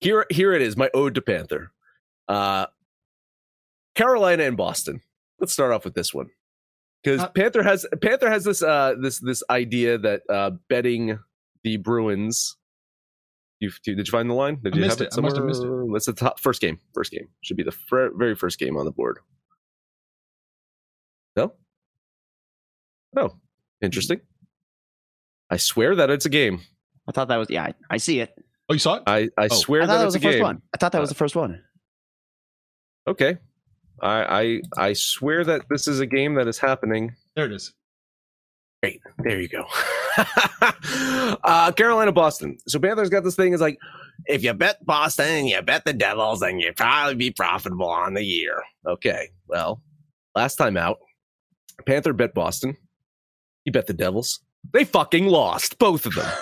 here, 0.00 0.24
here 0.30 0.52
it 0.52 0.62
is. 0.62 0.76
My 0.76 0.88
ode 0.94 1.14
to 1.16 1.20
Panther. 1.22 1.72
Uh, 2.28 2.66
Carolina 3.94 4.44
and 4.44 4.56
Boston. 4.56 5.00
Let's 5.40 5.52
start 5.52 5.72
off 5.72 5.84
with 5.84 5.94
this 5.94 6.14
one 6.14 6.28
because 7.02 7.20
Uh, 7.20 7.28
Panther 7.30 7.62
has 7.62 7.84
Panther 8.00 8.30
has 8.30 8.44
this 8.44 8.62
uh 8.62 8.94
this 9.00 9.18
this 9.20 9.42
idea 9.50 9.98
that 9.98 10.22
uh 10.28 10.52
betting 10.68 11.18
the 11.64 11.76
Bruins. 11.78 12.56
You 13.60 13.70
did 13.84 13.98
you 13.98 14.10
find 14.10 14.28
the 14.30 14.34
line? 14.34 14.58
Did 14.62 14.74
I 14.74 14.76
you 14.76 14.82
missed 14.86 14.98
have 14.98 15.08
it. 15.08 15.14
I 15.16 15.20
must 15.20 15.36
have 15.36 15.44
missed 15.44 15.62
it. 15.62 15.70
That's 15.92 16.06
the 16.06 16.12
top 16.14 16.40
first 16.40 16.60
game. 16.60 16.78
First 16.94 17.12
game 17.12 17.28
should 17.42 17.56
be 17.56 17.62
the 17.62 17.70
fir- 17.72 18.12
very 18.16 18.34
first 18.34 18.58
game 18.58 18.76
on 18.76 18.84
the 18.84 18.90
board. 18.92 19.18
No. 21.36 21.54
Oh, 23.16 23.36
interesting. 23.80 24.20
I 25.50 25.56
swear 25.58 25.94
that 25.96 26.10
it's 26.10 26.26
a 26.26 26.30
game. 26.30 26.60
I 27.08 27.12
thought 27.12 27.28
that 27.28 27.36
was 27.36 27.50
yeah. 27.50 27.64
I, 27.64 27.74
I 27.90 27.96
see 27.98 28.20
it. 28.20 28.34
Oh, 28.68 28.72
you 28.74 28.78
saw 28.78 28.94
it? 28.96 29.02
I, 29.06 29.28
I 29.36 29.48
Oh. 29.50 29.54
swear 29.54 29.82
I 29.82 29.86
thought 29.86 29.92
that 29.94 29.98
that 29.98 30.04
it's 30.06 30.14
was 30.14 30.16
a 30.16 30.18
the 30.20 30.32
first 30.32 30.42
one. 30.42 30.62
I 30.72 30.76
thought 30.78 30.92
that 30.92 31.00
was 31.00 31.08
the 31.10 31.14
first 31.16 31.36
one. 31.36 31.62
Okay. 33.06 33.38
I, 34.00 34.62
I 34.76 34.84
I 34.88 34.92
swear 34.94 35.44
that 35.44 35.62
this 35.68 35.86
is 35.86 36.00
a 36.00 36.06
game 36.06 36.34
that 36.34 36.48
is 36.48 36.58
happening. 36.58 37.14
There 37.36 37.46
it 37.46 37.52
is. 37.52 37.72
Great. 38.82 39.00
There 39.18 39.40
you 39.40 39.48
go. 39.48 39.64
uh, 41.44 41.70
Carolina, 41.72 42.10
Boston. 42.10 42.58
So 42.66 42.80
Panthers 42.80 43.10
got 43.10 43.22
this 43.22 43.36
thing 43.36 43.52
is 43.52 43.60
like, 43.60 43.78
if 44.26 44.42
you 44.42 44.52
bet 44.54 44.84
Boston 44.84 45.26
and 45.28 45.48
you 45.48 45.62
bet 45.62 45.84
the 45.84 45.92
Devils, 45.92 46.40
then 46.40 46.58
you 46.58 46.72
probably 46.72 47.14
be 47.14 47.30
profitable 47.30 47.88
on 47.88 48.14
the 48.14 48.24
year. 48.24 48.60
Okay. 48.84 49.28
Well, 49.46 49.80
last 50.34 50.56
time 50.56 50.76
out, 50.76 50.98
Panther 51.86 52.12
bet 52.12 52.34
Boston. 52.34 52.76
He 53.64 53.70
bet 53.70 53.86
the 53.86 53.94
Devils. 53.94 54.40
They 54.72 54.84
fucking 54.84 55.26
lost, 55.26 55.78
both 55.78 56.06
of 56.06 56.14
them. 56.14 56.30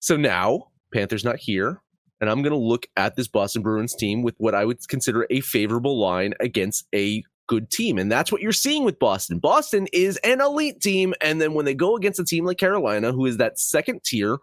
So 0.00 0.18
now 0.18 0.66
Panthers 0.92 1.24
not 1.24 1.38
here, 1.38 1.80
and 2.24 2.30
I'm 2.30 2.40
going 2.40 2.54
to 2.54 2.58
look 2.58 2.86
at 2.96 3.16
this 3.16 3.28
Boston 3.28 3.60
Bruins 3.60 3.94
team 3.94 4.22
with 4.22 4.34
what 4.38 4.54
I 4.54 4.64
would 4.64 4.88
consider 4.88 5.26
a 5.28 5.42
favorable 5.42 5.98
line 5.98 6.32
against 6.40 6.86
a 6.94 7.22
good 7.48 7.70
team, 7.70 7.98
and 7.98 8.10
that's 8.10 8.32
what 8.32 8.40
you're 8.40 8.50
seeing 8.50 8.82
with 8.82 8.98
Boston. 8.98 9.38
Boston 9.38 9.88
is 9.92 10.16
an 10.24 10.40
elite 10.40 10.80
team, 10.80 11.12
and 11.20 11.38
then 11.38 11.52
when 11.52 11.66
they 11.66 11.74
go 11.74 11.96
against 11.96 12.18
a 12.18 12.24
team 12.24 12.46
like 12.46 12.56
Carolina, 12.56 13.12
who 13.12 13.26
is 13.26 13.36
that 13.36 13.58
second 13.58 14.02
tier, 14.04 14.38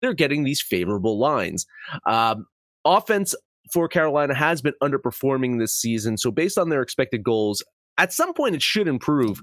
they're 0.00 0.14
getting 0.14 0.44
these 0.44 0.62
favorable 0.62 1.18
lines. 1.18 1.66
Um, 2.06 2.46
offense 2.86 3.34
for 3.70 3.86
Carolina 3.86 4.32
has 4.32 4.62
been 4.62 4.72
underperforming 4.82 5.58
this 5.58 5.76
season, 5.76 6.16
so 6.16 6.30
based 6.30 6.56
on 6.56 6.70
their 6.70 6.80
expected 6.80 7.22
goals. 7.22 7.62
At 7.98 8.12
some 8.12 8.34
point, 8.34 8.54
it 8.54 8.62
should 8.62 8.88
improve, 8.88 9.40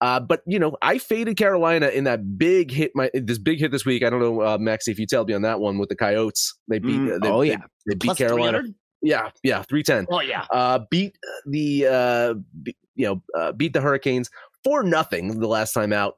uh, 0.00 0.20
but 0.20 0.42
you 0.46 0.58
know 0.58 0.76
I 0.82 0.98
faded 0.98 1.36
Carolina 1.36 1.88
in 1.88 2.04
that 2.04 2.38
big 2.38 2.70
hit. 2.70 2.92
My 2.94 3.10
this 3.12 3.38
big 3.38 3.58
hit 3.58 3.72
this 3.72 3.84
week. 3.84 4.04
I 4.04 4.10
don't 4.10 4.20
know, 4.20 4.40
uh, 4.42 4.58
Maxie, 4.58 4.92
if 4.92 4.98
you 4.98 5.06
tell 5.06 5.24
me 5.24 5.34
on 5.34 5.42
that 5.42 5.60
one 5.60 5.78
with 5.78 5.88
the 5.88 5.96
Coyotes. 5.96 6.54
They 6.68 6.78
beat. 6.78 7.00
Mm, 7.00 7.20
they, 7.20 7.28
oh, 7.28 7.40
they- 7.40 7.48
yeah. 7.50 7.56
they, 7.86 7.94
beat 7.94 8.02
Plus 8.02 8.18
Carolina. 8.18 8.58
300? 8.58 8.74
Yeah, 9.00 9.30
yeah, 9.42 9.62
three 9.62 9.82
ten. 9.82 10.06
Oh 10.10 10.20
yeah. 10.20 10.44
Uh, 10.52 10.80
beat 10.90 11.16
the 11.46 11.86
uh, 11.86 12.34
be, 12.62 12.76
you 12.96 13.06
know 13.06 13.22
uh, 13.38 13.52
beat 13.52 13.72
the 13.72 13.80
Hurricanes 13.80 14.28
for 14.64 14.82
nothing 14.82 15.38
the 15.38 15.46
last 15.46 15.72
time 15.72 15.92
out, 15.92 16.14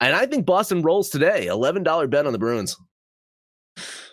and 0.00 0.14
I 0.14 0.26
think 0.26 0.46
Boston 0.46 0.82
rolls 0.82 1.10
today. 1.10 1.46
Eleven 1.46 1.82
dollar 1.82 2.06
bet 2.06 2.26
on 2.26 2.32
the 2.32 2.38
Bruins. 2.38 2.76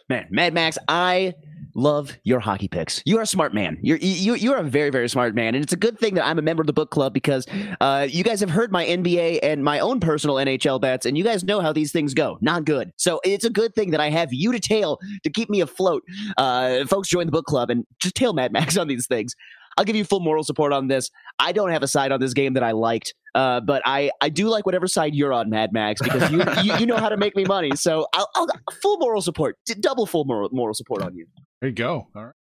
Man, 0.09 0.27
Mad 0.29 0.53
Max, 0.53 0.77
I 0.89 1.33
love 1.75 2.17
your 2.23 2.39
hockey 2.39 2.67
picks. 2.67 3.01
You 3.05 3.17
are 3.19 3.21
a 3.21 3.27
smart 3.27 3.53
man. 3.53 3.77
You're 3.81 3.97
you 3.97 4.35
you 4.35 4.53
are 4.53 4.57
a 4.57 4.63
very 4.63 4.89
very 4.89 5.09
smart 5.09 5.35
man, 5.35 5.55
and 5.55 5.63
it's 5.63 5.73
a 5.73 5.77
good 5.77 5.99
thing 5.99 6.15
that 6.15 6.25
I'm 6.25 6.39
a 6.39 6.41
member 6.41 6.61
of 6.61 6.67
the 6.67 6.73
book 6.73 6.91
club 6.91 7.13
because 7.13 7.45
uh, 7.79 8.07
you 8.09 8.23
guys 8.23 8.39
have 8.39 8.49
heard 8.49 8.71
my 8.71 8.85
NBA 8.85 9.39
and 9.43 9.63
my 9.63 9.79
own 9.79 9.99
personal 9.99 10.35
NHL 10.37 10.81
bets, 10.81 11.05
and 11.05 11.17
you 11.17 11.23
guys 11.23 11.43
know 11.43 11.61
how 11.61 11.73
these 11.73 11.91
things 11.91 12.13
go. 12.13 12.37
Not 12.41 12.65
good. 12.65 12.91
So 12.97 13.19
it's 13.23 13.45
a 13.45 13.49
good 13.49 13.73
thing 13.75 13.91
that 13.91 13.99
I 13.99 14.09
have 14.09 14.33
you 14.33 14.51
to 14.51 14.59
tail 14.59 14.99
to 15.23 15.29
keep 15.29 15.49
me 15.49 15.61
afloat. 15.61 16.03
Uh, 16.37 16.85
folks, 16.85 17.07
join 17.07 17.25
the 17.25 17.31
book 17.31 17.45
club 17.45 17.69
and 17.69 17.85
just 18.01 18.15
tail 18.15 18.33
Mad 18.33 18.51
Max 18.51 18.77
on 18.77 18.87
these 18.87 19.07
things. 19.07 19.35
I'll 19.77 19.85
give 19.85 19.95
you 19.95 20.03
full 20.03 20.19
moral 20.19 20.43
support 20.43 20.73
on 20.73 20.87
this. 20.87 21.09
I 21.39 21.51
don't 21.53 21.71
have 21.71 21.83
a 21.83 21.87
side 21.87 22.11
on 22.11 22.19
this 22.19 22.33
game 22.33 22.55
that 22.55 22.63
I 22.63 22.71
liked, 22.71 23.13
uh, 23.35 23.61
but 23.61 23.81
I, 23.85 24.11
I 24.19 24.29
do 24.29 24.49
like 24.49 24.65
whatever 24.65 24.87
side 24.87 25.15
you're 25.15 25.31
on, 25.31 25.49
Mad 25.49 25.71
Max, 25.71 26.01
because 26.01 26.29
you 26.29 26.43
you, 26.63 26.77
you 26.79 26.85
know 26.85 26.97
how 26.97 27.09
to 27.09 27.17
make 27.17 27.35
me 27.35 27.45
money. 27.45 27.71
So 27.75 28.05
I'll, 28.13 28.29
I'll 28.35 28.47
full 28.81 28.97
moral 28.97 29.21
support, 29.21 29.57
double 29.79 30.05
full 30.05 30.25
moral, 30.25 30.49
moral 30.51 30.73
support 30.73 31.01
on 31.01 31.15
you. 31.15 31.25
There 31.61 31.69
you 31.69 31.75
go. 31.75 32.07
All 32.15 32.25
right. 32.25 32.33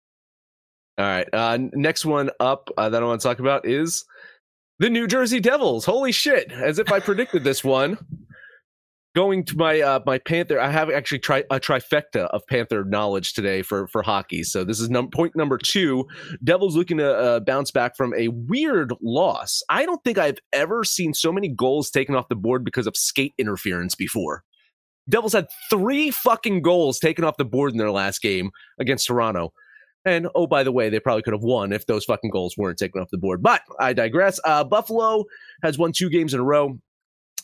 All 0.98 1.04
right. 1.06 1.28
Uh, 1.32 1.58
next 1.74 2.04
one 2.04 2.30
up 2.40 2.68
uh, 2.76 2.88
that 2.88 3.02
I 3.02 3.06
want 3.06 3.20
to 3.20 3.26
talk 3.26 3.38
about 3.38 3.66
is 3.66 4.04
the 4.78 4.90
New 4.90 5.06
Jersey 5.06 5.40
Devils. 5.40 5.84
Holy 5.84 6.12
shit! 6.12 6.50
As 6.50 6.78
if 6.78 6.90
I 6.90 7.00
predicted 7.00 7.44
this 7.44 7.62
one. 7.62 7.98
Going 9.16 9.44
to 9.46 9.56
my 9.56 9.80
uh, 9.80 9.98
my 10.06 10.18
Panther, 10.18 10.60
I 10.60 10.70
have 10.70 10.88
actually 10.88 11.18
tri- 11.18 11.42
a 11.50 11.58
trifecta 11.58 12.28
of 12.28 12.46
Panther 12.48 12.84
knowledge 12.84 13.32
today 13.32 13.60
for 13.62 13.88
for 13.88 14.02
hockey. 14.02 14.44
So 14.44 14.62
this 14.62 14.78
is 14.78 14.88
num- 14.88 15.10
point 15.10 15.34
number 15.34 15.58
two. 15.58 16.06
Devils 16.44 16.76
looking 16.76 16.98
to 16.98 17.12
uh, 17.12 17.40
bounce 17.40 17.72
back 17.72 17.96
from 17.96 18.14
a 18.14 18.28
weird 18.28 18.92
loss. 19.02 19.64
I 19.68 19.84
don't 19.84 20.02
think 20.04 20.16
I've 20.16 20.38
ever 20.52 20.84
seen 20.84 21.12
so 21.12 21.32
many 21.32 21.48
goals 21.48 21.90
taken 21.90 22.14
off 22.14 22.28
the 22.28 22.36
board 22.36 22.64
because 22.64 22.86
of 22.86 22.96
skate 22.96 23.34
interference 23.36 23.96
before. 23.96 24.44
Devils 25.08 25.32
had 25.32 25.48
three 25.68 26.10
fucking 26.10 26.62
goals 26.62 26.98
taken 26.98 27.24
off 27.24 27.36
the 27.36 27.44
board 27.44 27.72
in 27.72 27.78
their 27.78 27.90
last 27.90 28.22
game 28.22 28.50
against 28.78 29.06
Toronto. 29.06 29.52
And 30.04 30.28
oh, 30.34 30.46
by 30.46 30.62
the 30.62 30.72
way, 30.72 30.88
they 30.88 31.00
probably 31.00 31.22
could 31.22 31.34
have 31.34 31.42
won 31.42 31.72
if 31.72 31.86
those 31.86 32.04
fucking 32.04 32.30
goals 32.30 32.56
weren't 32.56 32.78
taken 32.78 33.00
off 33.00 33.10
the 33.10 33.18
board. 33.18 33.42
But 33.42 33.62
I 33.78 33.92
digress. 33.92 34.40
Uh, 34.44 34.64
Buffalo 34.64 35.24
has 35.62 35.76
won 35.76 35.92
two 35.92 36.08
games 36.08 36.32
in 36.32 36.40
a 36.40 36.44
row 36.44 36.78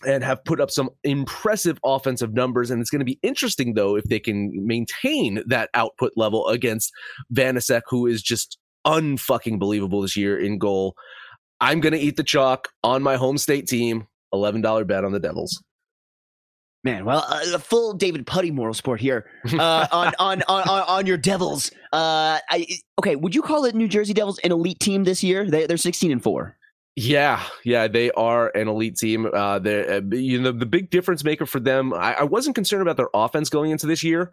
and 0.07 0.23
have 0.25 0.45
put 0.45 0.61
up 0.61 0.71
some 0.71 0.91
impressive 1.05 1.79
offensive 1.85 2.33
numbers. 2.33 2.71
And 2.71 2.81
it's 2.81 2.91
going 2.91 3.01
to 3.01 3.05
be 3.05 3.19
interesting, 3.23 3.75
though, 3.75 3.97
if 3.97 4.05
they 4.05 4.21
can 4.21 4.67
maintain 4.67 5.43
that 5.47 5.71
output 5.75 6.13
level 6.17 6.49
against 6.49 6.93
Vanecek, 7.33 7.83
who 7.89 8.07
is 8.07 8.23
just 8.23 8.59
unfucking 8.87 9.59
believable 9.59 10.03
this 10.03 10.17
year 10.17 10.39
in 10.39 10.59
goal. 10.59 10.95
I'm 11.61 11.81
going 11.81 11.95
to 11.95 11.99
eat 11.99 12.17
the 12.17 12.23
chalk 12.23 12.69
on 12.85 13.03
my 13.03 13.17
home 13.17 13.39
state 13.39 13.67
team. 13.67 14.07
$11 14.35 14.87
bet 14.87 15.05
on 15.05 15.13
the 15.13 15.21
Devils. 15.21 15.63
Man, 16.87 17.05
well, 17.05 17.27
uh, 17.29 17.59
full 17.59 17.95
David 17.95 18.29
Puddy 18.29 18.53
moral 18.53 18.73
support 18.73 19.01
here 19.01 19.29
uh, 19.59 19.89
on, 19.93 20.13
on, 20.21 20.43
on 20.47 20.69
on 20.69 20.83
on 20.87 21.05
your 21.05 21.17
Devils. 21.17 21.73
Uh, 21.93 22.39
I 22.49 22.79
okay. 23.01 23.17
Would 23.17 23.35
you 23.35 23.43
call 23.43 23.65
it 23.65 23.75
New 23.75 23.89
Jersey 23.89 24.15
Devils 24.15 24.39
an 24.45 24.53
elite 24.53 24.79
team 24.79 25.03
this 25.03 25.21
year? 25.25 25.51
They, 25.51 25.67
they're 25.67 25.79
sixteen 25.79 26.13
and 26.13 26.23
four. 26.23 26.57
Yeah, 26.95 27.43
yeah, 27.65 27.89
they 27.89 28.13
are 28.13 28.57
an 28.57 28.69
elite 28.69 28.99
team. 28.99 29.27
Uh, 29.27 29.59
they're, 29.59 29.95
uh, 29.95 30.01
you 30.13 30.41
know, 30.41 30.53
the 30.53 30.65
big 30.65 30.91
difference 30.91 31.25
maker 31.25 31.45
for 31.45 31.59
them. 31.59 31.93
I, 31.93 32.21
I 32.21 32.23
wasn't 32.23 32.55
concerned 32.55 32.83
about 32.83 32.97
their 32.97 33.11
offense 33.13 33.51
going 33.51 33.73
into 33.73 33.89
this 33.89 34.05
year, 34.05 34.31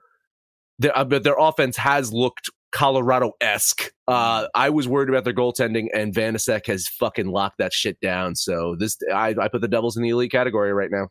their, 0.77 0.95
uh, 0.95 1.05
but 1.05 1.23
their 1.23 1.39
offense 1.39 1.75
has 1.77 2.13
looked 2.13 2.51
Colorado 2.71 3.31
esque. 3.41 3.91
Uh, 4.07 4.45
I 4.53 4.69
was 4.69 4.87
worried 4.87 5.09
about 5.09 5.23
their 5.23 5.33
goaltending, 5.33 5.87
and 5.91 6.13
Vanecek 6.13 6.67
has 6.67 6.87
fucking 6.87 7.31
locked 7.31 7.57
that 7.57 7.73
shit 7.73 7.99
down. 7.99 8.35
So 8.35 8.75
this, 8.77 8.95
I, 9.11 9.33
I 9.41 9.47
put 9.47 9.61
the 9.61 9.67
Devils 9.67 9.97
in 9.97 10.03
the 10.03 10.09
elite 10.09 10.31
category 10.31 10.71
right 10.71 10.91
now. 10.91 11.09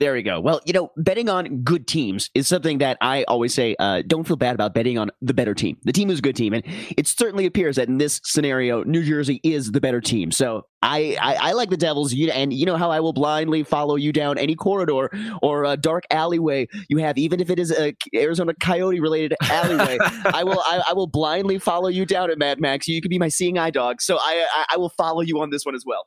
There 0.00 0.14
we 0.14 0.22
go. 0.22 0.40
Well, 0.40 0.62
you 0.64 0.72
know, 0.72 0.90
betting 0.96 1.28
on 1.28 1.60
good 1.62 1.86
teams 1.86 2.30
is 2.34 2.48
something 2.48 2.78
that 2.78 2.96
I 3.02 3.24
always 3.24 3.52
say. 3.52 3.76
Uh, 3.78 4.00
don't 4.06 4.26
feel 4.26 4.36
bad 4.36 4.54
about 4.54 4.72
betting 4.72 4.96
on 4.96 5.10
the 5.20 5.34
better 5.34 5.52
team. 5.52 5.76
The 5.82 5.92
team 5.92 6.08
is 6.08 6.20
a 6.20 6.22
good 6.22 6.36
team, 6.36 6.54
and 6.54 6.64
it 6.96 7.06
certainly 7.06 7.44
appears 7.44 7.76
that 7.76 7.86
in 7.86 7.98
this 7.98 8.18
scenario, 8.24 8.82
New 8.82 9.04
Jersey 9.04 9.42
is 9.44 9.72
the 9.72 9.80
better 9.80 10.00
team. 10.00 10.30
So 10.30 10.62
I 10.80 11.18
I, 11.20 11.50
I 11.50 11.52
like 11.52 11.68
the 11.68 11.76
Devils, 11.76 12.14
you, 12.14 12.30
and 12.30 12.50
you 12.50 12.64
know 12.64 12.78
how 12.78 12.90
I 12.90 13.00
will 13.00 13.12
blindly 13.12 13.62
follow 13.62 13.96
you 13.96 14.10
down 14.10 14.38
any 14.38 14.54
corridor 14.54 15.10
or 15.42 15.64
a 15.64 15.76
dark 15.76 16.04
alleyway 16.10 16.66
you 16.88 16.96
have, 16.96 17.18
even 17.18 17.38
if 17.38 17.50
it 17.50 17.58
is 17.58 17.70
a 17.70 17.94
Arizona 18.14 18.54
Coyote 18.54 19.00
related 19.00 19.34
alleyway. 19.42 19.98
I 20.00 20.44
will 20.44 20.60
I, 20.60 20.82
I 20.88 20.92
will 20.94 21.08
blindly 21.08 21.58
follow 21.58 21.88
you 21.88 22.06
down 22.06 22.30
at 22.30 22.38
Mad 22.38 22.58
Max. 22.58 22.88
You 22.88 23.02
can 23.02 23.10
be 23.10 23.18
my 23.18 23.28
seeing 23.28 23.58
eye 23.58 23.70
dog. 23.70 24.00
So 24.00 24.16
I, 24.16 24.46
I 24.54 24.64
I 24.70 24.76
will 24.78 24.90
follow 24.96 25.20
you 25.20 25.42
on 25.42 25.50
this 25.50 25.66
one 25.66 25.74
as 25.74 25.84
well. 25.86 26.06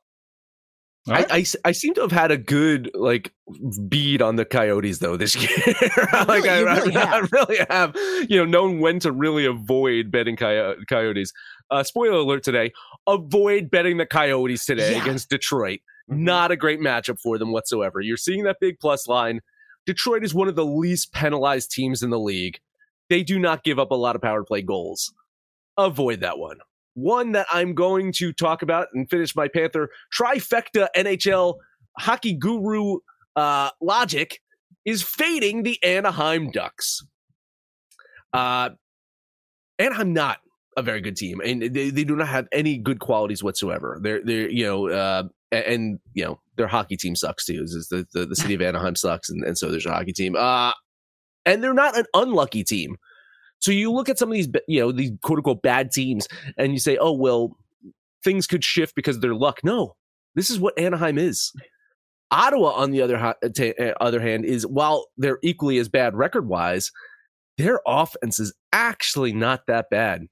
Right. 1.06 1.30
I, 1.30 1.38
I 1.40 1.46
I 1.66 1.72
seem 1.74 1.94
to 1.96 2.02
have 2.02 2.14
had 2.14 2.32
a 2.32 2.38
good 2.38 2.90
like 2.94 3.34
bead 3.90 4.22
on 4.22 4.38
the 4.38 4.46
Coyotes 4.46 5.00
though 5.00 5.18
this 5.18 5.36
year. 5.42 5.50
like 6.28 6.46
I, 6.46 6.60
I- 6.60 6.62
really 6.62 6.96
I 6.96 7.06
have. 7.06 7.32
really 7.32 7.58
have, 7.70 7.96
you 8.30 8.38
know, 8.38 8.46
known 8.46 8.80
when 8.80 9.00
to 9.00 9.12
really 9.12 9.46
avoid 9.46 10.12
betting 10.12 10.38
Coy- 10.38 10.76
Coyotes. 10.88 11.34
Uh, 11.70 11.84
spoiler 11.84 12.20
alert 12.20 12.44
today: 12.44 12.72
avoid 13.06 13.70
betting 13.70 13.98
the 13.98 14.06
Coyotes 14.06 14.66
today 14.66 14.94
Yeah. 14.94 15.02
against 15.02 15.30
Detroit. 15.30 15.80
Mhm. 16.10 16.20
Not 16.20 16.52
a 16.52 16.56
great 16.56 16.80
matchup 16.80 17.20
for 17.20 17.38
them 17.38 17.52
whatsoever. 17.52 18.00
You're 18.00 18.16
seeing 18.18 18.44
that 18.44 18.58
big 18.62 18.80
plus 18.80 19.08
line. 19.08 19.42
Detroit 19.86 20.24
is 20.24 20.34
one 20.34 20.48
of 20.48 20.56
the 20.56 20.66
least 20.66 21.12
penalized 21.12 21.70
teams 21.72 22.02
in 22.02 22.10
the 22.12 22.20
league. 22.20 22.60
They 23.10 23.24
do 23.24 23.38
not 23.40 23.66
give 23.66 23.78
up 23.80 23.92
a 23.92 23.96
lot 23.96 24.16
of 24.16 24.22
power 24.22 24.46
play 24.46 24.62
goals. 24.62 25.14
Avoid 25.78 26.22
that 26.22 26.38
one. 26.38 26.60
One 26.96 27.32
that 27.32 27.48
I'm 27.52 27.74
going 27.74 28.12
to 28.14 28.34
talk 28.34 28.62
about 28.62 28.88
and 28.94 29.10
finish 29.10 29.36
my 29.36 29.48
Panther 29.48 29.90
trifecta 30.18 30.88
NHL 30.96 31.56
hockey 31.98 32.34
guru 32.34 32.98
uh, 33.36 33.70
logic 33.82 34.40
is 34.86 35.02
fading 35.04 35.64
the 35.64 35.82
Anaheim 35.84 36.52
Ducks. 36.52 37.02
Uh, 38.34 38.72
Anaheim 39.80 40.14
not 40.14 40.40
a 40.76 40.82
very 40.82 41.02
good 41.02 41.16
team, 41.16 41.40
and 41.42 41.62
they, 41.62 41.90
they 41.90 42.04
do 42.04 42.16
not 42.16 42.28
have 42.28 42.48
any 42.52 42.78
good 42.78 43.00
qualities 43.00 43.44
whatsoever. 43.44 44.00
They're 44.02 44.22
they're 44.24 44.50
you 44.50 44.66
know 44.66 44.90
uh, 44.90 45.24
and, 45.52 45.66
and 45.66 46.00
you 46.14 46.26
know 46.26 46.40
their 46.58 46.68
hockey 46.68 46.98
team 46.98 47.16
sucks 47.16 47.46
too. 47.46 47.62
Is 47.64 47.88
the, 47.90 48.06
the 48.14 48.26
the 48.26 48.36
city 48.36 48.54
of 48.54 48.62
Anaheim 48.62 48.96
sucks, 48.96 49.30
and, 49.30 49.44
and 49.44 49.58
so 49.58 49.70
there's 49.70 49.86
a 49.86 49.94
hockey 49.94 50.14
team. 50.14 50.36
Uh, 50.36 50.72
and 51.46 51.64
they're 51.64 51.74
not 51.74 51.98
an 51.98 52.06
unlucky 52.14 52.64
team. 52.64 52.96
So 53.64 53.72
you 53.72 53.94
look 53.94 54.10
at 54.10 54.20
some 54.20 54.28
of 54.30 54.34
these, 54.34 54.50
you 54.68 54.82
know, 54.82 54.92
these 54.92 55.12
quote 55.22 55.40
unquote 55.40 55.62
bad 55.62 55.90
teams, 55.90 56.28
and 56.58 56.74
you 56.74 56.80
say, 56.80 56.98
oh 56.98 57.14
well, 57.14 57.56
things 58.22 58.46
could 58.46 58.62
shift 58.62 58.94
because 58.94 59.16
of 59.16 59.22
their 59.22 59.34
luck. 59.34 59.62
No, 59.64 59.96
this 60.36 60.50
is 60.50 60.60
what 60.60 60.78
Anaheim 60.78 61.18
is. 61.18 61.50
Ottawa, 62.30 62.72
on 62.72 62.92
the 62.92 63.02
other 63.02 63.18
ha- 63.18 63.36
uh, 63.42 63.94
other 64.02 64.20
hand, 64.20 64.44
is 64.44 64.68
while 64.68 65.06
they're 65.18 65.40
equally 65.44 65.78
as 65.78 65.88
bad 65.88 66.14
record 66.14 66.46
wise, 66.46 66.92
their 67.58 67.80
offense 67.88 68.38
is 68.38 68.54
actually 68.74 69.32
not 69.32 69.62
that 69.68 69.86
bad. 69.90 70.24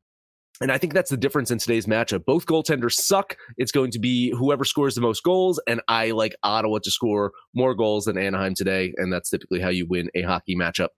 And 0.59 0.69
I 0.69 0.77
think 0.77 0.93
that's 0.93 1.09
the 1.09 1.17
difference 1.17 1.51
in 1.51 1.57
today's 1.57 1.85
matchup. 1.85 2.25
Both 2.25 2.47
goaltenders 2.47 2.95
suck. 2.95 3.37
It's 3.57 3.71
going 3.71 3.91
to 3.91 3.99
be 3.99 4.31
whoever 4.31 4.65
scores 4.65 4.93
the 4.93 5.01
most 5.01 5.23
goals. 5.23 5.59
And 5.67 5.81
I 5.87 6.11
like 6.11 6.35
Ottawa 6.43 6.79
to 6.83 6.91
score 6.91 7.31
more 7.53 7.75
goals 7.75 8.05
than 8.05 8.17
Anaheim 8.17 8.55
today. 8.55 8.93
And 8.97 9.11
that's 9.13 9.29
typically 9.29 9.61
how 9.61 9.69
you 9.69 9.87
win 9.87 10.09
a 10.15 10.21
hockey 10.23 10.55
matchup. 10.55 10.89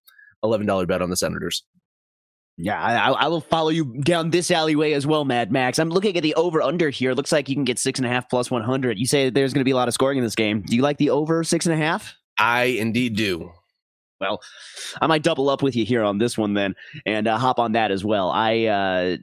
$11 0.43 0.87
bet 0.87 1.01
on 1.01 1.11
the 1.11 1.15
Senators. 1.15 1.63
Yeah, 2.57 2.79
I, 2.79 3.11
I 3.11 3.27
will 3.27 3.41
follow 3.41 3.69
you 3.69 3.85
down 4.01 4.29
this 4.29 4.51
alleyway 4.51 4.93
as 4.93 5.07
well, 5.07 5.25
Mad 5.25 5.51
Max. 5.51 5.79
I'm 5.79 5.89
looking 5.89 6.15
at 6.15 6.21
the 6.21 6.35
over 6.35 6.61
under 6.61 6.91
here. 6.91 7.13
Looks 7.13 7.31
like 7.31 7.49
you 7.49 7.55
can 7.55 7.63
get 7.63 7.79
six 7.79 7.97
and 7.97 8.05
a 8.05 8.09
half 8.09 8.29
plus 8.29 8.51
100. 8.51 8.99
You 8.99 9.07
say 9.07 9.31
there's 9.31 9.53
going 9.53 9.61
to 9.61 9.65
be 9.65 9.71
a 9.71 9.75
lot 9.75 9.87
of 9.87 9.93
scoring 9.95 10.19
in 10.19 10.23
this 10.23 10.35
game. 10.35 10.61
Do 10.61 10.75
you 10.75 10.83
like 10.83 10.97
the 10.97 11.09
over 11.09 11.43
six 11.43 11.65
and 11.65 11.73
a 11.73 11.77
half? 11.77 12.15
I 12.37 12.63
indeed 12.65 13.15
do. 13.15 13.51
Well, 14.21 14.39
I 15.01 15.07
might 15.07 15.23
double 15.23 15.49
up 15.49 15.63
with 15.63 15.75
you 15.75 15.83
here 15.83 16.03
on 16.03 16.19
this 16.19 16.37
one 16.37 16.53
then, 16.53 16.75
and 17.05 17.27
uh, 17.27 17.37
hop 17.37 17.59
on 17.59 17.73
that 17.73 17.91
as 17.91 18.05
well. 18.05 18.29
I. 18.29 18.65
Uh, 18.65 19.17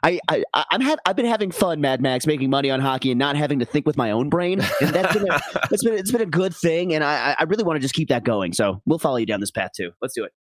I, 0.00 0.20
I 0.28 0.44
I'm 0.70 0.80
have 0.80 1.00
I've 1.06 1.16
been 1.16 1.26
having 1.26 1.50
fun, 1.50 1.80
Mad 1.80 2.00
Max, 2.00 2.24
making 2.24 2.50
money 2.50 2.70
on 2.70 2.78
hockey 2.78 3.10
and 3.10 3.18
not 3.18 3.34
having 3.34 3.58
to 3.58 3.64
think 3.64 3.84
with 3.84 3.96
my 3.96 4.12
own 4.12 4.28
brain, 4.28 4.60
and 4.80 4.94
that's 4.94 5.12
been 5.12 5.28
a, 5.28 5.40
that's 5.70 5.82
been 5.82 5.94
it's 5.94 6.12
been 6.12 6.20
a 6.20 6.26
good 6.26 6.54
thing, 6.54 6.94
and 6.94 7.02
I 7.02 7.34
I 7.36 7.42
really 7.42 7.64
want 7.64 7.78
to 7.78 7.80
just 7.80 7.94
keep 7.94 8.08
that 8.10 8.22
going. 8.22 8.52
So 8.52 8.80
we'll 8.86 9.00
follow 9.00 9.16
you 9.16 9.26
down 9.26 9.40
this 9.40 9.50
path 9.50 9.72
too. 9.76 9.90
Let's 10.00 10.14
do 10.14 10.22
it. 10.22 10.32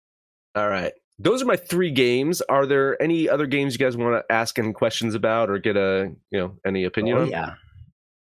All 0.53 0.69
right. 0.69 0.93
Those 1.19 1.41
are 1.41 1.45
my 1.45 1.55
three 1.55 1.91
games. 1.91 2.41
Are 2.41 2.65
there 2.65 3.01
any 3.01 3.27
other 3.27 3.47
games 3.47 3.73
you 3.73 3.79
guys 3.79 3.97
want 3.97 4.13
to 4.27 4.33
ask 4.33 4.59
any 4.59 4.71
questions 4.73 5.15
about 5.15 5.49
or 5.49 5.57
get 5.57 5.75
a, 5.75 6.11
you 6.31 6.39
know, 6.39 6.55
any 6.65 6.83
opinion 6.83 7.17
Oh, 7.17 7.21
on? 7.23 7.29
yeah, 7.29 7.53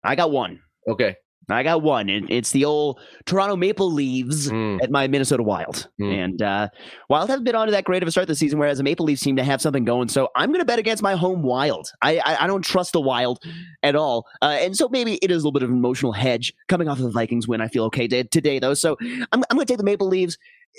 I 0.04 0.16
got 0.16 0.32
one. 0.32 0.60
Okay. 0.88 1.16
I 1.50 1.64
got 1.64 1.82
one. 1.82 2.08
It, 2.08 2.24
it's 2.30 2.52
the 2.52 2.64
old 2.66 3.00
Toronto 3.26 3.56
Maple 3.58 3.92
Leaves 3.92 4.50
Mm. 4.50 4.82
at 4.82 4.90
my 4.92 5.08
Minnesota 5.08 5.44
Wild. 5.44 5.88
Mm. 6.00 6.14
And 6.24 6.42
uh, 6.42 6.70
Wild 7.10 7.30
haven't 7.30 7.44
been 7.44 7.56
on 7.56 7.66
to 7.68 7.72
that 7.72 7.84
great 7.84 8.02
of 8.04 8.08
a 8.08 8.12
start 8.12 8.28
this 8.28 8.40
season, 8.40 8.58
whereas 8.60 8.78
the 8.78 8.84
Maple 8.86 9.06
Leafs 9.06 9.22
seem 9.22 9.36
to 9.36 9.44
have 9.44 9.62
something 9.62 9.84
going. 9.84 10.08
So 10.08 10.30
I'm 10.36 10.50
going 10.50 10.62
to 10.62 10.66
bet 10.66 10.80
against 10.80 11.04
my 11.04 11.14
home 11.16 11.42
Wild. 11.42 11.92
I, 12.02 12.20
I, 12.20 12.44
I 12.44 12.48
don't 12.48 12.62
trust 12.64 12.94
the 12.94 13.02
Wild 13.02 13.44
at 13.84 13.96
all. 13.96 14.28
Uh, 14.42 14.58
and 14.62 14.78
so 14.78 14.88
maybe 14.90 15.16
it 15.16 15.30
is 15.32 15.38
a 15.38 15.40
little 15.40 15.52
bit 15.52 15.64
of 15.64 15.70
an 15.72 15.76
emotional 15.78 16.14
hedge 16.14 16.54
coming 16.70 16.88
off 16.88 17.00
of 17.00 17.04
the 17.06 17.12
Vikings 17.12 17.48
win. 17.50 17.60
I 17.60 17.68
feel 17.68 17.84
okay 17.86 18.08
today, 18.08 18.60
though. 18.60 18.76
So 18.76 18.96
I'm, 19.02 19.44
I'm 19.50 19.56
going 19.58 19.60
to 19.60 19.66
take 19.66 19.78
the 19.80 19.84
Maple 19.84 20.08
Leaves 20.08 20.38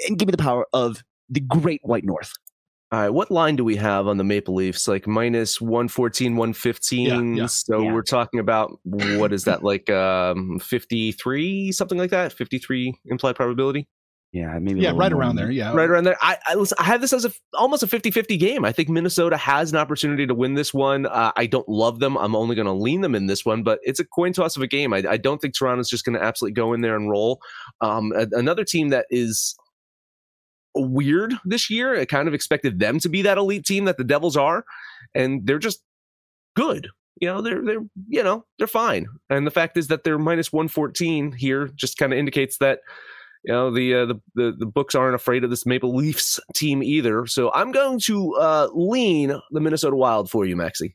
and 0.08 0.18
give 0.18 0.26
me 0.26 0.30
the 0.30 0.38
power 0.38 0.66
of 0.72 1.02
the 1.32 1.40
great 1.40 1.80
White 1.82 2.04
North. 2.04 2.32
All 2.92 3.00
right. 3.00 3.08
What 3.10 3.30
line 3.30 3.56
do 3.56 3.64
we 3.64 3.74
have 3.76 4.06
on 4.06 4.18
the 4.18 4.24
Maple 4.24 4.54
Leafs? 4.54 4.86
Like 4.86 5.06
minus 5.06 5.60
114, 5.62 6.36
115. 6.36 7.06
Yeah, 7.36 7.42
yeah. 7.42 7.46
So 7.46 7.80
Yeah. 7.80 7.92
we're 7.94 8.02
talking 8.02 8.38
about 8.38 8.78
what 8.84 9.32
is 9.32 9.44
that 9.44 9.64
like 9.64 9.88
um 9.90 10.58
53, 10.58 11.72
something 11.72 11.96
like 11.98 12.10
that? 12.10 12.32
53 12.34 12.94
implied 13.06 13.34
probability? 13.36 13.88
Yeah, 14.32 14.58
maybe. 14.58 14.80
a 14.80 14.84
yeah, 14.84 14.92
right 14.94 15.12
around 15.12 15.36
than 15.36 15.44
there. 15.44 15.52
Yeah, 15.52 15.74
right 15.74 15.88
around 15.90 16.04
there. 16.04 16.16
I, 16.22 16.38
I, 16.46 16.54
listen, 16.54 16.76
I 16.80 16.84
have 16.84 17.02
this 17.02 17.12
as 17.12 17.26
a 17.26 17.32
almost 17.52 17.82
a 17.82 17.86
50-50 17.86 18.38
game. 18.38 18.64
I 18.64 18.72
think 18.72 18.88
Minnesota 18.88 19.36
has 19.36 19.70
an 19.72 19.76
opportunity 19.78 20.26
to 20.26 20.34
win 20.34 20.54
this 20.54 20.72
one. 20.72 21.04
Uh, 21.04 21.32
I 21.36 21.44
don't 21.44 21.68
love 21.68 21.98
them. 21.98 22.16
I'm 22.16 22.34
only 22.34 22.56
going 22.56 22.64
to 22.66 22.72
lean 22.72 23.02
them 23.02 23.14
in 23.14 23.26
this 23.26 23.44
one, 23.44 23.62
but 23.62 23.78
it's 23.82 24.00
a 24.00 24.06
coin 24.06 24.32
toss 24.32 24.56
of 24.56 24.62
a 24.62 24.66
game. 24.66 24.94
I, 24.94 25.02
I 25.08 25.16
don't 25.18 25.38
think 25.38 25.54
Toronto's 25.54 25.90
just 25.90 26.06
going 26.06 26.18
to 26.18 26.24
absolutely 26.24 26.54
go 26.54 26.72
in 26.72 26.80
there 26.80 26.96
and 26.96 27.10
roll. 27.10 27.42
Um, 27.82 28.12
a- 28.16 28.28
another 28.32 28.64
team 28.64 28.88
that 28.88 29.04
is 29.10 29.54
weird 30.74 31.34
this 31.44 31.70
year. 31.70 31.98
I 31.98 32.04
kind 32.04 32.28
of 32.28 32.34
expected 32.34 32.78
them 32.78 32.98
to 33.00 33.08
be 33.08 33.22
that 33.22 33.38
elite 33.38 33.64
team 33.64 33.84
that 33.86 33.96
the 33.96 34.04
Devils 34.04 34.36
are, 34.36 34.64
and 35.14 35.46
they're 35.46 35.58
just 35.58 35.82
good. 36.56 36.88
You 37.20 37.28
know, 37.28 37.42
they're 37.42 37.62
they're 37.62 37.84
you 38.08 38.22
know 38.22 38.44
they're 38.58 38.66
fine. 38.66 39.06
And 39.30 39.46
the 39.46 39.50
fact 39.50 39.76
is 39.76 39.88
that 39.88 40.04
they're 40.04 40.18
minus 40.18 40.52
114 40.52 41.32
here 41.32 41.68
just 41.74 41.98
kind 41.98 42.12
of 42.12 42.18
indicates 42.18 42.58
that 42.58 42.80
you 43.44 43.52
know 43.52 43.70
the, 43.72 43.94
uh, 43.94 44.06
the 44.06 44.20
the 44.34 44.52
the 44.58 44.66
books 44.66 44.94
aren't 44.94 45.14
afraid 45.14 45.44
of 45.44 45.50
this 45.50 45.66
Maple 45.66 45.94
Leafs 45.94 46.40
team 46.54 46.82
either. 46.82 47.26
So 47.26 47.52
I'm 47.52 47.72
going 47.72 48.00
to 48.00 48.34
uh, 48.34 48.68
lean 48.72 49.34
the 49.50 49.60
Minnesota 49.60 49.96
Wild 49.96 50.30
for 50.30 50.44
you, 50.46 50.56
Maxi. 50.56 50.94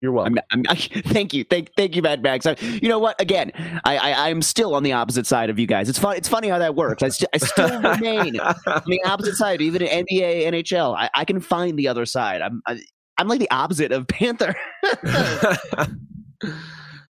You're 0.00 0.12
welcome. 0.12 0.38
I'm, 0.52 0.60
I'm, 0.60 0.64
I, 0.68 0.74
thank 0.76 1.34
you, 1.34 1.44
thank, 1.44 1.72
thank 1.74 1.96
you, 1.96 2.02
Mad 2.02 2.22
Max. 2.22 2.46
I, 2.46 2.54
you 2.60 2.88
know 2.88 2.98
what? 3.00 3.20
Again, 3.20 3.50
I, 3.84 3.96
I, 3.98 4.28
I'm 4.30 4.42
still 4.42 4.74
on 4.74 4.82
the 4.84 4.92
opposite 4.92 5.26
side 5.26 5.50
of 5.50 5.58
you 5.58 5.66
guys. 5.66 5.88
It's 5.88 5.98
fun. 5.98 6.16
It's 6.16 6.28
funny 6.28 6.48
how 6.48 6.58
that 6.58 6.74
works. 6.76 7.02
I, 7.02 7.08
st- 7.08 7.28
I 7.34 7.38
still 7.38 7.68
remain 7.82 8.38
on 8.38 8.54
the 8.86 9.02
opposite 9.04 9.34
side, 9.34 9.60
even 9.60 9.82
in 9.82 10.06
NBA, 10.06 10.44
NHL. 10.52 10.96
I, 10.96 11.10
I 11.14 11.24
can 11.24 11.40
find 11.40 11.78
the 11.78 11.88
other 11.88 12.06
side. 12.06 12.42
I'm, 12.42 12.62
I, 12.66 12.80
I'm 13.18 13.26
like 13.26 13.40
the 13.40 13.50
opposite 13.50 13.90
of 13.90 14.06
Panther. 14.06 14.54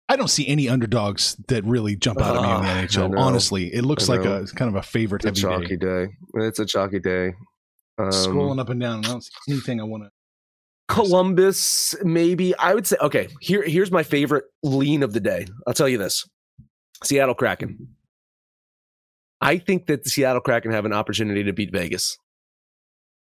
I 0.10 0.16
don't 0.16 0.30
see 0.30 0.48
any 0.48 0.70
underdogs 0.70 1.36
that 1.50 1.66
really 1.66 1.98
jump 1.98 2.22
out 2.22 2.38
at 2.38 2.42
me 2.42 2.50
in 2.50 2.62
the 2.62 2.70
Ah, 2.70 2.86
NHL. 2.86 3.20
Honestly, 3.20 3.74
it 3.74 3.84
looks 3.84 4.08
like 4.08 4.22
a 4.24 4.46
kind 4.56 4.70
of 4.70 4.76
a 4.76 4.82
favorite 4.82 5.26
it's 5.26 5.40
a 5.40 5.42
chalky 5.42 5.76
day. 5.76 6.06
day. 6.06 6.12
It's 6.36 6.60
a 6.60 6.66
chalky 6.66 7.00
day. 7.00 7.34
Um, 7.98 8.10
Scrolling 8.12 8.60
up 8.62 8.70
and 8.70 8.80
down, 8.80 9.04
I 9.04 9.10
don't 9.10 9.22
see 9.24 9.32
anything 9.50 9.82
I 9.82 9.84
want 9.84 10.04
to. 10.04 10.10
Columbus, 10.88 11.96
maybe. 12.04 12.56
I 12.58 12.74
would 12.74 12.88
say 12.88 12.98
okay. 13.02 13.28
Here, 13.42 13.64
here's 13.64 13.92
my 13.92 14.04
favorite 14.04 14.46
lean 14.64 15.04
of 15.04 15.14
the 15.14 15.20
day. 15.20 15.48
I'll 15.66 15.74
tell 15.74 15.90
you 15.90 15.98
this: 15.98 16.26
Seattle 17.04 17.36
Kraken. 17.36 17.96
I 19.42 19.58
think 19.58 19.88
that 19.88 20.04
the 20.04 20.10
Seattle 20.10 20.42
Kraken 20.42 20.72
have 20.72 20.86
an 20.86 20.94
opportunity 20.94 21.44
to 21.44 21.54
beat 21.54 21.72
Vegas. 21.72 22.18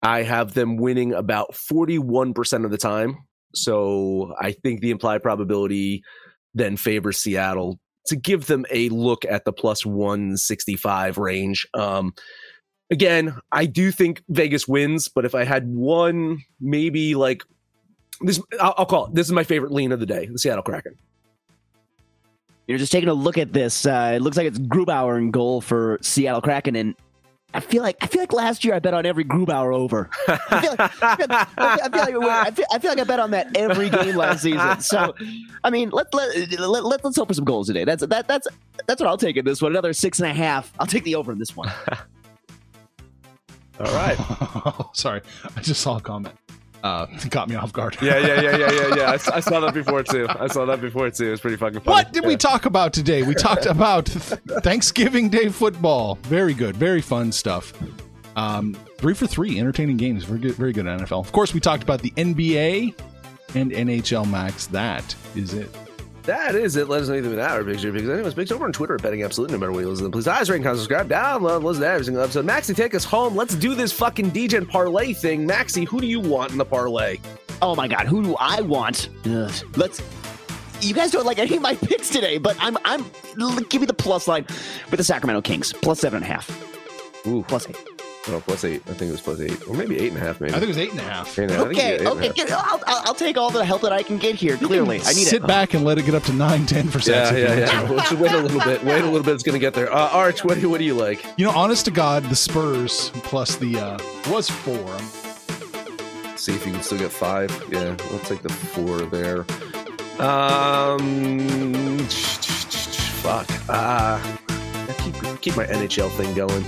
I 0.01 0.23
have 0.23 0.53
them 0.53 0.77
winning 0.77 1.13
about 1.13 1.53
41% 1.53 2.65
of 2.65 2.71
the 2.71 2.77
time. 2.77 3.17
So 3.55 4.33
I 4.39 4.51
think 4.51 4.79
the 4.79 4.91
implied 4.91 5.23
probability 5.23 6.03
then 6.53 6.77
favors 6.77 7.17
Seattle 7.17 7.79
to 8.07 8.15
give 8.15 8.47
them 8.47 8.65
a 8.71 8.89
look 8.89 9.25
at 9.25 9.43
the 9.45 9.51
plus 9.51 9.85
165 9.85 11.17
range. 11.17 11.67
Um, 11.73 12.13
again, 12.89 13.37
I 13.51 13.65
do 13.65 13.91
think 13.91 14.23
Vegas 14.29 14.67
wins, 14.67 15.07
but 15.07 15.25
if 15.25 15.35
I 15.35 15.43
had 15.43 15.67
one, 15.67 16.43
maybe 16.59 17.15
like 17.15 17.43
this, 18.21 18.41
I'll, 18.59 18.73
I'll 18.77 18.85
call 18.85 19.05
it. 19.07 19.15
This 19.15 19.27
is 19.27 19.33
my 19.33 19.43
favorite 19.43 19.71
lean 19.71 19.91
of 19.91 19.99
the 19.99 20.05
day: 20.05 20.27
the 20.27 20.39
Seattle 20.39 20.63
Kraken. 20.63 20.97
You're 22.67 22.77
just 22.77 22.91
taking 22.91 23.09
a 23.09 23.13
look 23.13 23.37
at 23.37 23.53
this. 23.53 23.85
Uh, 23.85 24.13
it 24.15 24.21
looks 24.21 24.35
like 24.35 24.45
it's 24.45 24.59
Grubauer 24.59 25.17
in 25.17 25.31
goal 25.31 25.61
for 25.61 25.99
Seattle 26.01 26.41
Kraken, 26.41 26.75
and 26.75 26.95
I 27.53 27.61
feel 27.61 27.81
like 27.81 27.97
I 28.01 28.07
feel 28.07 28.21
like 28.21 28.33
last 28.33 28.65
year 28.65 28.73
I 28.73 28.79
bet 28.79 28.93
on 28.93 29.05
every 29.05 29.23
Grubauer 29.23 29.73
over. 29.73 30.09
I 30.27 30.61
feel 30.61 30.75
like 30.77 30.79
I 30.79 31.15
feel, 31.15 31.27
I 31.29 31.89
feel 31.89 32.19
like 32.19 32.47
I 32.47 32.51
feel, 32.51 32.65
I 32.71 32.79
feel 32.79 32.91
like 32.91 32.99
I 32.99 33.03
bet 33.05 33.19
on 33.19 33.31
that 33.31 33.55
every 33.55 33.89
game 33.89 34.15
last 34.15 34.41
season. 34.41 34.81
So, 34.81 35.15
I 35.63 35.69
mean, 35.69 35.91
let 35.91 36.13
let, 36.13 36.59
let, 36.59 36.85
let 36.85 37.05
us 37.05 37.15
hope 37.15 37.29
for 37.29 37.33
some 37.33 37.45
goals 37.45 37.67
today. 37.67 37.85
That's 37.85 38.05
that 38.05 38.27
that's 38.27 38.47
that's 38.85 38.99
what 38.99 39.07
I'll 39.07 39.17
take 39.17 39.37
in 39.37 39.45
this 39.45 39.61
one. 39.61 39.71
Another 39.71 39.93
six 39.93 40.19
and 40.19 40.29
a 40.29 40.33
half. 40.33 40.73
I'll 40.79 40.87
take 40.87 41.03
the 41.03 41.15
over 41.15 41.31
in 41.31 41.39
this 41.39 41.55
one. 41.55 41.71
All 43.79 43.93
right. 43.93 44.17
Sorry, 44.93 45.21
I 45.55 45.61
just 45.61 45.81
saw 45.81 45.97
a 45.97 46.01
comment. 46.01 46.35
Uh, 46.83 47.07
it 47.09 47.31
caught 47.31 47.49
me 47.49 47.55
off 47.55 47.73
guard. 47.73 47.97
Yeah, 48.01 48.17
yeah, 48.19 48.39
yeah, 48.39 48.57
yeah, 48.57 48.71
yeah, 48.71 48.95
yeah. 48.95 49.17
I 49.33 49.39
saw 49.39 49.59
that 49.59 49.73
before 49.73 50.03
too. 50.03 50.27
I 50.29 50.47
saw 50.47 50.65
that 50.65 50.79
before 50.79 51.09
too. 51.09 51.27
It 51.27 51.31
was 51.31 51.41
pretty 51.41 51.57
fucking 51.57 51.81
funny. 51.81 51.93
What 51.93 52.13
did 52.13 52.25
we 52.25 52.37
talk 52.37 52.65
about 52.65 52.93
today? 52.93 53.23
We 53.23 53.33
talked 53.33 53.65
about 53.77 54.07
Thanksgiving 54.07 55.29
Day 55.29 55.49
football. 55.49 56.15
Very 56.23 56.53
good, 56.53 56.77
very 56.77 57.01
fun 57.01 57.31
stuff. 57.31 57.73
Um, 58.35 58.75
three 58.97 59.15
for 59.15 59.25
three, 59.25 59.59
entertaining 59.59 59.97
games. 59.97 60.23
Very 60.23 60.39
good, 60.39 60.53
very 60.53 60.71
good 60.71 60.85
NFL. 60.85 61.19
Of 61.19 61.31
course, 61.31 61.53
we 61.53 61.59
talked 61.59 61.81
about 61.83 62.01
the 62.01 62.11
NBA 62.11 62.93
and 63.55 63.71
NHL 63.71 64.29
Max. 64.29 64.67
That 64.67 65.15
is 65.35 65.53
it. 65.55 65.75
That 66.27 66.55
is 66.55 66.75
it. 66.75 66.89
Let 66.89 67.01
us 67.01 67.07
know 67.07 67.13
anything 67.13 67.31
with 67.31 67.39
our 67.39 67.63
picture. 67.63 67.91
Because 67.91 68.09
anyways, 68.09 68.33
big 68.33 68.51
over 68.51 68.65
on 68.65 68.73
Twitter 68.73 68.95
at 68.95 69.01
Betting 69.01 69.23
Absolute. 69.23 69.49
No 69.49 69.57
matter 69.57 69.71
where 69.71 69.81
you 69.81 69.89
listen, 69.89 70.11
please 70.11 70.27
eyes, 70.27 70.49
rate, 70.49 70.61
comment, 70.61 70.77
subscribe, 70.77 71.07
download, 71.09 71.63
listen 71.63 71.81
to 71.83 71.87
every 71.87 72.03
single 72.03 72.21
episode. 72.21 72.45
Maxi, 72.45 72.75
take 72.75 72.93
us 72.93 73.05
home. 73.05 73.33
Let's 73.33 73.55
do 73.55 73.73
this 73.75 73.93
fucking 73.93 74.31
DJ 74.31 74.67
parlay 74.67 75.13
thing. 75.13 75.47
Maxi, 75.47 75.87
who 75.87 76.01
do 76.01 76.05
you 76.05 76.19
want 76.19 76.51
in 76.51 76.57
the 76.57 76.65
parlay? 76.65 77.17
Oh 77.61 77.75
my 77.75 77.87
god, 77.87 78.07
who 78.07 78.23
do 78.23 78.35
I 78.39 78.59
want? 78.61 79.09
Ugh. 79.25 79.51
Let's. 79.77 80.01
You 80.81 80.93
guys 80.93 81.11
don't 81.11 81.25
like 81.25 81.39
any 81.39 81.55
of 81.55 81.61
my 81.61 81.75
picks 81.75 82.09
today, 82.09 82.37
but 82.37 82.57
I'm 82.59 82.77
I'm. 82.83 83.05
Give 83.69 83.81
me 83.81 83.87
the 83.87 83.95
plus 83.95 84.27
line 84.27 84.45
with 84.91 84.97
the 84.97 85.03
Sacramento 85.03 85.41
Kings 85.41 85.71
plus 85.73 86.01
seven 86.01 86.17
and 86.17 86.25
a 86.25 86.27
half. 86.27 87.25
Ooh, 87.25 87.43
Plus 87.47 87.67
eight. 87.69 87.77
Oh, 88.29 88.41
plus 88.41 88.63
eight. 88.63 88.81
I 88.87 88.93
think 88.93 89.09
it 89.09 89.11
was 89.11 89.21
plus 89.21 89.39
eight, 89.39 89.67
or 89.67 89.75
maybe 89.75 89.97
eight 89.99 90.09
and 90.11 90.17
a 90.17 90.19
half. 90.25 90.39
Maybe. 90.41 90.53
I 90.53 90.59
think 90.59 90.65
it 90.65 90.67
was 90.69 90.77
eight 90.77 90.91
and 90.91 90.99
a 90.99 91.03
half. 91.03 91.37
Eight 91.39 91.43
and 91.43 91.51
a 91.51 91.55
half. 91.55 91.65
I 91.65 91.67
think 91.67 91.79
Okay, 91.79 91.95
it 91.95 92.01
was 92.01 92.19
eight 92.19 92.31
okay, 92.31 92.33
get- 92.33 92.51
I'll, 92.51 92.81
I'll, 92.87 93.01
I'll 93.07 93.13
take 93.15 93.37
all 93.37 93.49
the 93.49 93.63
help 93.65 93.81
that 93.83 93.91
I 93.93 94.03
can 94.03 94.17
get 94.17 94.35
here. 94.35 94.57
Clearly, 94.57 94.97
I 95.01 95.13
need 95.13 95.25
Sit 95.27 95.43
it. 95.43 95.47
back 95.47 95.73
and 95.73 95.83
let 95.85 95.97
it 95.97 96.05
get 96.05 96.15
up 96.15 96.23
to 96.23 96.33
9, 96.33 96.65
10 96.65 96.87
for 96.89 96.97
Yeah, 96.99 97.03
sacks. 97.03 97.31
if 97.31 97.49
yeah, 97.49 97.55
yeah. 97.55 97.81
to. 97.81 98.15
We'll 98.15 98.21
wait 98.23 98.31
a 98.33 98.37
little 98.41 98.59
bit. 98.59 98.83
Wait 98.83 99.01
a 99.01 99.05
little 99.05 99.23
bit. 99.23 99.33
It's 99.35 99.43
gonna 99.43 99.59
get 99.59 99.73
there. 99.73 99.91
Uh, 99.93 100.09
Arch, 100.09 100.43
what 100.43 100.59
do 100.59 100.69
what 100.69 100.79
do 100.79 100.85
you 100.85 100.93
like? 100.95 101.25
You 101.37 101.45
know, 101.45 101.51
honest 101.51 101.85
to 101.85 101.91
God, 101.91 102.23
the 102.25 102.35
Spurs 102.35 103.11
plus 103.23 103.55
the 103.57 103.77
uh 103.77 103.97
was 104.29 104.49
four. 104.49 104.97
See 106.37 106.53
if 106.53 106.65
you 106.65 106.71
can 106.73 106.83
still 106.83 106.99
get 106.99 107.11
five. 107.11 107.49
Yeah, 107.71 107.95
we'll 108.11 108.19
take 108.19 108.41
the 108.43 108.49
four 108.49 108.99
there. 109.01 109.45
Um, 110.19 111.99
fuck. 113.21 113.47
Uh, 113.69 114.19
keep 114.99 115.41
keep 115.41 115.55
my 115.57 115.65
NHL 115.65 116.09
thing 116.11 116.33
going. 116.33 116.63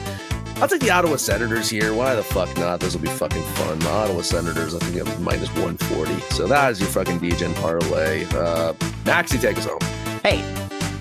I'll 0.61 0.67
take 0.67 0.81
the 0.81 0.91
Ottawa 0.91 1.15
Senators 1.15 1.69
here. 1.69 1.93
Why 1.93 2.15
the 2.15 2.23
fuck 2.23 2.55
not? 2.57 2.81
This 2.81 2.93
will 2.93 3.01
be 3.01 3.07
fucking 3.07 3.43
fun. 3.43 3.79
The 3.79 3.89
Ottawa 3.89 4.21
Senators, 4.21 4.75
I 4.75 4.79
think, 4.79 4.97
have 4.97 5.21
minus 5.21 5.47
140. 5.55 6.19
So 6.35 6.47
that 6.47 6.71
is 6.71 6.81
your 6.81 6.89
fucking 6.89 7.21
DGen 7.21 7.55
parlay. 7.55 8.25
Uh, 8.33 8.73
Maxie, 9.05 9.37
take 9.37 9.57
us 9.57 9.65
home. 9.65 9.79
Hey, 10.21 10.43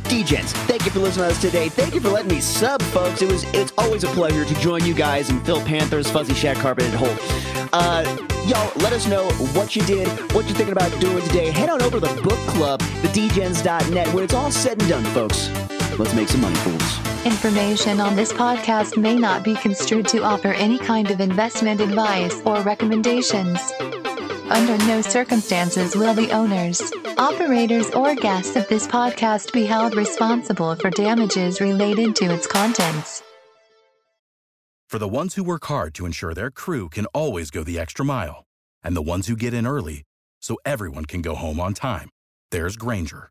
D-Gens, 0.09 0.52
thank 0.52 0.84
you 0.84 0.92
for 0.92 1.00
listening 1.00 1.26
to 1.26 1.32
us 1.32 1.40
today. 1.40 1.68
Thank 1.68 1.92
you 1.92 2.00
for 2.00 2.09
letting 2.09 2.30
me 2.30 2.40
sub, 2.40 2.80
folks. 2.82 3.20
It 3.20 3.32
was 3.32 3.42
it's 3.52 3.72
always 3.76 4.04
a 4.04 4.09
pleasure 4.09 4.44
to 4.44 4.54
join 4.61 4.84
you 4.84 4.94
guys 4.94 5.28
and 5.28 5.44
Phil 5.44 5.61
Panther's 5.62 6.09
fuzzy 6.09 6.34
shag 6.34 6.56
carpeted 6.59 6.94
hole. 6.94 7.16
Uh, 7.72 8.04
y'all, 8.46 8.72
let 8.76 8.92
us 8.92 9.09
know 9.09 9.28
what 9.59 9.74
you 9.74 9.82
did, 9.82 10.06
what 10.32 10.46
you're 10.46 10.56
thinking 10.56 10.72
about 10.72 10.98
doing 11.00 11.22
today. 11.24 11.50
Head 11.50 11.68
on 11.68 11.82
over 11.82 11.98
to 11.98 12.06
the 12.06 12.22
book 12.22 12.38
club, 12.46 12.80
thedgens.net, 12.80 14.14
when 14.14 14.22
it's 14.22 14.34
all 14.34 14.52
said 14.52 14.80
and 14.80 14.88
done, 14.88 15.04
folks. 15.06 15.48
Let's 15.99 16.14
make 16.14 16.28
some 16.28 16.42
money, 16.42 16.55
fools. 16.57 17.26
Information 17.26 18.01
on 18.01 18.14
this 18.14 18.32
podcast 18.32 18.96
may 18.96 19.16
not 19.16 19.42
be 19.42 19.55
construed 19.57 20.07
to 20.09 20.22
offer 20.22 20.53
any 20.53 20.78
kind 20.78 21.11
of 21.11 21.20
investment 21.20 21.80
advice 21.80 22.40
or 22.46 22.61
recommendations. 22.62 23.59
Under 24.49 24.78
no 24.86 25.03
circumstances 25.03 25.96
will 25.96 26.14
the 26.14 26.30
owners, 26.30 26.92
operators, 27.18 27.90
or 27.90 28.14
guests 28.14 28.57
of 28.57 28.66
this 28.68 28.86
podcast 28.86 29.53
be 29.53 29.66
held 29.66 29.96
responsible 29.96 30.74
for 30.76 30.90
damages 30.90 31.61
related 31.61 32.14
to 32.16 32.26
its 32.26 32.46
contents. 32.46 33.22
For 34.88 34.99
the 34.99 35.09
ones 35.09 35.34
who 35.34 35.44
work 35.44 35.66
hard 35.66 35.94
to 35.96 36.07
ensure 36.07 36.32
their 36.32 36.51
crew 36.51 36.88
can 36.88 37.05
always 37.07 37.51
go 37.51 37.62
the 37.62 37.78
extra 37.78 38.05
mile, 38.05 38.44
and 38.82 38.96
the 38.96 39.03
ones 39.03 39.26
who 39.26 39.36
get 39.36 39.53
in 39.53 39.66
early 39.66 40.05
so 40.40 40.57
everyone 40.64 41.05
can 41.05 41.20
go 41.20 41.34
home 41.34 41.61
on 41.61 41.74
time, 41.74 42.09
there's 42.51 42.76
Grainger, 42.76 43.30